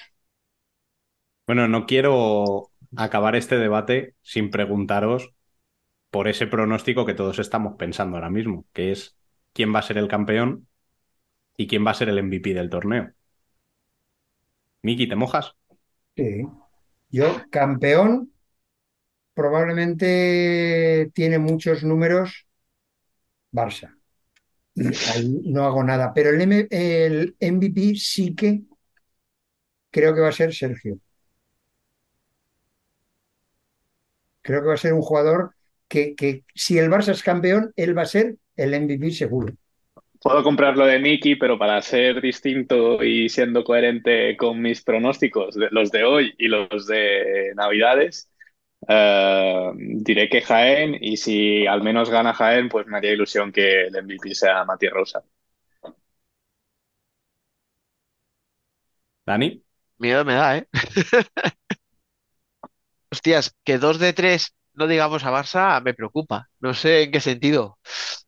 [1.47, 5.31] Bueno, no quiero acabar este debate sin preguntaros
[6.11, 9.17] por ese pronóstico que todos estamos pensando ahora mismo, que es
[9.53, 10.67] quién va a ser el campeón
[11.57, 13.13] y quién va a ser el MVP del torneo.
[14.83, 15.53] Miki, ¿te mojas?
[16.15, 16.45] Sí.
[17.09, 18.31] Yo, campeón,
[19.35, 22.47] probablemente tiene muchos números
[23.51, 23.89] Barça.
[25.03, 26.13] Ahí no hago nada.
[26.13, 28.63] Pero el, M- el MVP sí que
[29.91, 30.99] creo que va a ser Sergio.
[34.41, 35.55] Creo que va a ser un jugador
[35.89, 39.53] que, que si el Barça es campeón, él va a ser el MVP seguro.
[40.21, 45.55] Puedo comprar lo de Miki, pero para ser distinto y siendo coherente con mis pronósticos,
[45.71, 48.29] los de hoy y los de Navidades,
[48.87, 53.87] eh, diré que Jaén y si al menos gana Jaén, pues me haría ilusión que
[53.87, 55.23] el MVP sea Matías Rosa.
[59.25, 59.63] Dani,
[59.97, 60.67] Miedo me da, ¿eh?
[63.11, 66.49] Hostias, que dos de tres no digamos a Barça me preocupa.
[66.59, 67.79] No sé en qué sentido.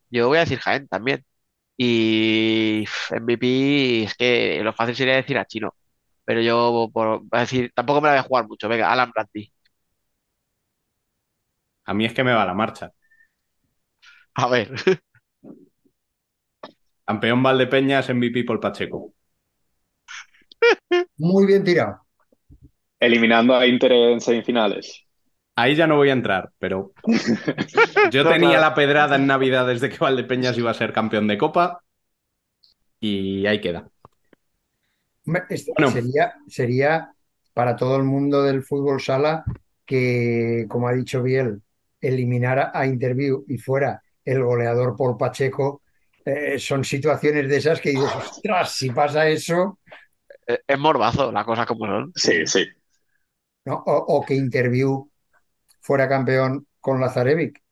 [0.09, 1.25] Yo voy a decir Jaén también.
[1.77, 5.75] Y MVP es que lo fácil sería decir a Chino.
[6.25, 8.69] Pero yo por, voy a decir, tampoco me la voy a jugar mucho.
[8.69, 9.51] Venga, Alan Bradley.
[11.87, 12.91] A mí es que me va la marcha.
[14.35, 14.75] A ver.
[17.05, 19.13] Campeón Valdepeñas, MVP Paul Pacheco.
[21.17, 22.01] Muy bien tirado.
[22.99, 25.05] Eliminando a Inter en semifinales.
[25.55, 26.91] Ahí ya no voy a entrar, pero
[28.11, 31.81] yo tenía la pedrada en Navidad desde que Valdepeñas iba a ser campeón de Copa
[32.99, 33.89] y ahí queda.
[35.23, 35.47] Bueno.
[35.91, 37.13] Sería, sería
[37.53, 39.45] para todo el mundo del fútbol sala
[39.85, 41.61] que, como ha dicho Biel,
[42.01, 45.83] eliminara a Interview y fuera el goleador por Pacheco.
[46.25, 49.79] eh, son situaciones de esas que dices, ostras, si pasa eso,
[50.47, 52.11] Eh, Es morbazo, las cosas como son.
[52.15, 52.65] Sí, sí.
[53.65, 53.75] ¿no?
[53.85, 55.09] O, o que Interview
[55.81, 57.63] fuera campeón con Lazarevic.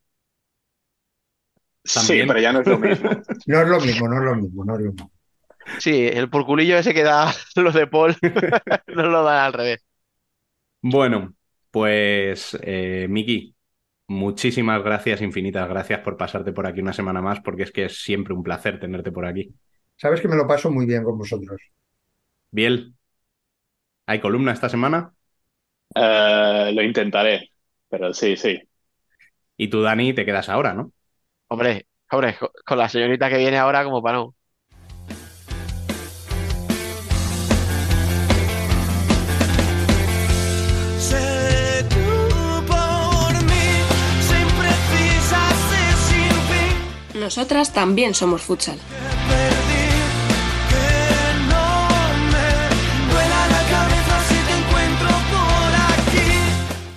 [1.84, 2.26] Sí, También.
[2.26, 3.10] pero ya no es lo mismo.
[3.46, 5.10] No es lo mismo, no es lo mismo, no es lo mismo.
[5.78, 8.16] Sí, el porculillo ese que da los de Paul
[8.88, 9.84] no lo dan al revés.
[10.82, 11.34] Bueno,
[11.70, 13.55] pues eh, Miki,
[14.08, 18.02] muchísimas gracias, infinitas gracias por pasarte por aquí una semana más, porque es que es
[18.02, 19.54] siempre un placer tenerte por aquí.
[20.02, 21.60] Sabes que me lo paso muy bien con vosotros.
[22.52, 22.94] Biel,
[24.06, 25.14] ¿hay columna esta semana?
[25.94, 27.50] Eh, lo intentaré,
[27.88, 28.60] pero sí, sí.
[29.58, 30.92] Y tú, Dani, te quedas ahora, ¿no?
[31.48, 34.35] Hombre, hombre, co- con la señorita que viene ahora como para no.
[47.26, 48.78] Nosotras también somos futsal.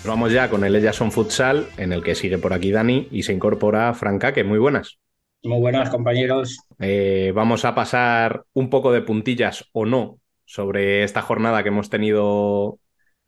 [0.05, 3.23] Vamos ya con el Ellas son Futsal, en el que sigue por aquí Dani y
[3.23, 4.99] se incorpora Franca, que muy buenas.
[5.41, 6.59] Muy buenas, compañeros.
[6.77, 11.89] Eh, vamos a pasar un poco de puntillas o no sobre esta jornada que hemos
[11.89, 12.77] tenido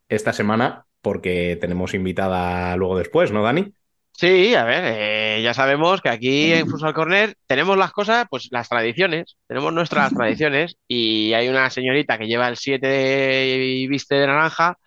[0.07, 3.73] esta semana, porque tenemos invitada luego después, ¿no, Dani?
[4.13, 8.49] Sí, a ver, eh, ya sabemos que aquí en Futsal Corner tenemos las cosas, pues
[8.51, 14.15] las tradiciones, tenemos nuestras tradiciones y hay una señorita que lleva el 7 y viste
[14.15, 14.77] de naranja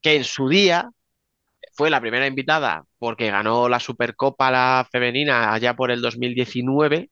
[0.00, 0.90] que en su día
[1.74, 7.10] fue la primera invitada porque ganó la Supercopa la femenina allá por el 2019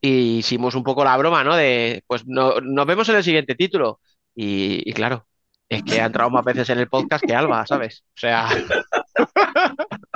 [0.00, 1.56] y hicimos un poco la broma, ¿no?
[1.56, 4.00] De, pues no, nos vemos en el siguiente título
[4.34, 5.26] y, y claro,
[5.68, 8.04] es que ha entrado más veces en el podcast que Alba, ¿sabes?
[8.16, 8.48] O sea,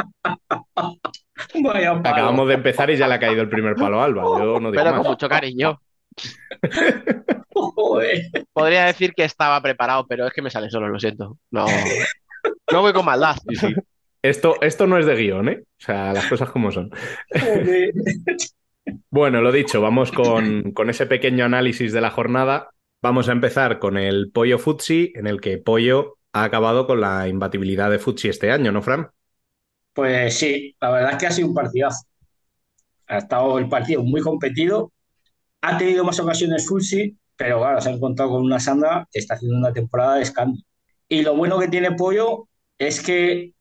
[1.63, 2.15] Vaya palo.
[2.15, 4.23] Acabamos de empezar y ya le ha caído el primer palo a Alba.
[4.23, 5.09] Yo no digo pero con más.
[5.09, 5.81] mucho cariño.
[7.53, 8.31] Joder.
[8.53, 11.39] Podría decir que estaba preparado, pero es que me sale solo, lo siento.
[11.51, 11.67] No,
[12.73, 13.37] no voy con maldad.
[13.49, 13.75] Sí, sí.
[14.23, 15.63] Esto, esto no es de guion, ¿eh?
[15.63, 16.91] O sea, las cosas como son.
[17.31, 17.93] Joder.
[19.11, 22.71] Bueno, lo dicho, vamos con, con ese pequeño análisis de la jornada.
[23.03, 27.29] Vamos a empezar con el Pollo Futsi, en el que Pollo ha acabado con la
[27.29, 29.11] imbatibilidad de Futsi este año, ¿no, Fran?
[29.95, 32.05] Pues sí, la verdad es que ha sido un partidazo.
[33.07, 34.93] Ha estado el partido muy competido.
[35.63, 39.35] Ha tenido más ocasiones Fulsi, pero claro, se ha encontrado con una Sandra que está
[39.35, 40.63] haciendo una temporada de escándalo.
[41.09, 42.49] Y lo bueno que tiene Pollo
[42.79, 43.55] es que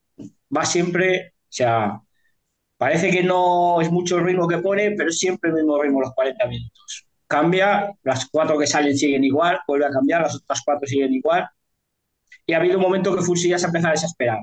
[0.56, 2.00] va siempre, o sea,
[2.78, 6.14] parece que no es mucho el ritmo que pone, pero siempre el mismo ritmo los
[6.14, 7.06] 40 minutos.
[7.28, 11.48] Cambia, las cuatro que salen siguen igual, vuelve a cambiar, las otras cuatro siguen igual.
[12.46, 14.40] Y ha habido un momento que Fulsi ya se empezó a desesperar.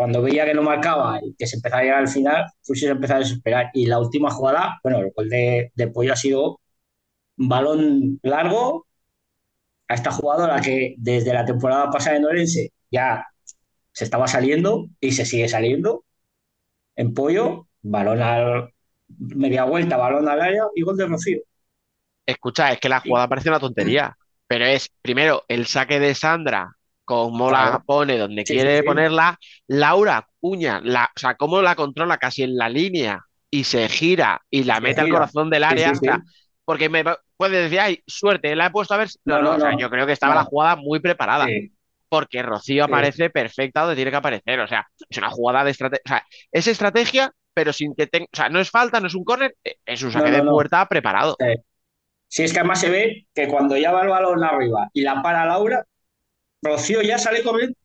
[0.00, 2.92] Cuando veía que no marcaba y que se empezaba a llegar al final, Fulsi se
[2.92, 3.66] empezó a desesperar.
[3.74, 6.58] Y la última jugada, bueno, el gol de, de Pollo ha sido
[7.36, 8.86] un balón largo
[9.88, 13.26] a esta jugadora que desde la temporada pasada en Orense ya
[13.92, 16.06] se estaba saliendo y se sigue saliendo.
[16.96, 18.72] En Pollo, balón al
[19.18, 21.40] media vuelta, balón al área y gol de Rocío.
[22.24, 24.16] Escucha, es que la jugada parece una tontería,
[24.46, 26.74] pero es primero el saque de Sandra,
[27.10, 27.84] como la Claro.
[27.84, 32.42] pone donde Sí, quiere sí, ponerla, Laura Cuña, la, o sea, cómo la controla casi
[32.44, 33.20] en la línea
[33.50, 36.24] y se gira y la Se mete al corazón del área, sí, o sea, sí.
[36.64, 37.04] porque me
[37.36, 39.08] puede decir, ay, suerte, la he puesto a ver.
[39.10, 39.18] si-".
[39.24, 41.52] No, No, no, no, o sea, yo creo que estaba la jugada muy preparada,
[42.08, 46.02] porque Rocío aparece perfecta donde tiene que aparecer, o sea, es una jugada de estrategia,
[46.04, 49.14] o sea, es estrategia, pero sin que tenga, o sea, no es falta, no es
[49.14, 51.36] un córner, eh, es un saque de puerta preparado.
[52.28, 55.20] Sí, es que además se ve que cuando ya va el balón arriba y la
[55.22, 55.84] para Laura,
[56.62, 57.76] Rocío ya sale corriendo,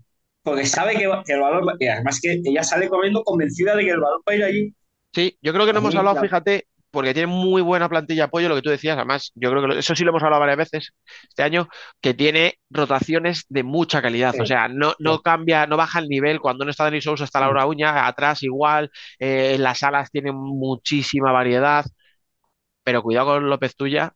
[0.43, 3.75] porque sabe que, va- que el balón va- y además que ella sale corriendo convencida
[3.75, 4.75] de que el balón va a ir allí.
[5.13, 8.27] Sí, yo creo que no hemos hablado, la- fíjate, porque tiene muy buena plantilla de
[8.27, 10.41] apoyo, lo que tú decías, además, yo creo que lo- eso sí lo hemos hablado
[10.41, 10.93] varias veces
[11.29, 11.69] este año,
[12.01, 15.21] que tiene rotaciones de mucha calidad, Sí, o sea, no, no sí.
[15.21, 18.91] cambia, no baja el nivel, cuando no está Denis Sousa está Laura Uña, atrás igual,
[19.19, 21.85] eh, en las alas tiene muchísima variedad,
[22.83, 24.13] pero cuidado con López Tuya,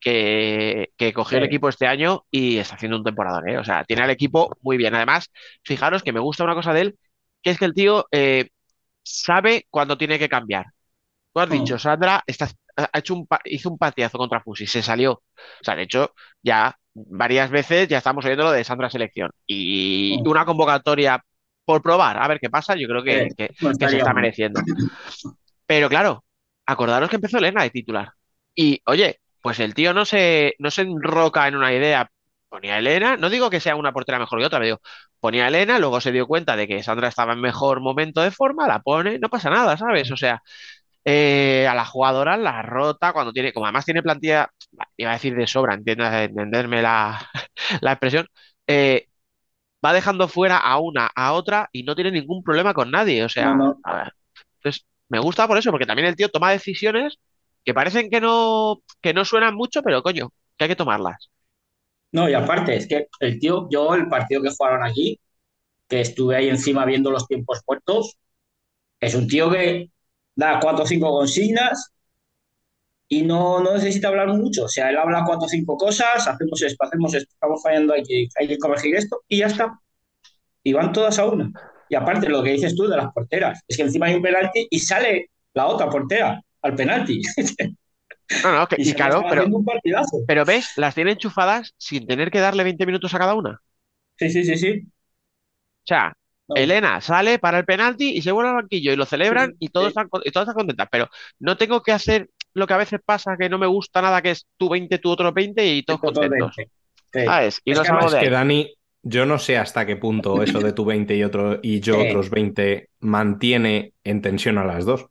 [0.00, 3.58] que, que cogió el equipo este año y está haciendo un temporadón, ¿eh?
[3.58, 4.94] O sea, tiene al equipo muy bien.
[4.94, 5.30] Además,
[5.62, 6.98] fijaros que me gusta una cosa de él,
[7.42, 8.48] que es que el tío eh,
[9.02, 10.66] sabe cuándo tiene que cambiar.
[11.32, 11.52] Tú has Mm.
[11.52, 15.12] dicho, Sandra está- ha hecho un, hizo un patiazo contra Fusi, se salió.
[15.12, 15.22] O
[15.64, 16.12] sea, de hecho,
[16.42, 19.30] ya varias veces ya estamos oyendo lo de Sandra Selección.
[19.46, 20.28] Y Mm.
[20.28, 21.22] una convocatoria
[21.64, 24.12] por probar, a ver qué pasa, yo creo que, Sí, que- no que se está
[24.14, 24.60] mereciendo.
[25.66, 26.24] Pero claro,
[26.66, 28.10] acordaros que empezó Elena de titular.
[28.54, 32.10] Y oye, pues el tío no se, no se enroca en una idea.
[32.48, 34.80] Ponía a Elena, no digo que sea una portera mejor que otra, pero digo,
[35.20, 38.32] ponía a Elena, luego se dio cuenta de que Sandra estaba en mejor momento de
[38.32, 40.10] forma, la pone, no pasa nada, ¿sabes?
[40.10, 40.42] O sea,
[41.04, 44.50] eh, a la jugadora la rota cuando tiene, como además tiene plantilla,
[44.96, 47.28] iba a decir de sobra, entienda, entenderme la,
[47.82, 48.26] la expresión,
[48.66, 49.06] eh,
[49.84, 53.24] va dejando fuera a una, a otra y no tiene ningún problema con nadie.
[53.24, 53.78] O sea, No, no.
[53.82, 54.14] a ver,
[54.56, 57.18] entonces me gusta por eso, porque también el tío toma decisiones
[57.64, 61.30] que parecen que no, que no suenan mucho, pero coño, que hay que tomarlas.
[62.12, 65.20] No, y aparte, es que el tío, yo el partido que jugaron aquí,
[65.88, 68.16] que estuve ahí encima viendo los tiempos muertos,
[69.00, 69.90] es un tío que
[70.36, 71.92] da cuatro o cinco consignas
[73.08, 74.64] y no, no necesita hablar mucho.
[74.64, 78.02] O sea, él habla cuatro o cinco cosas, hacemos esto, hacemos esto, estamos fallando, hay
[78.02, 79.80] que, hay que corregir esto y ya está.
[80.62, 81.50] Y van todas a una.
[81.88, 84.68] Y aparte, lo que dices tú de las porteras, es que encima hay un penalti
[84.70, 87.20] y sale la otra portera al penalti.
[88.44, 90.18] No, no, que- Y y claro, pero, haciendo un partidazo.
[90.26, 93.50] pero ves, las tiene enchufadas sin tener que darle 20 minutos a cada una.
[93.54, 93.58] O
[94.18, 94.86] Sí, sí, sí, sí.
[95.84, 96.12] sea,
[96.48, 96.54] No.
[96.54, 99.68] Elena sale para el penalti y se vuelve al banquillo y lo celebran Sí, y
[99.68, 99.88] todos sí.
[99.88, 100.88] están, y todas están contentas.
[100.90, 101.08] Pero
[101.38, 104.32] no tengo que hacer lo que a veces pasa, que no me gusta nada, que
[104.32, 106.54] es tú 20, tú otro 20 y todos contentos.
[106.56, 106.64] Sí.
[107.24, 107.60] ¿Sabes?
[107.64, 108.30] Y Es no que Es que.
[108.30, 111.94] Dani, yo no sé hasta qué punto eso de tu 20 y otro y yo
[111.94, 112.08] Sí.
[112.08, 115.06] otros 20 mantiene en tensión a las dos.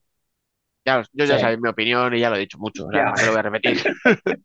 [0.85, 1.41] Ya, yo ya Sí.
[1.41, 3.39] sabéis mi opinión y ya lo he dicho mucho, o sea, no me lo voy
[3.39, 3.77] a repetir.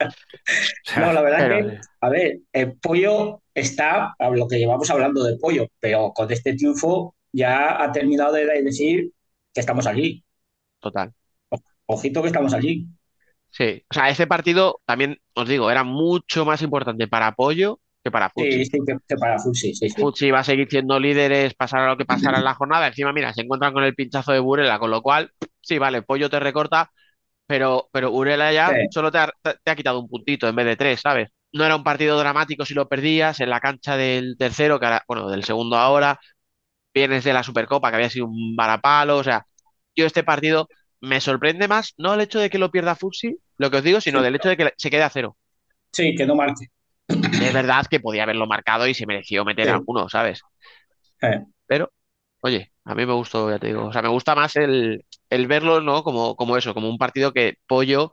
[0.96, 5.22] No, la verdad Pero- que, a ver, el pollo está, a lo que llevamos hablando
[5.24, 9.10] de pollo, pero con este triunfo ya ha terminado de decir
[9.52, 10.24] que estamos aquí.
[10.80, 11.12] Total.
[11.86, 12.88] Ojito que estamos aquí.
[13.50, 13.84] Sí.
[13.90, 18.30] O sea, ese partido también, os digo, era mucho más importante para Apoyo que para
[18.34, 18.64] Sí, Futsi.
[18.64, 19.88] sí, que, que para sí, sí.
[19.94, 22.86] Futsi va a seguir siendo líderes, pasará lo que pasara en la jornada.
[22.88, 26.30] Encima, mira, se encuentran con el pinchazo de Burela, con lo cual, sí, vale, Pollo
[26.30, 26.90] te recorta,
[27.46, 28.76] pero, pero Burela ya Sí.
[28.92, 31.30] solo te ha, te- ha quitado un puntito en vez de tres, ¿sabes?
[31.52, 35.04] no era un partido dramático si lo perdías en la cancha del tercero, que ahora-
[35.08, 36.20] bueno, del segundo ahora,
[36.94, 39.46] vienes de la Supercopa, que había sido un varapalo, o sea,
[39.96, 40.68] yo este partido
[41.00, 44.00] me sorprende más, no el hecho de que lo pierda Fuxi, lo que os digo,
[44.00, 44.24] sino Sí.
[44.24, 45.36] del hecho de que se quede a cero.
[45.92, 46.66] Sí, que no marque.
[47.08, 49.70] Es verdad que podía haberlo marcado y se mereció meter Sí.
[49.70, 50.40] alguno, ¿sabes?
[51.22, 51.92] Eh, Pero,
[52.40, 55.46] oye, a mí me gustó, ya te digo, o sea, me gusta más el, el
[55.46, 56.02] verlo, ¿no?
[56.02, 58.12] Como, como eso, como un partido que Pollo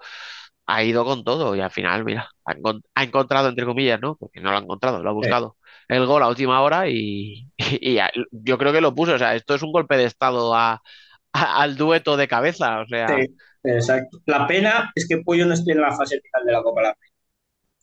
[0.65, 4.15] ha ido con todo y al final, mira, ha, encon- ha encontrado, entre comillas, ¿no?
[4.17, 5.57] Porque no lo ha encontrado, lo ha buscado.
[5.87, 9.35] El gol a última hora y, y a- yo creo que lo puso, o sea,
[9.35, 10.81] esto es un golpe de estado a,
[11.33, 14.19] a- al dueto de cabeza, o sea, sí, exacto.
[14.25, 16.81] La pena es que Pollo no esté en la fase final de la Copa.
[16.83, 16.97] La.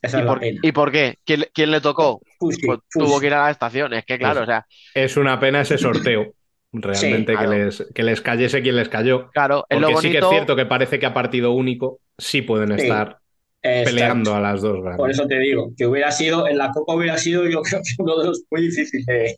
[0.02, 0.60] Esa ¿y es la por, pena.
[0.62, 1.18] ¿y por qué?
[1.24, 2.20] ¿Quién, le- quién le tocó?
[2.38, 3.06] Fusi, Pues Fusi.
[3.06, 5.60] tuvo que ir a la estación, es que claro, Pues- o sea, Es una pena
[5.60, 5.76] ese
[6.12, 6.32] sorteo.
[6.72, 7.50] Realmente claro.
[7.50, 9.28] que, les, que les cayese quien les cayó.
[9.32, 12.42] claro, es lo Porque sí que es cierto que parece que a partido único sí
[12.42, 13.18] pueden Sí, estar
[13.60, 13.90] exacto.
[13.90, 15.18] peleando a las dos Por grandes.
[15.18, 18.18] eso te digo, que hubiera sido, en la Copa hubiera sido, yo creo que uno
[18.20, 19.36] de los muy difíciles de,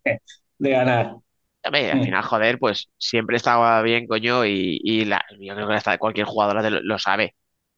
[0.58, 1.12] de ganar.
[1.64, 2.02] Al Mm.
[2.04, 6.26] final, joder, pues siempre estaba bien, coño, y, y la- yo creo que hasta cualquier
[6.26, 7.34] jugador lo, lo sabe.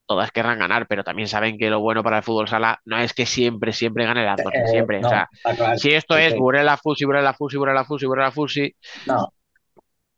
[0.07, 3.15] Todas querrán ganar, pero también saben que lo bueno para el fútbol sala no es
[3.15, 5.01] que siempre, siempre gane la Dortmund, Eh, siempre.
[5.01, 5.79] no, o sea, claro.
[5.79, 6.37] si esto es.
[6.37, 8.75] Burela Fusi, Burela Fusi, Burela Fusi, Burela Fusi,
[9.07, 9.33] No,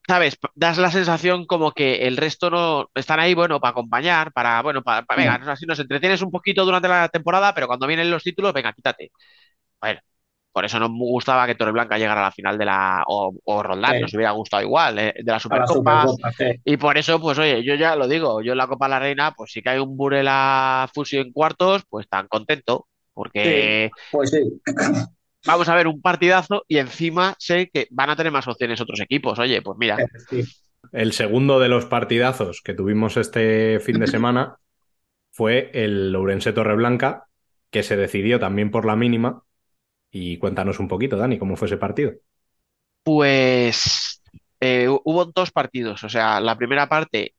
[0.07, 0.39] ¿sabes?
[0.55, 4.83] Das la sensación como que el resto no están ahí, bueno, para acompañar, para, bueno,
[4.83, 5.49] para, para- venga, Mm.
[5.51, 9.11] así nos entretienes un poquito durante la temporada, pero cuando vienen los títulos, venga, quítate.
[9.81, 10.01] Bueno,
[10.57, 13.97] por eso nos gustaba que Torreblanca llegara a la final de la, o, o Roldán,
[13.97, 14.01] Sí.
[14.01, 16.07] nos hubiera gustado igual, eh, de la Supercopa.
[16.35, 16.47] Sí.
[16.65, 18.99] Y por eso, pues oye, yo ya lo digo, yo en la Copa de la
[18.99, 24.41] Reina, pues si cae un Burela Fusio en cuartos, pues tan contento, porque Pues sí,
[25.47, 29.01] vamos a ver un partidazo y encima sé que van a tener más opciones otros
[29.01, 29.39] equipos.
[29.39, 29.99] Oye, pues mira,
[30.31, 30.43] sí.
[30.91, 34.57] El segundo de los partidazos que tuvimos este fin de semana
[35.33, 37.25] fue el Lourense Torreblanca,
[37.71, 39.43] que se decidió también por la mínima.
[40.17, 42.13] Y cuéntanos un poquito, Dani, cómo fue ese partido.
[43.03, 44.23] pues
[44.61, 46.03] eh, hu- hubo dos partidos.
[46.05, 47.35] O sea, la primera parte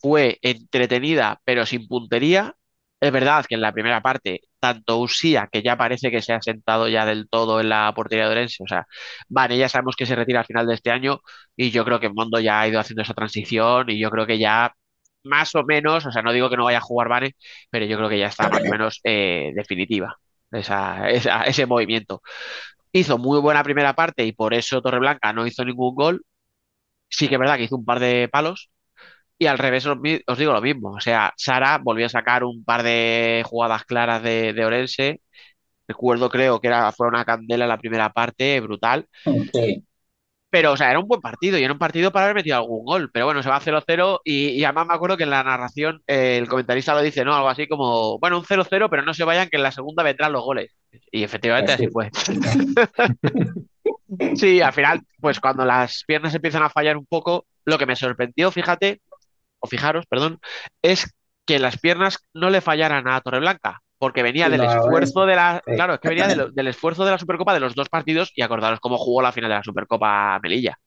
[0.00, 2.54] fue entretenida, pero sin puntería.
[3.00, 6.40] Es verdad que en la primera parte, tanto Usía, que ya parece que se ha
[6.40, 8.86] sentado ya del todo en la portería de Orense, o sea,
[9.28, 11.20] vale, ya sabemos que se retira al final de este año
[11.56, 14.38] y yo creo que Mondo ya ha ido haciendo esa transición y yo creo que
[14.38, 14.72] ya
[15.24, 17.36] más o menos, o sea, no digo que no vaya a jugar Vane,
[17.70, 20.16] pero yo creo que ya está más o menos eh, definitiva
[20.54, 22.22] esa, esa- ese movimiento.
[22.92, 26.24] Hizo muy buena primera parte y por eso Torreblanca no hizo ningún gol.
[27.08, 28.70] Sí que es verdad que hizo un par de palos,
[29.38, 29.98] y al revés os,
[30.38, 30.92] digo lo mismo.
[30.92, 35.20] O sea, Sara volvió a sacar un par de jugadas claras de, Orense.
[35.88, 39.06] Recuerdo, creo que era, fue una candela la primera parte, brutal.
[39.52, 39.84] Sí.
[40.54, 42.84] Pero, o sea, era un buen partido y era un partido para haber metido algún
[42.84, 43.10] gol.
[43.12, 46.36] Pero bueno, se va 0-0 y, y además me acuerdo que en la narración eh,
[46.38, 47.34] el comentarista lo dice, ¿no?
[47.34, 50.32] Algo así como, bueno, un 0-0, pero no se vayan que en la segunda vendrán
[50.32, 50.70] los goles.
[51.10, 52.08] Y efectivamente así fue.
[54.36, 57.96] Sí, al final, pues cuando las piernas empiezan a fallar un poco, lo que me
[57.96, 59.02] sorprendió, fíjate,
[59.58, 60.38] o fijaros, perdón,
[60.82, 61.12] es
[61.44, 65.64] que las piernas no le fallaran a Torreblanca, porque venía del esfuerzo es- de la,
[65.66, 65.72] sí.
[65.74, 68.32] claro, es que venía de lo- del esfuerzo de la Supercopa de los dos partidos
[68.34, 70.78] y acordaros cómo jugó la final de la Supercopa Melilla,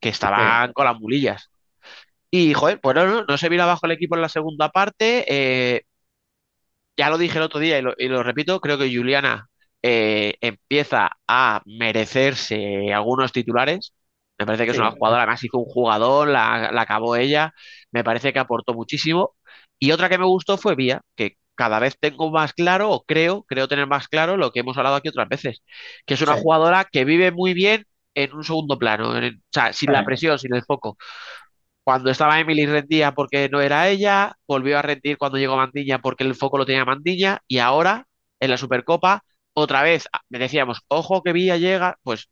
[0.00, 1.50] que estaban con las mulillas.
[2.30, 5.24] Y, joder, pues no, no, no se vino abajo el equipo en la segunda parte.
[5.28, 5.82] eh,
[6.96, 9.48] ya lo dije el otro día y lo, y lo repito, creo que Juliana
[9.82, 13.94] eh, empieza a merecerse algunos titulares.
[14.38, 17.52] Me parece que es una jugadora, además hizo un jugador, la, la acabó ella,
[17.92, 19.34] me parece que aportó muchísimo.
[19.78, 23.44] Y otra que me gustó fue Vía, que cada vez tengo más claro, o creo,
[23.44, 25.62] creo tener más claro lo que hemos hablado aquí otras veces,
[26.06, 26.42] que es una Sí.
[26.42, 27.84] jugadora que vive muy bien
[28.14, 30.96] en un segundo plano, en- o sea, sin la presión, sin el foco.
[31.84, 36.24] Cuando estaba Emily rendía porque no era ella, volvió a rendir cuando llegó Mandiña porque
[36.24, 38.06] el foco lo tenía Mandiña y ahora
[38.40, 39.24] en la Supercopa
[39.54, 42.28] otra vez ah, me decíamos, ojo que Villa llega, pues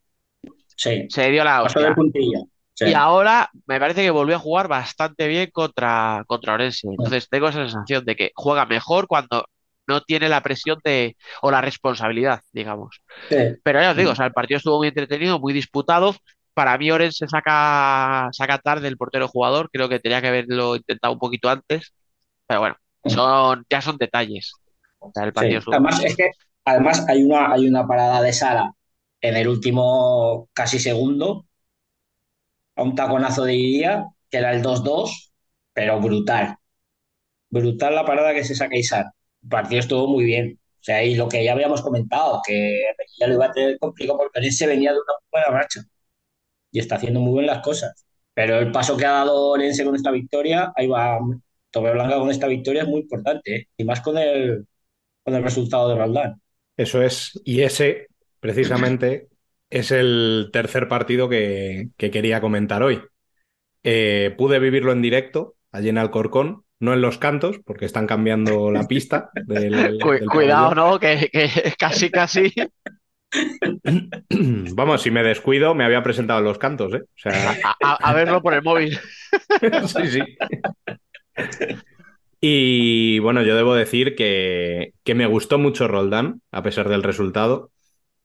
[0.77, 1.09] Sí.
[1.09, 1.95] se dio la Pasó de hostia.
[1.95, 2.41] puntilla.
[2.81, 2.89] Sí.
[2.89, 6.89] Y ahora me parece que volvió a jugar bastante bien contra, contra Orense.
[6.89, 9.45] Entonces tengo esa sensación de que juega mejor cuando
[9.87, 13.03] no tiene la presión de, o la responsabilidad, digamos.
[13.29, 13.37] Sí.
[13.63, 16.15] Pero ya os digo, o sea, el partido estuvo muy entretenido, muy disputado.
[16.55, 19.69] Para mí, Orense saca, saca tarde el portero jugador.
[19.71, 21.93] Creo que tenía que haberlo intentado un poquito antes.
[22.47, 24.53] Pero bueno, son, ya son detalles.
[25.01, 25.35] O sea, el Sí.
[25.35, 26.31] partido estuvo- Además, es que
[26.65, 28.73] además hay una, hay una parada de Sara
[29.21, 31.45] en el último casi segundo,
[32.77, 35.33] a un taconazo de Iría, que era el 2-2,
[35.73, 36.57] pero brutal.
[37.51, 39.07] Brutal la parada que se saca Isar.
[39.43, 40.59] El partido estuvo muy bien.
[40.81, 42.83] O sea, y lo que ya habíamos comentado, que
[43.19, 45.83] ya lo iba a tener complicado porque se venía de una buena marcha
[46.73, 48.07] y está haciendo muy bien las cosas.
[48.35, 51.19] Pero el paso que ha dado Orense con esta victoria, ahí va
[51.71, 53.69] Torreblanca con esta victoria es muy importante, ¿eh?
[53.77, 54.67] y más con el,
[55.23, 56.41] con el resultado de Roldán.
[56.77, 58.09] Eso es, y ese
[58.41, 59.29] precisamente
[59.71, 63.01] es el tercer partido que, que quería comentar hoy.
[63.83, 68.71] Eh, pude vivirlo en directo, allí en Alcorcón, no en los cantos, porque están cambiando
[68.71, 69.31] la pista.
[69.47, 70.75] Del, Cu- del cuidado.
[70.75, 70.99] ¿no?
[70.99, 71.49] Que, que
[71.79, 72.53] casi, casi.
[74.75, 77.03] Vamos, si me descuido, me había presentado en los cantos, ¿eh?
[77.03, 78.99] O sea, A, a- a verlo por el móvil.
[79.87, 80.21] sí, sí.
[82.41, 87.71] Y bueno, yo debo decir que, que me gustó mucho Roldán, a pesar del resultado,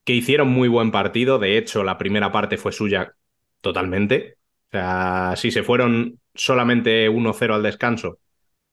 [0.06, 1.40] que hicieron muy buen partido.
[1.40, 3.16] De hecho, la primera parte fue suya
[3.62, 4.38] totalmente.
[4.70, 8.20] O sea, si se fueron solamente 1-0 al descanso,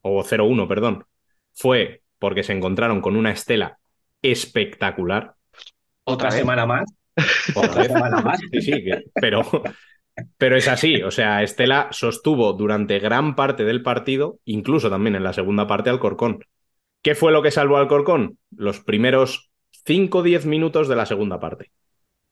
[0.02, 1.06] o 0-1, perdón,
[1.54, 3.78] fue porque se encontraron con una estela
[4.22, 5.34] espectacular.
[6.04, 6.84] Otra semana más.
[7.54, 8.40] Otra semana más.
[8.52, 9.42] Sí, sí, que- pero,
[10.36, 11.02] pero es así.
[11.02, 15.90] O sea, Estela sostuvo durante gran parte del partido, incluso también en la segunda parte,
[15.90, 16.40] al Corcón.
[17.02, 18.38] ¿Qué fue lo que salvó al Corcón?
[18.50, 19.51] Los primeros
[19.86, 21.72] 5 o 10 minutos de la segunda parte,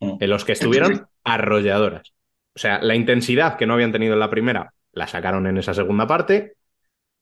[0.01, 2.15] en los que estuvieron arrolladoras.
[2.55, 5.75] O sea, la intensidad que no habían tenido en la primera, la sacaron en esa
[5.75, 6.55] segunda parte,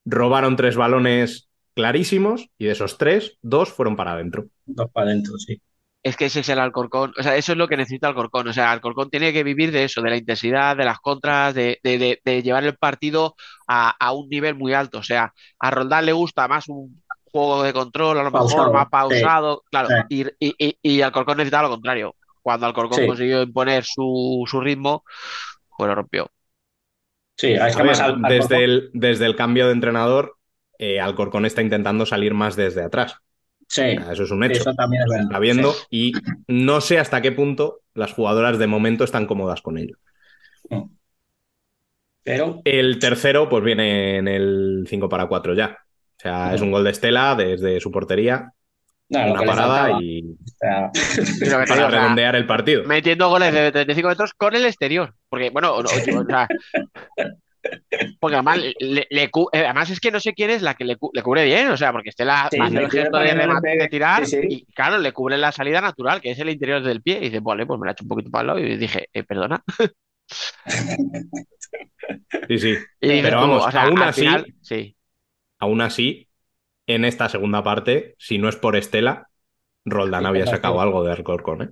[0.05, 4.47] robaron tres balones clarísimos y de esos tres, dos fueron para adentro.
[4.67, 5.61] Dos para adentro, sí.
[6.03, 8.53] Es que ese es el Alcorcón, o sea, eso es lo que necesita Alcorcón, o
[8.53, 11.99] sea, Alcorcón tiene que vivir de eso, de la intensidad, de las contras, de, de-
[11.99, 13.35] de- de llevar el partido
[13.67, 17.03] a, a un nivel muy alto, o sea, a Roldán le gusta más un
[17.47, 18.89] juego de control, a lo mejor Pausado, más sí.
[18.91, 19.95] pausado, claro, Sí.
[20.41, 23.07] y, y, y, y Alcorcón necesita lo contrario, cuando Alcorcón Sí.
[23.07, 25.05] consiguió imponer su, su ritmo,
[25.77, 26.31] pues lo rompió.
[27.37, 30.37] Sí, es que más desde, el, desde el cambio de entrenador,
[30.79, 33.17] eh, Alcorcón está intentando salir más desde atrás.
[33.69, 34.61] Sí, eso es un hecho.
[34.61, 35.25] eso también es verdad.
[35.27, 35.87] está viendo Sí.
[35.91, 36.13] y
[36.49, 39.97] no sé hasta qué punto las jugadoras de momento están cómodas con ello.
[42.25, 45.79] Pero El tercero, pues viene en el 5 para 4 ya.
[46.19, 48.53] O sea, es un gol de Estela desde su portería,
[49.09, 50.23] una parada y
[50.53, 50.91] O sea,
[51.41, 52.85] digo, para o sea, redondear el partido.
[52.85, 55.15] metiendo goles de 35 metros con el exterior.
[55.29, 56.49] Porque, bueno, o- o- o sea,
[58.21, 60.85] porque además, le, le cu- eh, además es que no sé quién es la que
[60.85, 63.89] le, cu- le cubre bien, o sea, porque Estela Sí, hace el gesto de, remate-
[63.91, 64.47] tirar Sí, sí.
[64.51, 67.19] y, claro, le cubre la salida natural, que es el interior del pie.
[67.19, 69.09] Y dice, vale, pues me la he hecho un poquito para el lado y dije,
[69.13, 69.63] eh, perdona.
[72.49, 72.75] Sí, sí.
[73.01, 74.95] Y Pero vamos, o sea, aún al así, final, sí.
[75.59, 76.29] Aún así,
[76.87, 79.29] en esta segunda parte, si no es por Estela,
[79.85, 81.71] Roldán Sí, había sacado algo de Alcorcón, ¿eh?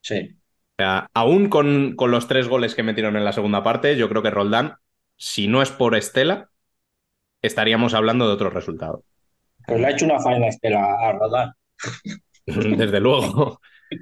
[0.00, 0.36] sí.
[0.78, 4.08] O sea, aún con, con los tres goles que metieron en la segunda parte, yo
[4.08, 4.74] creo que Roldán,
[5.16, 6.50] si no es por Estela,
[7.42, 9.04] estaríamos hablando de otro resultado.
[9.66, 11.52] Pues le ha hecho una faena a Estela a rodar.
[12.46, 13.60] Desde luego.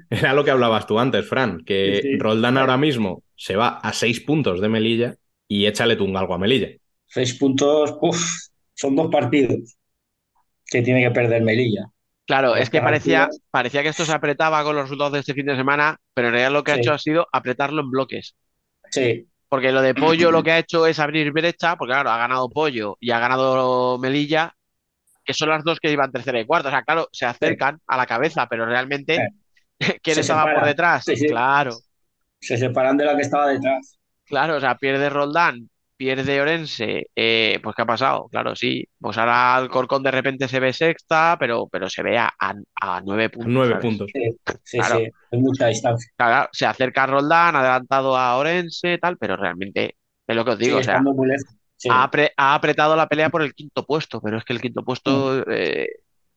[0.09, 2.17] Era lo que hablabas tú antes, Fran, que Sí, sí.
[2.19, 5.15] Roldán ahora mismo se va a seis puntos de Melilla
[5.47, 6.69] y échale tú un galgo a Melilla.
[7.13, 8.21] Seis puntos, uff,
[8.75, 9.77] son dos partidos
[10.65, 11.85] que tiene que perder Melilla.
[12.27, 15.33] Claro, es que parecía, partidos- parecía que esto se apretaba con los resultados de este
[15.33, 18.35] fin de semana, pero en realidad lo que ha hecho ha sido apretarlo en bloques.
[18.91, 22.17] Sí, Porque lo de Pollo lo que ha hecho es abrir brecha, porque claro, ha
[22.17, 24.53] ganado Pollo y ha ganado Melilla,
[25.25, 26.69] que son las dos que iban tercera y cuarta.
[26.69, 29.17] O sea, claro, se acercan a la cabeza, pero realmente,
[30.03, 31.05] ¿quién Se estaba por detrás?
[31.27, 31.77] Claro,
[32.39, 33.97] se separan de la que estaba detrás.
[34.25, 38.27] claro, o sea, pierde Roldán, pierde Orense, eh, pues ¿qué ha pasado?
[38.29, 42.31] Claro, sí, pues ahora Alcorcón de repente se ve sexta, pero, pero se ve a,
[42.39, 43.53] a- a nueve puntos.
[43.53, 43.85] Nueve ¿sabes?
[43.85, 44.11] puntos.
[44.13, 44.21] Sí,
[44.63, 44.99] sí, Claro.
[44.99, 46.11] sí, mucha distancia.
[46.17, 49.95] Claro, se acerca a Roldán, ha adelantado a Orense, tal, pero realmente
[50.27, 51.55] es lo que os digo, o sea, estando muy lejos.
[51.77, 51.89] Sí.
[51.91, 54.83] ha, apre- ha apretado la pelea por el quinto puesto, pero es que el quinto
[54.83, 55.87] puesto eh,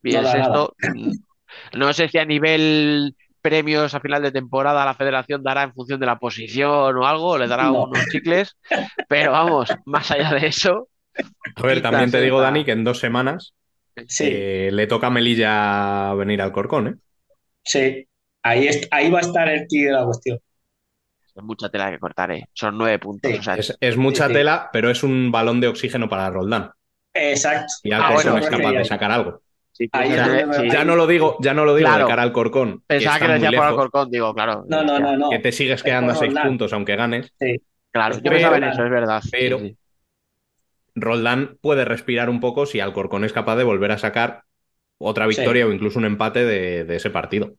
[0.03, 1.11] y No el da sexto, mm,
[1.79, 3.17] no sé si a nivel
[3.49, 7.39] premios a final de temporada la federación dará en función de la posición o algo,
[7.39, 7.85] le dará No.
[7.85, 8.57] unos chicles,
[9.09, 10.89] pero vamos, más allá de eso,
[11.57, 12.41] A ver, también te digo.
[12.41, 13.55] Dani, que en dos semanas
[14.07, 16.95] Sí, eh, le toca a Melilla venir al Corcón, ¿eh?
[17.65, 18.05] sí.
[18.43, 20.39] Ahí, es- ahí va a estar el key de la cuestión.
[21.35, 22.45] es mucha tela que cortar, ¿eh?
[22.53, 23.39] Son nueve puntos, Sí.
[23.39, 24.35] o sea, Es, es mucha Sí, sí.
[24.39, 26.71] tela, pero es un balón de oxígeno para Roldán.
[27.15, 27.75] Exacto.
[27.83, 29.43] Y Ah, Alcorcón bueno, es capaz de sacar algo.
[29.87, 29.91] Sí,
[30.61, 30.71] sí.
[30.71, 32.05] ya no lo digo, ya no lo digo Claro.
[32.05, 34.83] de cara al Corcón, que Pensaba que muy decía por lejos, Alcorcón, digo, claro, No,
[34.83, 35.31] no, no, no.
[35.31, 36.49] que te sigues Es quedando a seis Roldán.
[36.49, 37.33] puntos aunque ganes.
[37.93, 39.77] claro, Es yo por pensaba en eso, es verdad, sí, Pero- sí.
[40.95, 44.43] Roldán puede respirar un poco si Alcorcón es capaz de volver a sacar
[44.99, 45.37] otra Sí.
[45.37, 47.55] victoria o incluso un empate de, de ese partido.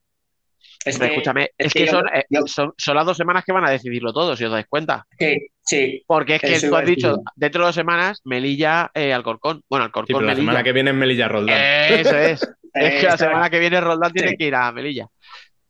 [0.85, 3.43] Es que, escúchame, es que que yo- son, eh, yo- son, son las dos semanas
[3.45, 5.05] que van a decidirlo todo, si os dais cuenta.
[5.17, 9.61] sí, sí, Porque es que tú has dicho, dentro de dos semanas, Melilla, eh, Alcorcón.
[9.69, 11.57] Bueno, Sí, Alcorcón, la semana que viene en Melilla Roldán.
[11.89, 12.41] Eso es.
[12.73, 14.37] Es que la semana que viene Roldán tiene Sí.
[14.37, 15.07] que ir a Melilla.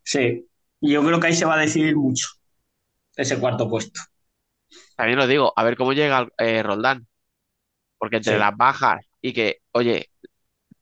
[0.03, 0.45] sí.
[0.81, 2.27] Y yo creo que ahí se va a decidir mucho
[3.17, 3.99] ese cuarto puesto.
[4.95, 7.05] También lo digo, a ver cómo llega eh, Roldán.
[7.97, 8.39] Porque entre Sí.
[8.39, 10.09] las bajas y que, oye,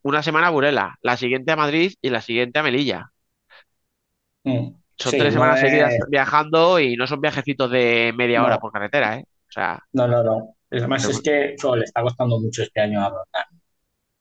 [0.03, 3.09] una semana a Burela, la siguiente a Madrid y la siguiente a Melilla.
[4.99, 8.45] Son Sí, tres no semanas es- seguidas viajando y no son viajecitos de media No.
[8.47, 9.25] hora por carretera, ¿eh?
[9.27, 10.55] O sea, No, no, no.
[10.71, 13.43] Además es que le está costando mucho este año a Brondan.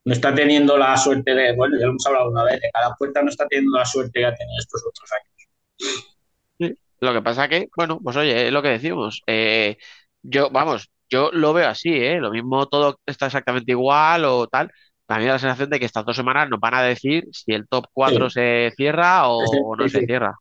[0.04, 2.94] No está teniendo la suerte de, bueno, ya lo hemos hablado una vez, de cada
[2.94, 6.72] puerta no está teniendo la suerte que ha tenido estos otros años.
[7.00, 9.22] lo que pasa que, bueno, pues oye, es lo que decimos.
[9.26, 9.76] Eh,
[10.22, 12.18] yo, vamos, yo lo veo así, ¿eh?
[12.20, 14.70] Lo mismo todo está exactamente igual o tal.
[15.08, 17.24] A mí me da la sensación de que estas dos semanas nos van a decir
[17.32, 20.34] si el top 4 se cierra o Sí, no sí, se cierra.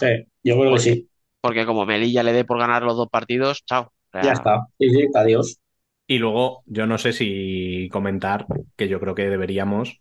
[0.00, 0.06] Sí,
[0.44, 1.10] yo creo que sí.
[1.40, 3.82] Porque como Melilla le dé por ganar los dos partidos, chao.
[3.86, 4.66] O sea, Ya está.
[4.78, 5.58] Sí, sí, adiós.
[6.06, 10.00] Y luego, yo no sé si comentar, que yo creo que deberíamos,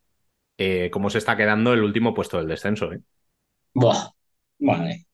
[0.58, 3.02] eh, cómo se está quedando el último puesto del descenso, ¿eh?
[3.74, 4.12] Buah,
[4.60, 5.06] vale.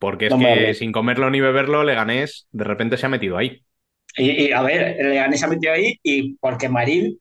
[0.00, 3.64] Porque es No que sin comerlo ni beberlo, Leganés de repente se ha metido ahí.
[4.16, 7.18] Y, y, a ver, Leganés se ha metido ahí y porque Marín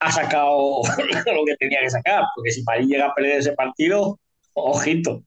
[0.00, 0.80] ha sacado
[1.34, 2.22] lo que tenía que sacar.
[2.34, 4.18] Porque si Marín llega a perder ese partido,
[4.54, 5.22] ojito.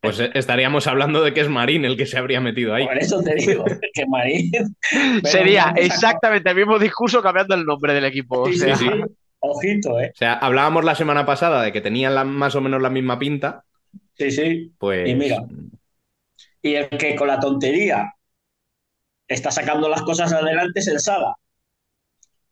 [0.00, 2.86] Pues eh, estaríamos hablando de que es Marín el que se habría metido ahí.
[2.86, 4.50] Por eso te digo que Marín.
[5.24, 8.42] sería exactamente el mismo discurso cambiando el nombre del equipo.
[8.42, 8.90] O Sí, sí, sea, sí.
[9.40, 10.10] Ojito, ¿eh?
[10.14, 13.18] O sea, hablábamos la semana pasada de que tenían la- más o menos la misma
[13.18, 13.64] pinta,
[14.16, 14.72] Sí, sí.
[14.78, 15.44] pues Y mira.
[16.62, 18.12] Y el que con la tontería
[19.28, 21.34] está sacando las cosas adelante es el Sala.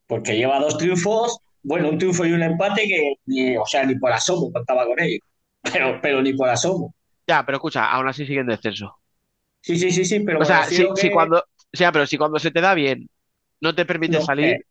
[0.06, 3.96] Porque lleva dos triunfos, bueno, un triunfo y un empate que, ni, o sea, ni
[3.96, 5.18] por asomo contaba con ello.
[5.62, 6.94] Pero, pero ni por asomo.
[7.26, 8.98] ya, pero escucha, aún así sigue en descenso.
[9.60, 12.50] Sí, sí, sí, sí, pero O sea, si, cuando, o sea, pero si cuando se
[12.50, 13.08] te da bien,
[13.60, 14.64] no te permite No, salir, eh,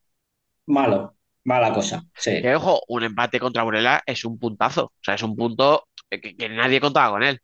[0.68, 2.04] malo, mala cosa.
[2.16, 2.32] Sí.
[2.42, 4.86] que ojo, un empate contra Burela es un puntazo.
[4.86, 7.40] O sea, es un punto que, que nadie contaba con él.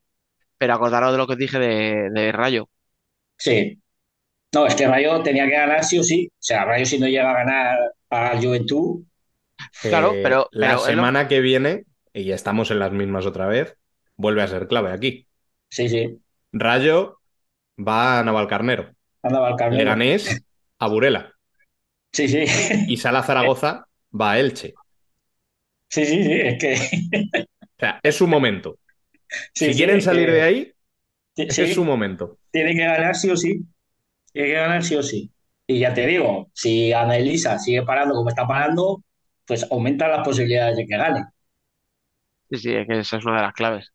[0.57, 2.69] Pero acordaros de lo que os dije de, de Rayo.
[3.37, 3.80] Sí.
[4.53, 6.27] No, es que Rayo tenía que ganar sí o sí.
[6.27, 7.77] O sea, Rayo si no llega a ganar
[8.09, 9.03] a Juventud,
[9.81, 13.25] Claro, eh, pero- la pero lo- semana que viene, y ya estamos en las mismas
[13.25, 13.77] otra vez,
[14.17, 15.27] vuelve a ser clave aquí.
[15.69, 16.17] sí, sí.
[16.53, 17.19] Rayo
[17.79, 19.77] va a Navalcarnero, Andaba al Carmelo.
[19.83, 20.43] Leganés
[20.79, 21.31] a Burela
[22.11, 22.43] Sí, sí.
[22.89, 23.85] y Sala Zaragoza
[24.19, 24.73] va a Elche.
[25.87, 26.31] Sí, sí, sí.
[26.33, 26.73] Es que.
[27.61, 28.77] O sea, es su momento.
[29.53, 30.73] sí, si sí, quieren salir que- de ahí,
[31.37, 32.37] Sí, es su momento.
[32.51, 33.61] tiene que ganar sí o sí.
[34.33, 35.31] Tiene que ganar sí o sí.
[35.67, 39.03] Y ya te digo, si Ana Elisa sigue parando como está parando,
[39.45, 41.25] pues aumentan las posibilidades de que gane.
[42.51, 43.91] Sí, sí, es que esa es una de las claves.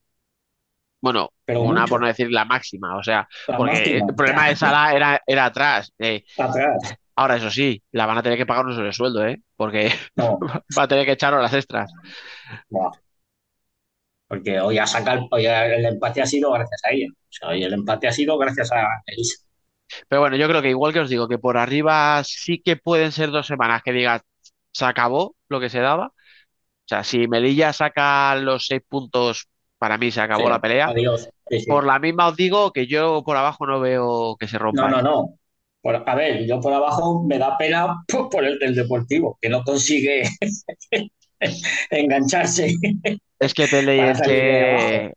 [1.00, 1.90] Bueno, Pero una mucho.
[1.90, 4.06] por no decir la máxima, o sea, La porque máxima.
[4.08, 5.92] el problema de Sala era, era atrás.
[5.98, 6.24] eh.
[6.38, 6.96] Atrás.
[7.16, 9.40] Ahora, eso sí, la van a tener que pagar un sobresueldo, ¿eh?
[9.56, 10.38] Porque No,
[10.78, 11.90] va a tener que echar horas extras.
[12.70, 12.90] no.
[14.28, 17.06] Porque hoy ha sacado, hoy el empate ha sido gracias a ella.
[17.12, 19.45] O sea, hoy el empate ha sido gracias a Elisa.
[20.08, 23.12] Pero bueno, yo creo que igual que os digo, que por arriba sí que pueden
[23.12, 24.22] ser dos semanas que digas,
[24.72, 26.08] se acabó lo que se daba.
[26.08, 26.12] O
[26.88, 29.48] sea, si Melilla saca los seis puntos,
[29.78, 30.88] para mí se acabó Sí, la pelea.
[30.90, 31.28] Adiós.
[31.48, 31.70] Sí, sí.
[31.70, 34.82] Por la misma os digo que yo por abajo no veo que se rompa.
[34.82, 35.02] No, no, ¿eh?
[35.02, 35.38] no.
[35.82, 39.48] Por- a ver, yo por abajo me da pena por, por el del Deportivo, que
[39.48, 40.22] no consigue
[41.90, 42.72] engancharse.
[43.38, 45.16] Es que Tele y Para salir de Elche abajo.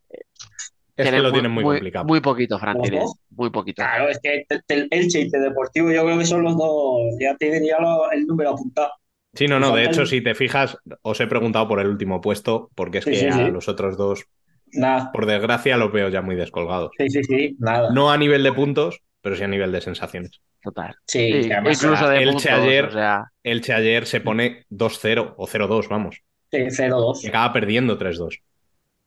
[0.99, 2.05] Es que tienen lo tienen muy complicado.
[2.05, 3.13] Muy poquito, Fran, ¿Los tienen, dos?
[3.31, 3.81] muy poquito.
[3.81, 7.51] Claro, es que te- Elche y Deportivo yo creo que son los dos, ya te
[7.51, 8.91] diría lo- el número apuntado.
[9.34, 9.76] Sí, no, no.
[9.76, 13.11] De hecho, si te fijas, os he preguntado por el último puesto, porque es Sí,
[13.11, 13.51] que sí, a sí.
[13.51, 14.26] los otros dos,
[14.73, 16.91] Nada, por desgracia, los veo ya muy descolgados.
[16.97, 17.93] sí, sí, sí, nada.
[17.93, 20.41] No a nivel de puntos, pero sí a nivel de sensaciones.
[20.61, 20.95] Total.
[21.05, 25.34] Sí, Sí, además incluso de Elche puntos, ayer- o sea, Elche ayer se pone 2-0
[25.38, 26.21] o 0-2, vamos.
[26.51, 27.23] sí, 0-2.
[27.23, 28.41] Y acaba perdiendo 3-2.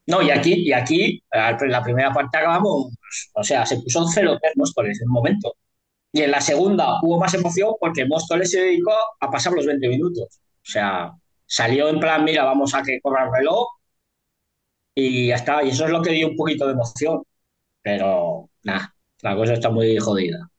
[0.06, 2.92] No, y aquí, y aquí, en la primera parte acabamos,
[3.34, 5.54] o sea, se puso 0-3 Móstoles en un momento.
[6.12, 9.88] Y en la segunda hubo más emoción porque Móstoles se dedicó a pasar los 20
[9.88, 10.40] minutos.
[10.40, 11.12] O sea,
[11.46, 13.66] salió en plan, mira, vamos a que corra el reloj
[14.94, 15.62] y ya está.
[15.64, 17.22] Y eso es lo que dio un poquito de emoción.
[17.82, 20.50] Pero, nada, la cosa está muy jodida.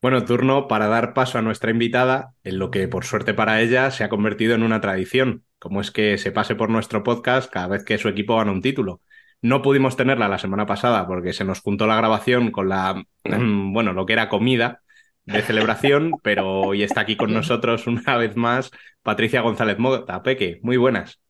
[0.00, 3.90] Bueno, turno para dar paso a nuestra invitada, en lo que por suerte para ella
[3.90, 7.68] se ha convertido en una tradición, como es que se pase por nuestro podcast cada
[7.68, 9.00] vez que su equipo gana un título.
[9.42, 13.92] No pudimos tenerla la semana pasada porque se nos juntó la grabación con la, bueno,
[13.92, 14.82] lo que era comida
[15.24, 18.70] de celebración, pero hoy está aquí con nosotros una vez más
[19.02, 20.22] Patricia González Mota.
[20.22, 21.20] Peque, muy buenas.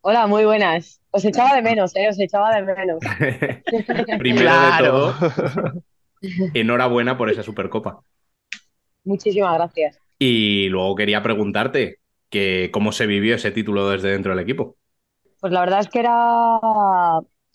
[0.00, 1.00] Hola, muy buenas.
[1.10, 2.08] Os echaba de menos, ¿eh?
[2.08, 2.98] Os echaba de menos.
[4.18, 5.12] Primero Claro.
[5.20, 5.82] de todo,
[6.54, 8.00] enhorabuena por esa Supercopa.
[9.04, 9.98] Muchísimas gracias.
[10.18, 11.97] Y luego quería preguntarte
[12.30, 14.76] que cómo se vivió ese título desde dentro del equipo.
[15.40, 16.60] Pues la verdad es que era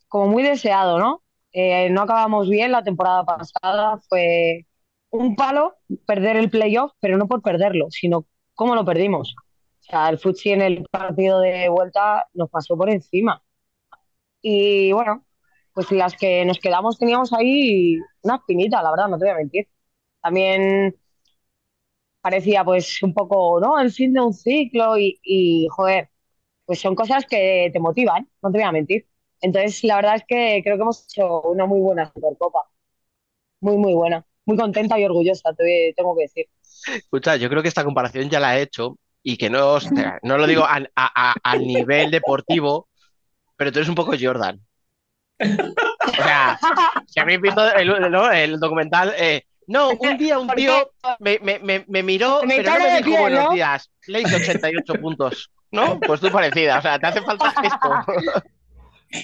[0.08, 1.24] como muy deseado, ¿no?
[1.52, 4.66] Eh, no acabamos bien la temporada pasada, fue
[5.12, 5.76] un palo
[6.08, 8.26] perder el playoff, pero no por perderlo, sino
[8.56, 9.36] cómo lo perdimos.
[9.82, 13.44] O sea, el Futsi en el partido de vuelta nos pasó por encima.
[14.42, 15.26] Y bueno,
[15.74, 19.38] pues las que nos quedamos teníamos ahí una espinita, la verdad, no te voy a
[19.38, 19.68] mentir.
[20.22, 20.96] También
[22.24, 23.80] parecía pues un poco, ¿no?
[23.80, 26.10] El fin de un ciclo y, y, joder,
[26.66, 29.08] pues son cosas que te motivan, no te voy a mentir.
[29.42, 32.62] Entonces, la verdad es que creo que hemos hecho una muy buena Supercopa.
[33.62, 34.26] Muy, muy buena.
[34.46, 36.46] Muy contenta y orgullosa, te tengo que decir.
[36.96, 39.78] Escucha, yo creo que esta comparación ya la he hecho y que no,
[40.24, 42.90] no lo digo a, a- a- a nivel deportivo,
[43.58, 44.62] pero tú eres un poco Jordan.
[45.40, 46.58] O sea,
[47.08, 48.32] si habéis visto el, ¿no?
[48.32, 52.74] el documental, eh, no, un día un tío me, me, me, me miró, Me pero
[52.74, 53.52] no me dijo piel, buenos ¿no?
[53.52, 53.92] días.
[54.08, 56.00] Le hice 88 puntos, ¿no?
[56.00, 58.44] Pues tú parecida, o sea, te hace falta esto.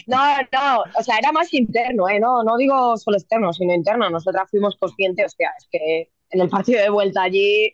[0.06, 0.18] No,
[0.52, 2.20] no, o sea, era más interno, ¿eh?
[2.20, 4.07] No, no digo solo externo, sino interno.
[4.10, 7.74] Nosotras fuimos conscientes, hostia, es que en el partido de vuelta allí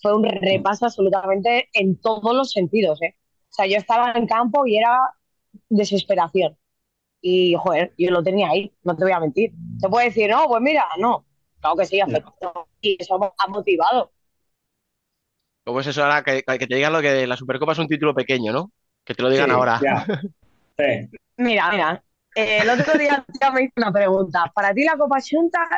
[0.00, 3.16] fue un repaso absolutamente en todos los sentidos, ¿eh?
[3.50, 4.96] O sea, yo estaba en campo y era
[5.68, 6.56] desesperación.
[7.20, 9.52] Y, joder, yo lo tenía ahí, no te voy a mentir.
[9.80, 11.26] Te puedo decir, no, pues mira, no.
[11.60, 12.68] Claro que sí, afectó.
[12.80, 14.12] Y eso ha motivado.
[15.64, 18.14] ¿Cómo es eso ahora que, que te digan lo que la Supercopa es un título
[18.14, 18.72] pequeño, ¿no?
[19.04, 19.80] Que te lo digan Sí, ahora.
[19.82, 20.06] ya.
[20.78, 21.10] Sí.
[21.36, 22.04] Mira, mira,
[22.34, 24.50] eh, el otro día ya me hizo una pregunta.
[24.54, 25.68] ¿Para ti la Copa Xunta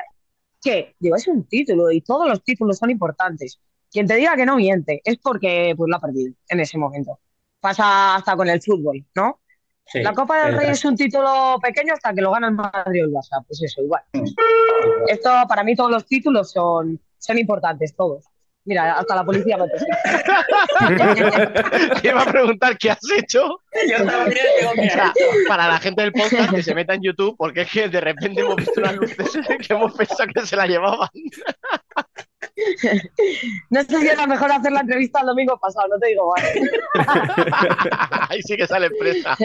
[0.63, 0.95] qué?
[1.01, 3.61] Digo, es un título y todos los títulos son importantes.
[3.91, 7.21] Quien te diga que no miente es porque pues lo ha perdido en ese momento.
[7.61, 9.42] Pasa hasta con el fútbol, ¿no?
[9.87, 13.03] Sí, La Copa del Rey es un título pequeño hasta que lo gana el Madrid
[13.03, 13.45] o el Barça.
[13.47, 14.03] Pues eso, igual.
[15.07, 18.25] Esto, para mí, todos los títulos son, son importantes, todos.
[18.65, 19.67] Mira, hasta la policía me.
[22.01, 23.59] Te iba a preguntar qué has hecho.
[23.89, 25.13] Yo también digo O que sea,
[25.49, 28.41] para la gente del podcast que se meta en YouTube, porque es que de repente
[28.41, 31.09] hemos visto unas luces que hemos pensado que se la llevaban.
[33.71, 36.45] No sé si era mejor hacer la entrevista el domingo pasado, no te digo más.
[38.31, 39.37] Ahí sí que sale presa.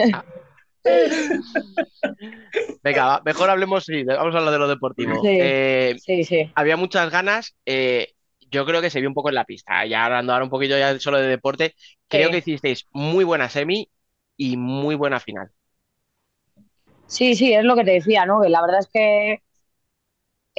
[2.82, 5.20] Venga, va, mejor hablemos, sí, vamos a hablar de lo deportivo.
[5.22, 5.28] Sí.
[5.40, 6.50] Eh, Sí, sí.
[6.54, 7.54] había muchas ganas.
[7.66, 8.08] eh,
[8.50, 9.84] yo creo que se vio un poco en la pista.
[9.84, 11.74] Ya hablando ahora un poquito ya solo de deporte,
[12.08, 13.90] creo que hicisteis muy buena semi
[14.38, 15.50] y muy buena final.
[17.06, 18.40] Sí, sí, es lo que te decía, ¿no?
[18.40, 19.42] Que la verdad es que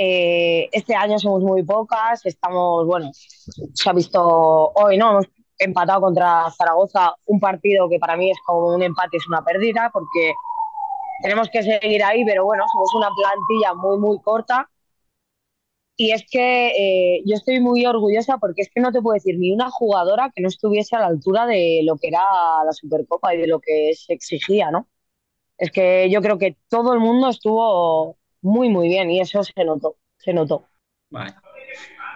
[0.02, 5.12] eh, este año somos muy pocas, estamos, bueno, se ha visto hoy, ¿no?
[5.12, 5.26] Hemos
[5.58, 9.90] empatado contra Zaragoza, un partido que para mí es como un empate, es una pérdida,
[9.92, 10.34] porque
[11.22, 14.70] tenemos que seguir ahí, pero bueno, somos una plantilla muy, muy corta.
[15.98, 16.68] Y es que
[17.18, 20.32] eh, yo estoy muy orgullosa porque es que no te puedo decir ni una jugadora
[20.34, 22.22] que no estuviese a la altura de lo que era
[22.66, 24.88] la Supercopa y de lo que se exigía, ¿no?
[25.58, 29.64] Es que yo creo que todo el mundo estuvo muy, muy bien y eso se
[29.64, 30.66] notó, se notó.
[31.10, 31.34] Vale.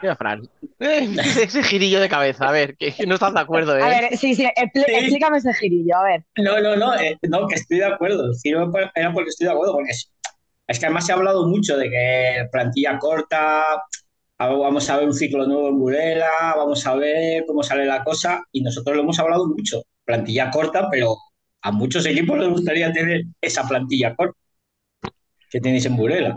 [0.02, 0.44] Mira, Fran,
[0.80, 1.08] eh,
[1.44, 4.02] ese girillo de cabeza, a ver, que no estás de acuerdo, A ¿eh?
[4.02, 4.94] ver, sí, sí, expl- Sí.
[4.94, 6.26] explícame ese girillo, a ver.
[6.38, 8.28] No, no, no, eh, no, que estoy de acuerdo.
[8.28, 10.12] No era porque estoy de acuerdo, porque es,
[10.68, 13.64] es que además se ha hablado mucho de que plantilla corta,
[14.38, 16.28] a- vamos a ver un ciclo nuevo en Burela,
[16.58, 19.84] vamos a ver cómo sale la cosa, y nosotros lo hemos hablado mucho.
[20.04, 21.16] Plantilla corta, pero
[21.62, 24.38] a muchos equipos les gustaría tener esa plantilla corta
[25.54, 26.36] que tenéis en Burela.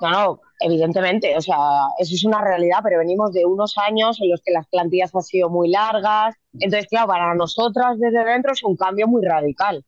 [0.00, 1.56] No, no, evidentemente, o sea,
[1.98, 5.22] eso es una realidad, pero venimos de unos años en los que las plantillas han
[5.22, 6.36] sido muy largas.
[6.52, 9.82] Entonces, claro, para nosotras desde dentro es un cambio muy radical.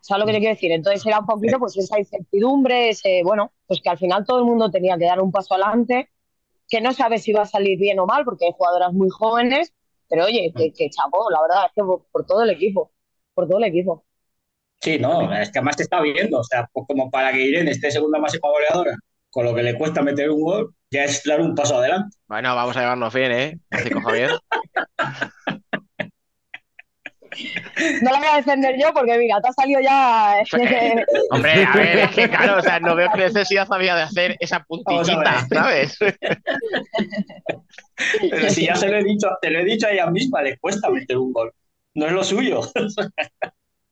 [0.00, 0.72] ¿Sabes lo que te quiero decir?
[0.72, 4.46] Entonces era un poquito pues esa incertidumbre, ese, bueno, pues que al final todo el
[4.46, 6.08] mundo tenía que dar un paso adelante,
[6.66, 9.74] que no sabes si va a salir bien o mal, porque hay jugadoras muy jóvenes,
[10.08, 12.90] pero oye, que, que chapó, la verdad, es que por, por todo el equipo,
[13.34, 14.06] por todo el equipo.
[14.80, 17.72] Sí, no, es que además se está viendo, o sea, pues como para que Irene
[17.72, 18.96] esté segunda máxima goleadora,
[19.30, 22.16] con lo que le cuesta meter un gol, ya es dar un paso adelante.
[22.28, 23.58] Bueno, vamos a llevarnos bien, ¿eh?
[23.70, 24.30] Francisco Javier.
[28.02, 30.42] No la voy a defender yo porque, mira, te ha salido ya...
[31.30, 34.36] Hombre, a ver, es que claro, o sea, no veo qué necesidad había de hacer
[34.40, 35.46] esa puntillita.
[35.48, 35.98] ¿sabes?
[38.30, 40.58] Pero si ya se lo he dicho, te lo he dicho a ella misma, le
[40.58, 41.52] cuesta meter un gol.
[41.94, 42.60] No es lo suyo.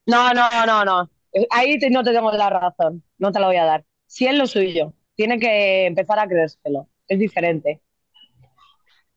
[0.06, 1.10] No, no, no, no.
[1.50, 3.02] Ahí te- no te tengo la razón.
[3.18, 3.84] No te la voy a dar.
[4.06, 6.88] Si es lo suyo, tiene que empezar a creérselo.
[7.08, 7.82] Es diferente.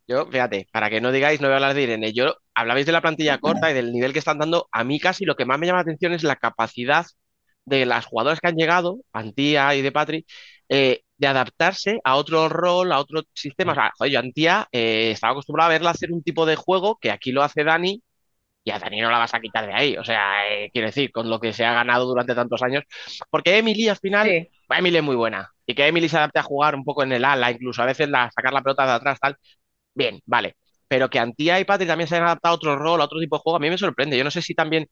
[0.07, 2.13] Yo, fíjate, para que no digáis, no voy a hablar de Irene.
[2.13, 4.67] Yo, hablabais de la plantilla corta y del nivel que están dando.
[4.71, 7.05] A mí casi lo que más me llama la atención es la capacidad
[7.65, 10.25] de las jugadoras que han llegado, Antía y de Patri,
[10.69, 13.73] eh, de adaptarse a otro rol, a otro sistema.
[13.73, 16.97] O sea, joder, yo Antía eh, estaba acostumbrado a verla hacer un tipo de juego
[16.99, 18.01] que aquí lo hace Dani
[18.69, 19.97] y a Dani no la vas a quitar de ahí.
[19.97, 22.83] O sea, eh, quiero decir, con lo que se ha ganado durante tantos años.
[23.29, 24.49] Porque Emily al final, Sí.
[24.69, 25.49] Emily es muy buena.
[25.65, 28.09] Y que Emily se adapte a jugar un poco en el ala, incluso a veces
[28.09, 29.37] la, sacar la pelota de atrás, tal.
[29.93, 30.55] Bien, vale.
[30.87, 33.37] pero que Antía y Patri también se han adaptado a otro rol, a otro tipo
[33.37, 34.17] de juego, a mí me sorprende.
[34.17, 34.87] Yo no sé si también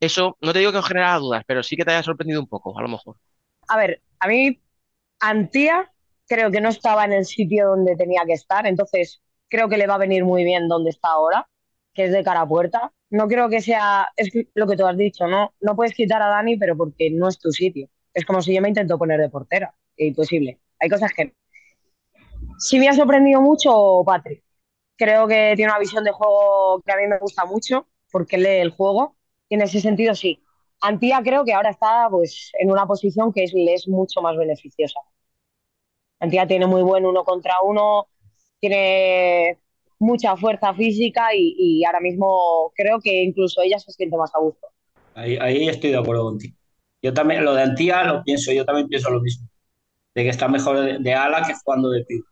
[0.00, 2.48] eso, no te digo que os genera dudas, pero sí que te haya sorprendido un
[2.48, 3.16] poco, a lo mejor.
[3.68, 4.60] A ver, a mí
[5.20, 5.92] Antía
[6.28, 9.86] creo que no estaba en el sitio donde tenía que estar, entonces creo que le
[9.86, 11.48] va a venir muy bien donde está ahora,
[11.98, 12.92] que es de cara a puerta.
[13.10, 15.52] No creo que sea, es lo que tú has dicho, ¿no?
[15.60, 17.88] No puedes quitar a Dani, pero porque no es tu sitio.
[18.14, 20.60] Es como si yo me intento poner de portera, imposible.
[20.78, 21.34] Hay cosas que...
[22.60, 24.44] Sí me ha sorprendido mucho Patrick.
[24.96, 28.60] Creo que tiene una visión de juego que a mí me gusta mucho, porque lee
[28.60, 29.16] el juego,
[29.48, 30.40] y en ese sentido sí.
[30.80, 34.36] Antía creo que ahora está pues en una posición que es, le es mucho más
[34.36, 35.00] beneficiosa.
[36.20, 38.06] Antía tiene muy buen uno contra uno,
[38.60, 39.58] tiene
[39.98, 44.40] mucha fuerza física y, y ahora mismo creo que incluso ella se siente más a
[44.40, 44.66] gusto.
[45.14, 46.56] Ahí, ahí estoy de acuerdo contigo.
[47.02, 49.48] Yo también, lo de Antía lo pienso, yo también pienso lo mismo.
[50.14, 52.24] De que está mejor de, de ala que jugando de pivo.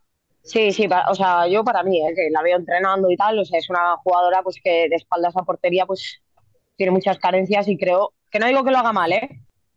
[0.43, 3.45] Sí, sí, o sea, yo para mí, eh, que la veo entrenando y tal, o
[3.45, 6.21] sea, es una jugadora pues que de espaldas a portería pues
[6.77, 9.29] tiene muchas carencias y creo, que no digo que lo haga mal, ¿eh?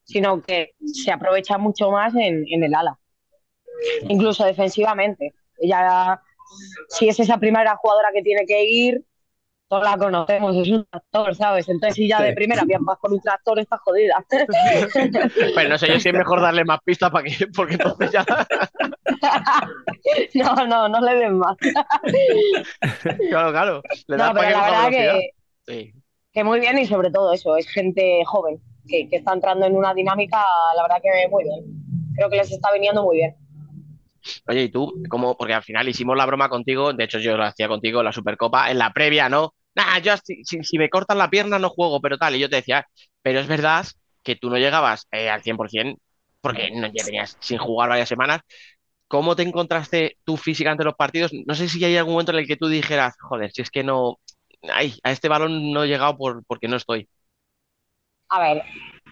[0.03, 2.99] sino que se aprovecha mucho más en, en el ala,
[4.07, 5.33] incluso defensivamente.
[5.57, 6.21] Ella,
[6.89, 9.03] si es esa primera jugadora que tiene que ir,
[9.67, 11.69] todos la conocemos, es un tractor, ¿sabes?
[11.69, 12.23] Entonces si ya Sí.
[12.23, 14.25] de primera vas con un tractor, está jodida.
[14.29, 18.25] Pero no sé yo si es mejor darle más pistas para que, porque entonces ya.
[20.33, 21.55] No, no, no le den más.
[23.29, 23.81] Claro, claro.
[24.07, 25.29] Le das No, pero la verdad que,
[25.67, 25.93] Sí.
[26.33, 29.75] que muy bien y sobre todo eso, es gente joven que, que está entrando en
[29.77, 30.43] una dinámica,
[30.75, 31.63] la verdad que muy bien.
[32.15, 33.35] Creo que les está viniendo muy bien.
[34.47, 34.93] Oye, ¿y tú?
[35.09, 35.37] ¿Cómo?
[35.37, 38.11] Porque al final hicimos la broma contigo, de hecho yo lo hacía contigo en la
[38.13, 39.55] Supercopa, en la previa, ¿no?
[39.75, 42.35] Nah, yo si, si- me cortan la pierna no juego, pero tal.
[42.35, 42.85] Y yo te decía,
[43.21, 43.85] pero es verdad
[44.23, 46.01] que tú no llegabas eh, al 100%
[46.41, 48.41] porque no, ya venías sin jugar varias semanas.
[49.07, 51.31] ¿Cómo te encontraste tú físicamente en los partidos?
[51.47, 53.83] No sé si hay algún momento en el que tú dijeras, joder, si es que
[53.83, 54.19] no,
[54.73, 57.09] ay, a este balón no he llegado por, porque no estoy.
[58.29, 58.63] A ver,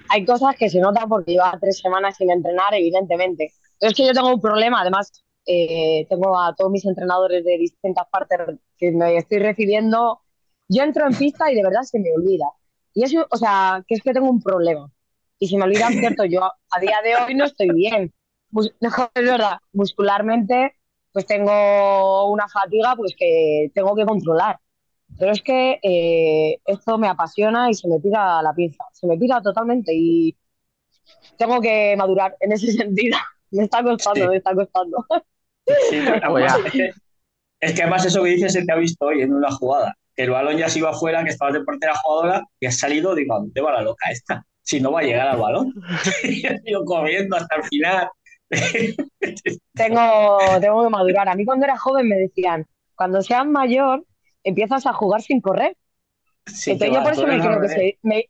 [0.10, 3.53] hay cosas que se notan porque lleva tres semanas sin entrenar, evidentemente.
[3.79, 8.07] Es que yo tengo un problema, además, eh, tengo a todos mis entrenadores de distintas
[8.09, 8.39] partes
[8.77, 10.21] que me estoy recibiendo.
[10.67, 12.45] Yo entro en pista y de verdad se me olvida.
[12.93, 14.91] Y eso, o sea, que es que tengo un problema.
[15.39, 18.13] Y si me olvidan, cierto, yo a día de hoy no estoy bien.
[18.51, 18.73] Mus-
[19.13, 20.73] es verdad, muscularmente,
[21.11, 24.59] pues tengo una fatiga pues que tengo que controlar.
[25.17, 29.17] Pero es que eh, esto me apasiona y se me tira la pinza, se me
[29.17, 30.37] tira totalmente y
[31.37, 33.17] tengo que madurar en ese sentido.
[33.51, 34.27] Me está costando, Sí.
[34.29, 35.05] me está costando.
[35.89, 36.91] Sí, pero además, es, que,
[37.59, 39.95] es que además eso que dices se te ha visto hoy en una jugada.
[40.15, 43.13] Que el balón ya se iba afuera, que estabas de portera jugadora y has salido,
[43.13, 44.45] digo, ¿a dónde va la loca esta?
[44.61, 45.73] Si no va a llegar al balón.
[46.23, 48.09] Y yo sigo corriendo hasta el final.
[49.73, 51.29] Tengo, tengo que madurar.
[51.29, 52.65] A mí cuando era joven me decían,
[52.95, 54.05] cuando seas mayor,
[54.43, 55.75] empiezas a jugar sin correr.
[56.45, 58.29] Sí, Entonces yo por eso me creo que soy, me,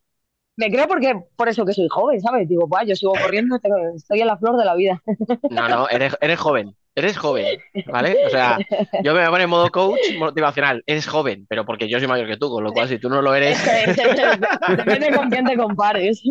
[0.58, 2.48] me creo porque por eso que soy joven, ¿sabes?
[2.50, 5.02] Digo, pues yo sigo corriendo, tengo- estoy en la flor de la vida.
[5.50, 7.46] No, no, eres, eres joven, eres joven,
[7.86, 8.18] ¿vale?
[8.26, 8.58] O sea,
[9.04, 12.08] yo me voy a poner en modo coach motivacional, eres joven, pero porque yo soy
[12.08, 13.58] mayor que tú, con lo cual si tú no lo eres,
[14.78, 16.22] Depende con quién te compares.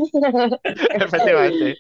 [0.91, 1.77] efectivamente.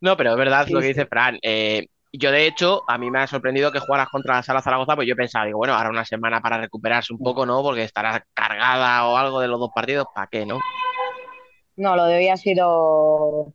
[0.00, 1.38] No, pero es verdad lo que dice Fran.
[1.42, 4.94] Eh, yo, de hecho, a mí me ha sorprendido que jugaras contra la Sala Zaragoza,
[4.94, 7.62] pues yo pensaba, digo, bueno, ahora una semana para recuperarse un poco, ¿no?
[7.62, 10.58] Porque estará cargada o algo de los dos partidos, ¿para qué, no?
[11.76, 13.54] No, lo de hoy ha sido.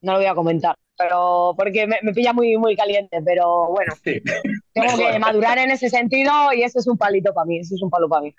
[0.00, 3.92] No lo voy a comentar, pero porque me, me pilla muy, muy caliente, pero bueno,
[4.72, 7.82] tengo que madurar en ese sentido y ese es un palito para mí, ese es
[7.82, 8.34] un palo para mí.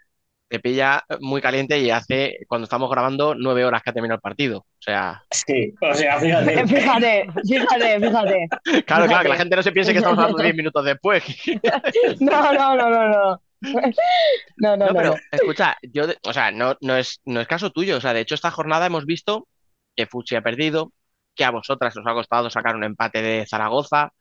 [0.48, 4.22] Te pilla muy caliente y hace, cuando estamos grabando, nueve horas que ha terminado el
[4.22, 4.60] partido.
[4.60, 6.68] O sea, Sí, o sea, fíjate.
[6.68, 8.48] Fíjate, fíjate, fíjate.
[8.86, 11.24] claro, claro, que la gente no se piense que estamos hablando diez minutos después.
[12.20, 13.42] No, no, no, no, no.
[13.62, 15.16] No, no, No, pero no.
[15.32, 17.98] escucha, yo, o sea, no, no es, no es caso tuyo.
[17.98, 19.48] O sea, de hecho, esta jornada hemos visto
[19.96, 20.92] que Fuchi ha perdido,
[21.36, 24.12] que a vosotras os ha costado sacar un empate de Zaragoza.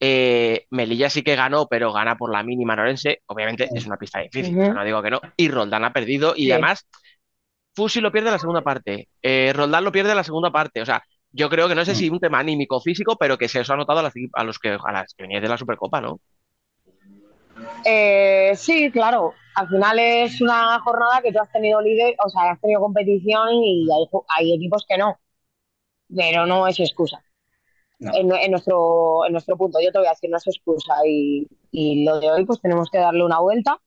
[0.00, 3.22] Eh, Melilla sí que ganó, pero gana por la mínima en Orense.
[3.26, 5.20] Obviamente es una pista difícil, no digo que no.
[5.36, 6.52] Y Roldán ha perdido, y Sí.
[6.52, 6.86] además,
[7.74, 9.08] Fusi lo pierde en la segunda parte.
[9.22, 10.82] Eh, Roldán lo pierde en la segunda parte.
[10.82, 13.48] O sea, yo creo que no sé si un tema anímico o físico, pero que
[13.48, 15.58] se os ha notado a las, a los que, a las que veníais de la
[15.58, 16.20] Supercopa, ¿no?
[17.84, 19.34] Eh, sí, claro.
[19.54, 23.54] Al final es una jornada que tú has tenido líder, o sea, has tenido competición
[23.54, 23.88] y
[24.36, 25.18] hay, equipos que no.
[26.14, 27.22] Pero no es excusa.
[28.00, 30.94] En, en nuestro, en nuestro punto, yo te voy a decir, no es excusa.
[31.06, 33.80] Y, y lo de hoy, pues tenemos que darle una vuelta.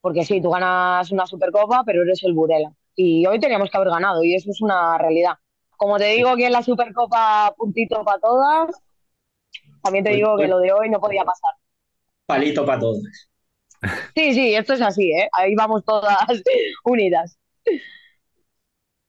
[0.00, 2.72] Porque sí, tú ganas una Supercopa, pero eres el Burela.
[2.94, 5.34] Y hoy teníamos que haber ganado, y eso es una realidad.
[5.76, 8.80] Como te digo que en la Supercopa puntito para todas,
[9.82, 11.52] también te Hoy- digo que lo de hoy no podía pasar.
[12.28, 13.28] Palito para todos.
[14.14, 15.28] Sí, sí, esto es así, ¿eh?
[15.32, 16.16] Ahí vamos todas
[16.84, 17.38] unidas.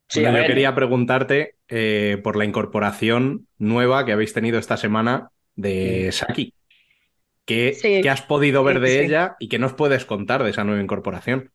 [0.08, 5.32] Sí, Bueno, yo quería preguntarte eh, por la incorporación nueva que habéis tenido esta semana
[5.56, 6.56] de Saki.
[7.46, 8.02] ¿Qué, Sí.
[8.02, 9.00] qué has podido ver Sí, de sí.
[9.02, 11.52] ella y qué nos puedes contar de esa nueva incorporación?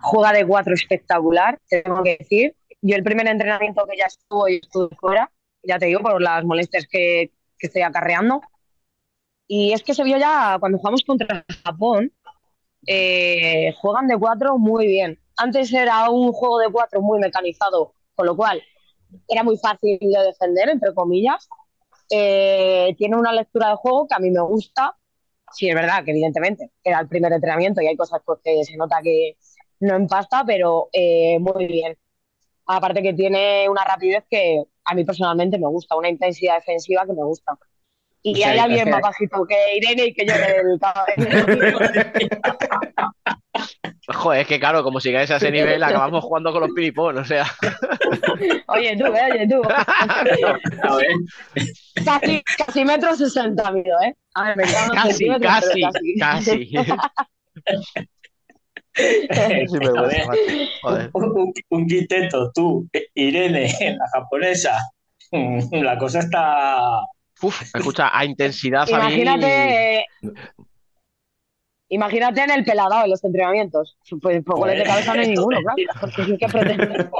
[0.00, 2.56] Juega de cuatro espectacular, tengo que decir.
[2.80, 5.30] Yo el primer entrenamiento que ya estuvo y estuve fuera,
[5.62, 8.40] ya te digo, por las molestias que, que estoy acarreando.
[9.48, 12.12] Y es que se vio ya cuando jugamos contra Japón,
[12.86, 15.18] eh, juegan de cuatro muy bien.
[15.36, 18.62] Antes era un juego de cuatro muy mecanizado, con lo cual
[19.26, 21.48] era muy fácil de defender, entre comillas.
[22.10, 24.96] Eh, tiene una lectura de juego que a mí me gusta.
[25.52, 28.76] Sí, es verdad que evidentemente era el primer entrenamiento y hay cosas pues, que se
[28.76, 29.36] nota que
[29.80, 31.96] no empasta, pero eh, muy bien.
[32.66, 37.12] Aparte que tiene una rapidez que a mí personalmente me gusta, una intensidad defensiva que
[37.14, 37.58] me gusta.
[38.22, 40.78] Y Sí, hay alguien que- más bajito que Irene y que yo del.
[44.14, 47.24] Joder, es que claro, como sigáis a ese nivel, acabamos jugando con los piripón, o
[47.24, 47.46] sea.
[48.68, 49.62] Oye, tú, eh, oye, tú.
[49.62, 51.06] A ver.
[52.04, 54.14] Casi, casi metro sesenta mido, ¿eh?
[54.34, 56.70] A ver, me Casi, casi, pero casi.
[58.98, 59.28] Sí,
[59.78, 60.40] me gusta, macho.
[60.82, 61.10] Joder.
[61.12, 64.76] Un, un- un quinteto, tú, Irene, la japonesa.
[65.70, 66.80] La cosa está.
[67.42, 68.92] Uf, escucha, a intensidad a mí.
[69.22, 70.06] Imagínate,
[71.88, 73.96] imagínate en el peladao, en los entrenamientos.
[74.20, 75.76] Pues por goles de cabeza no hay ninguno, claro.
[76.00, 77.10] Porque sí que pretende.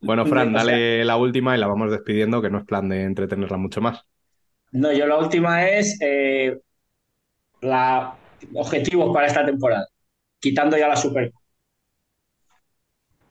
[0.00, 2.88] Bueno, Fran, O sea- dale la última y la vamos despidiendo, que no es plan
[2.88, 4.04] de entretenerla mucho más.
[4.70, 6.58] No, yo la última es eh,
[7.62, 8.14] la
[8.54, 9.88] objetivos para esta temporada,
[10.38, 11.32] quitando ya la Super.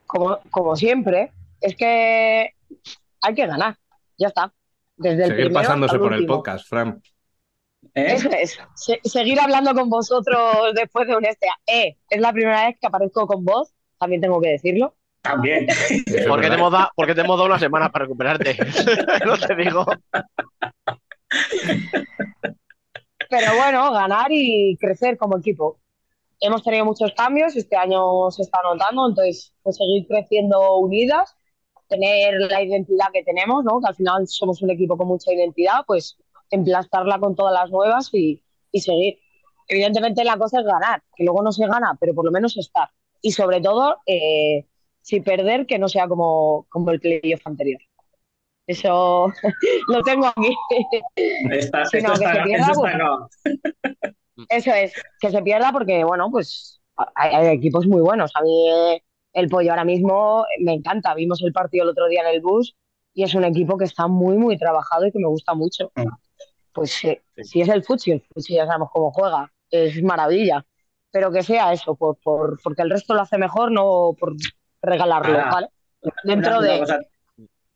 [0.07, 1.31] Como, como siempre,
[1.61, 2.51] es que
[3.21, 3.77] hay que ganar.
[4.17, 4.53] Ya está.
[4.95, 7.01] Desde el Seguir pasándose por el podcast, Fran.
[7.93, 8.13] ¿eh?
[8.13, 8.59] Eso es.
[8.75, 11.47] Se- seguir hablando con vosotros después de un este.
[11.67, 14.95] Eh, es la primera vez que aparezco con vos, también tengo que decirlo.
[15.21, 15.67] También.
[15.69, 18.05] Eso es ¿Por qué, te hemos dado, por qué te hemos dado una semana para
[18.05, 18.57] recuperarte?
[19.25, 19.85] no te digo.
[23.29, 25.79] Pero bueno, ganar y crecer como equipo.
[26.39, 31.35] Hemos tenido muchos cambios, este año se está notando, entonces pues seguir creciendo unidas,
[31.87, 33.79] tener la identidad que tenemos, ¿no?
[33.79, 36.17] Que al final somos un equipo con mucha identidad, pues
[36.49, 38.41] emplastarla con todas las nuevas y,
[38.71, 39.19] y seguir.
[39.67, 42.89] Evidentemente la cosa es ganar, que luego no se gana, pero por lo menos estar.
[43.21, 44.65] Y sobre todo, eh,
[45.01, 47.79] si perder, que no sea como, como el playoff anterior.
[48.65, 49.31] Eso
[49.87, 50.55] lo tengo aquí.
[51.51, 52.93] Esta- no, que está- se pierda, pues.
[52.93, 53.29] grabado.
[54.49, 56.79] Eso es, que se pierda porque, bueno, pues
[57.15, 58.31] hay, hay equipos muy buenos.
[58.35, 59.03] A mí eh,
[59.37, 61.13] el pollo ahora mismo me encanta.
[61.15, 62.75] Vimos el partido el otro día en el bus
[63.13, 65.91] y es un equipo que está muy, muy trabajado y que me gusta mucho.
[65.95, 66.07] Mm.
[66.73, 70.65] Pues eh, si es el Futsi, el ya sabemos cómo juega, es maravilla.
[71.11, 74.35] Pero que sea eso, por, por- porque el resto lo hace mejor, no por
[74.81, 75.67] regalarlo, Ah, ¿vale?
[76.23, 76.79] Dentro una, una de...
[76.79, 76.99] cosa,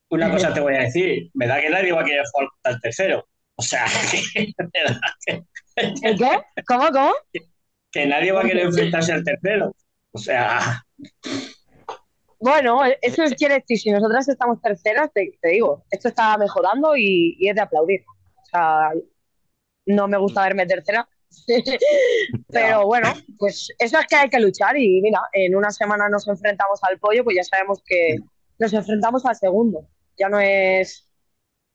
[0.09, 2.81] una cosa te voy a decir, me da que nadie va a querer jugar el
[2.81, 3.25] tercero.
[3.55, 3.85] O sea,
[4.35, 4.53] me
[4.93, 5.43] da que,
[6.03, 6.29] ¿El qué?
[6.67, 7.11] ¿Cómo, cómo?
[7.91, 9.75] que nadie va a querer enfrentarse al tercero.
[10.11, 10.83] O sea,
[12.39, 17.35] Bueno, eso quiere decir, si nosotras estamos terceras, te, te digo, esto está mejorando y,
[17.39, 18.01] y es de aplaudir.
[18.41, 18.91] O sea,
[19.85, 21.07] no me gusta verme tercera,
[22.51, 26.27] pero bueno, pues eso es que hay que luchar y mira, en una semana nos
[26.27, 28.17] enfrentamos al pollo, pues ya sabemos que
[28.59, 29.87] nos enfrentamos al segundo.
[30.17, 31.09] Ya no es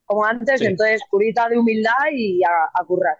[0.05, 0.66] como antes, Sí.
[0.66, 3.19] entonces curita de humildad y a, a currar.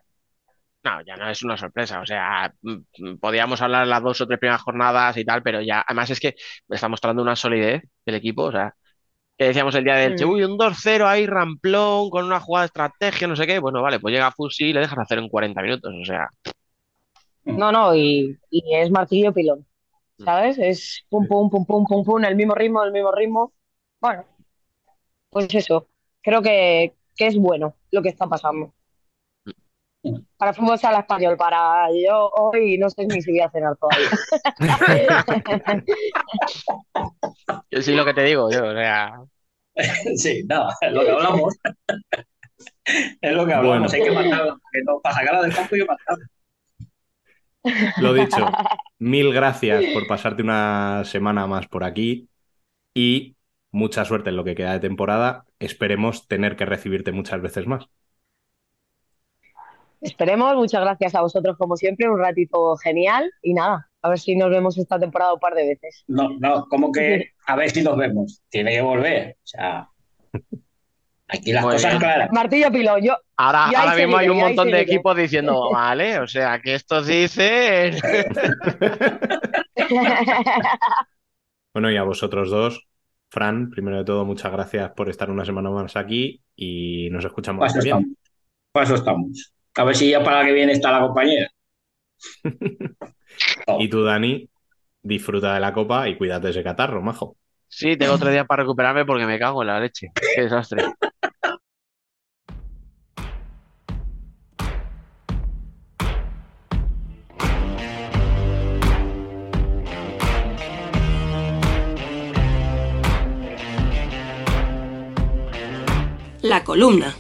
[0.87, 2.01] No, ya no es una sorpresa.
[2.01, 5.61] O sea, mm, mm, podíamos hablar las dos o tres primeras jornadas y tal, pero
[5.61, 6.37] ya, además es que
[6.69, 8.45] está mostrando una solidez del equipo.
[8.45, 8.73] O sea,
[9.39, 10.17] que decíamos el día del Mm.
[10.17, 13.59] Che, uy, un 2-0 ahí, ramplón, con una jugada de estrategia, no sé qué.
[13.61, 15.93] Bueno, vale, pues llega Fusi y le dejas hacer en 40 minutos.
[16.01, 16.29] O sea,
[17.45, 19.67] No, no, y, y es martillo pilón,
[20.19, 20.59] ¿sabes?
[20.59, 23.55] Es pum, pum, pum, pum, pum, pum, el mismo ritmo, el mismo ritmo.
[24.01, 24.27] Bueno,
[25.31, 25.89] pues eso,
[26.23, 28.75] creo que, que es bueno lo que está pasando.
[30.37, 34.11] Para fútbol sala español, para yo hoy no sé ni si voy a cenar todavía.
[37.71, 39.21] yo sí lo que te digo, yo, o sea,
[40.17, 41.55] sí, no, es lo que hablamos.
[43.21, 43.93] Es lo que hablamos, Bueno.
[43.93, 44.59] hay que matarlo.
[44.87, 46.27] No, para sacarla del campo hay que matarlo.
[48.01, 48.47] Lo dicho,
[48.99, 52.29] mil gracias por pasarte una semana más por aquí
[52.95, 53.37] y
[53.73, 55.45] mucha suerte en lo que queda de temporada.
[55.59, 57.89] Esperemos tener que recibirte muchas veces más.
[60.01, 64.37] Esperemos, muchas gracias a vosotros como siempre, un ratito genial y nada, a ver si
[64.37, 66.05] nos vemos esta temporada un par de veces.
[66.07, 68.43] No, no, como que a ver si nos vemos.
[68.49, 69.37] Tiene que volver.
[69.43, 69.89] O sea,
[71.29, 72.01] Aquí las Muy cosas bien.
[72.01, 72.31] claras.
[72.33, 73.17] Martillo pilón, yo.
[73.37, 77.97] Ahora, ahora mismo hay un montón de equipos diciendo, vale, o sea, que estos dicen.
[81.73, 82.89] Bueno, y a vosotros dos,
[83.29, 87.71] Fran, primero de todo, muchas gracias por estar una semana más aquí y nos escuchamos
[87.75, 87.85] bien.
[87.85, 88.07] estamos.
[88.73, 89.56] Para eso estamos.
[89.77, 91.49] A ver si ya para la que viene está la compañera.
[93.79, 94.49] Y tú, Dani,
[95.03, 97.37] disfruta de la copa y cuídate de ese catarro, majo.
[97.69, 100.11] Sí, tengo tres días para recuperarme porque me cago en la leche.
[100.35, 100.85] Qué desastre.
[116.43, 117.15] La columna.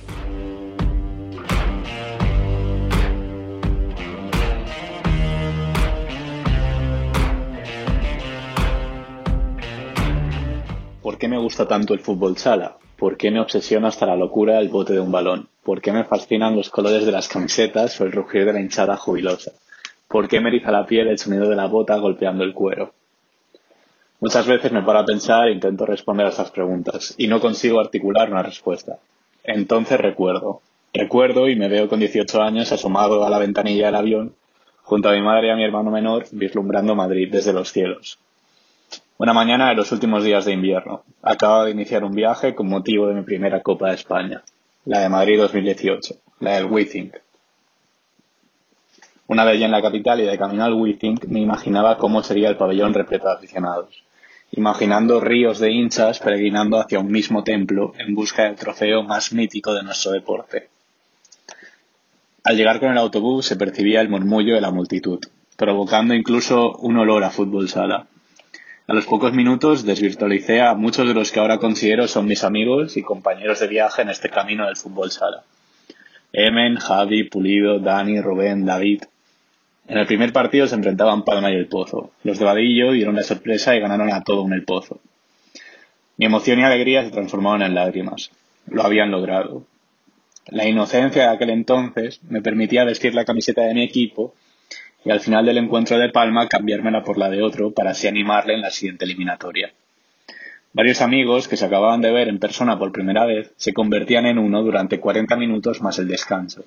[11.06, 12.78] ¿Por qué me gusta tanto el fútbol sala?
[12.98, 15.48] ¿Por qué me obsesiona hasta la locura el bote de un balón?
[15.62, 18.96] ¿Por qué me fascinan los colores de las camisetas o el rugir de la hinchada
[18.96, 19.52] jubilosa?
[20.08, 22.92] ¿Por qué me eriza la piel el sonido de la bota golpeando el cuero?
[24.18, 27.78] Muchas veces me paro a pensar e intento responder a estas preguntas y no consigo
[27.78, 28.98] articular una respuesta.
[29.44, 30.60] Entonces recuerdo.
[30.92, 34.34] Recuerdo y me veo con 18 años asomado a la ventanilla del avión
[34.82, 38.18] junto a mi madre y a mi hermano menor vislumbrando Madrid desde los cielos.
[39.18, 41.02] Una mañana de los últimos días de invierno.
[41.22, 44.42] Acababa de iniciar un viaje con motivo de mi primera Copa de España,
[44.84, 47.12] la de Madrid 2018, la del Wizzing.
[49.28, 52.50] Una vez ya en la capital y de camino al Wizzing, me imaginaba cómo sería
[52.50, 54.04] el pabellón repleto de aficionados,
[54.52, 59.72] imaginando ríos de hinchas peregrinando hacia un mismo templo en busca del trofeo más mítico
[59.72, 60.68] de nuestro deporte.
[62.44, 65.20] Al llegar con el autobús se percibía el murmullo de la multitud,
[65.56, 68.08] provocando incluso un olor a fútbol sala.
[68.88, 72.96] A los pocos minutos desvirtualicé a muchos de los que ahora considero son mis amigos
[72.96, 75.42] y compañeros de viaje en este camino del fútbol sala.
[76.32, 79.02] Emen, Javi, Pulido, Dani, Rubén, David.
[79.88, 82.12] En el primer partido se enfrentaban Palma y El Pozo.
[82.22, 85.00] Los de Vadillo dieron la sorpresa y ganaron a todo en El Pozo.
[86.16, 88.30] Mi emoción y alegría se transformaron en lágrimas.
[88.68, 89.64] Lo habían logrado.
[90.46, 94.32] La inocencia de aquel entonces me permitía vestir la camiseta de mi equipo
[95.06, 98.54] y al final del encuentro de Palma cambiármela por la de otro para así animarle
[98.54, 99.72] en la siguiente eliminatoria.
[100.72, 104.36] Varios amigos que se acababan de ver en persona por primera vez se convertían en
[104.36, 106.64] uno durante 40 minutos más el descanso.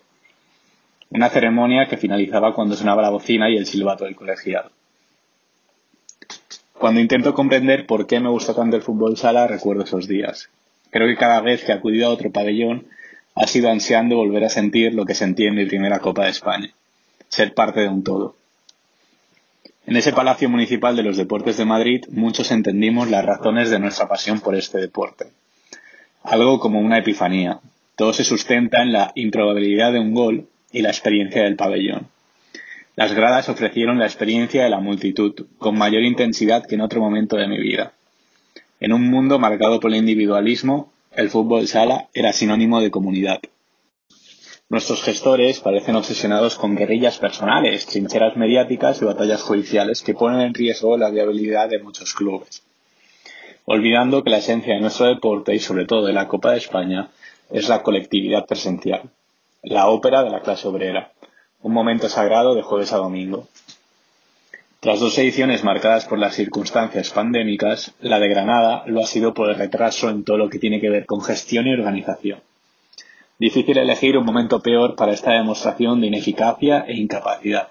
[1.10, 4.72] Una ceremonia que finalizaba cuando sonaba la bocina y el silbato del colegiado.
[6.76, 10.50] Cuando intento comprender por qué me gusta tanto el fútbol sala, recuerdo esos días.
[10.92, 12.86] Creo que cada vez que he acudido a otro pabellón
[13.36, 16.74] ha sido ansiando volver a sentir lo que sentí en mi primera Copa de España
[17.30, 18.36] ser parte de un todo.
[19.86, 24.08] En ese Palacio Municipal de los Deportes de Madrid muchos entendimos las razones de nuestra
[24.08, 25.32] pasión por este deporte.
[26.24, 27.60] Algo como una epifanía.
[27.96, 32.08] Todo se sustenta en la improbabilidad de un gol y la experiencia del pabellón.
[32.96, 37.38] Las gradas ofrecieron la experiencia de la multitud con mayor intensidad que en otro momento
[37.38, 37.94] de mi vida.
[38.80, 43.40] En un mundo marcado por el individualismo, el fútbol sala era sinónimo de comunidad.
[44.72, 50.54] Nuestros gestores parecen obsesionados con guerrillas personales, trincheras mediáticas y batallas judiciales que ponen en
[50.54, 52.62] riesgo la viabilidad de muchos clubes.
[53.66, 57.10] Olvidando que la esencia de nuestro deporte y sobre todo de la Copa de España
[57.50, 59.10] es la colectividad presencial,
[59.64, 61.14] la ópera de la clase obrera,
[61.64, 63.48] un momento sagrado de jueves a domingo.
[64.82, 69.50] Tras dos ediciones marcadas por las circunstancias pandémicas, la de Granada lo ha sido por
[69.50, 72.42] el retraso en todo lo que tiene que ver con gestión y organización.
[73.40, 77.70] Difícil elegir un momento peor para esta demostración de ineficacia e incapacidad.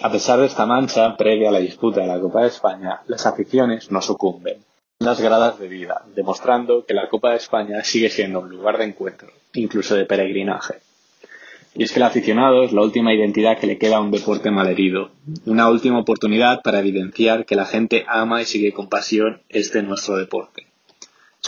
[0.00, 3.26] A pesar de esta mancha previa a la disputa de la Copa de España, las
[3.26, 4.64] aficiones no sucumben.
[5.00, 8.84] Las gradas de vida, demostrando que la Copa de España sigue siendo un lugar de
[8.84, 10.76] encuentro, incluso de peregrinaje.
[11.74, 14.50] Y es que el aficionado es la última identidad que le queda a un deporte
[14.50, 15.10] malherido,
[15.44, 20.16] una última oportunidad para evidenciar que la gente ama y sigue con pasión este nuestro
[20.16, 20.67] deporte.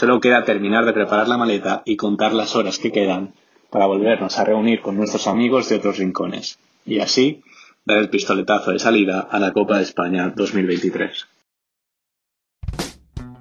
[0.01, 3.35] Solo queda terminar de preparar la maleta y contar las horas que quedan
[3.69, 6.57] para volvernos a reunir con nuestros amigos de otros rincones.
[6.87, 7.43] Y así
[7.85, 11.27] dar el pistoletazo de salida a la Copa de España 2023.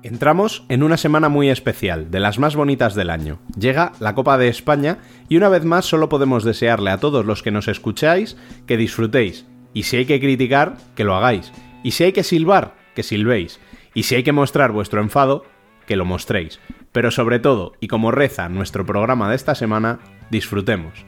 [0.02, 3.38] Entramos en una semana muy especial, de las más bonitas del año.
[3.58, 4.98] Llega la Copa de España
[5.30, 9.46] y una vez más solo podemos desearle a todos los que nos escucháis que disfrutéis.
[9.72, 11.52] Y si hay que criticar, que lo hagáis.
[11.82, 13.60] Y si hay que silbar, que silbéis.
[13.94, 15.44] Y si hay que mostrar vuestro enfado,
[15.90, 16.60] que lo mostréis.
[16.92, 19.98] Pero sobre todo, y como reza nuestro programa de esta semana,
[20.30, 21.04] disfrutemos.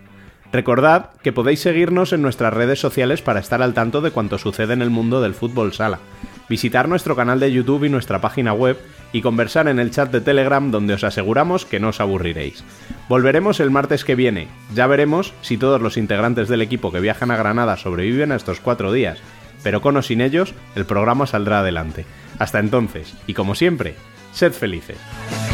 [0.53, 4.73] Recordad que podéis seguirnos en nuestras redes sociales para estar al tanto de cuanto sucede
[4.73, 6.01] en el mundo del fútbol sala.
[6.49, 8.77] visitar nuestro canal de YouTube y nuestra página web
[9.13, 12.65] y conversar en el chat de Telegram donde os aseguramos que no os aburriréis.
[13.09, 14.49] Volveremos el martes que viene.
[14.75, 18.59] Ya veremos si todos los integrantes del equipo que viajan a Granada sobreviven a estos
[18.59, 19.21] cuatro días.
[19.63, 22.05] Pero con o sin ellos, el programa saldrá adelante.
[22.41, 23.95] Hasta entonces, y como siempre,
[24.33, 25.52] sed felices.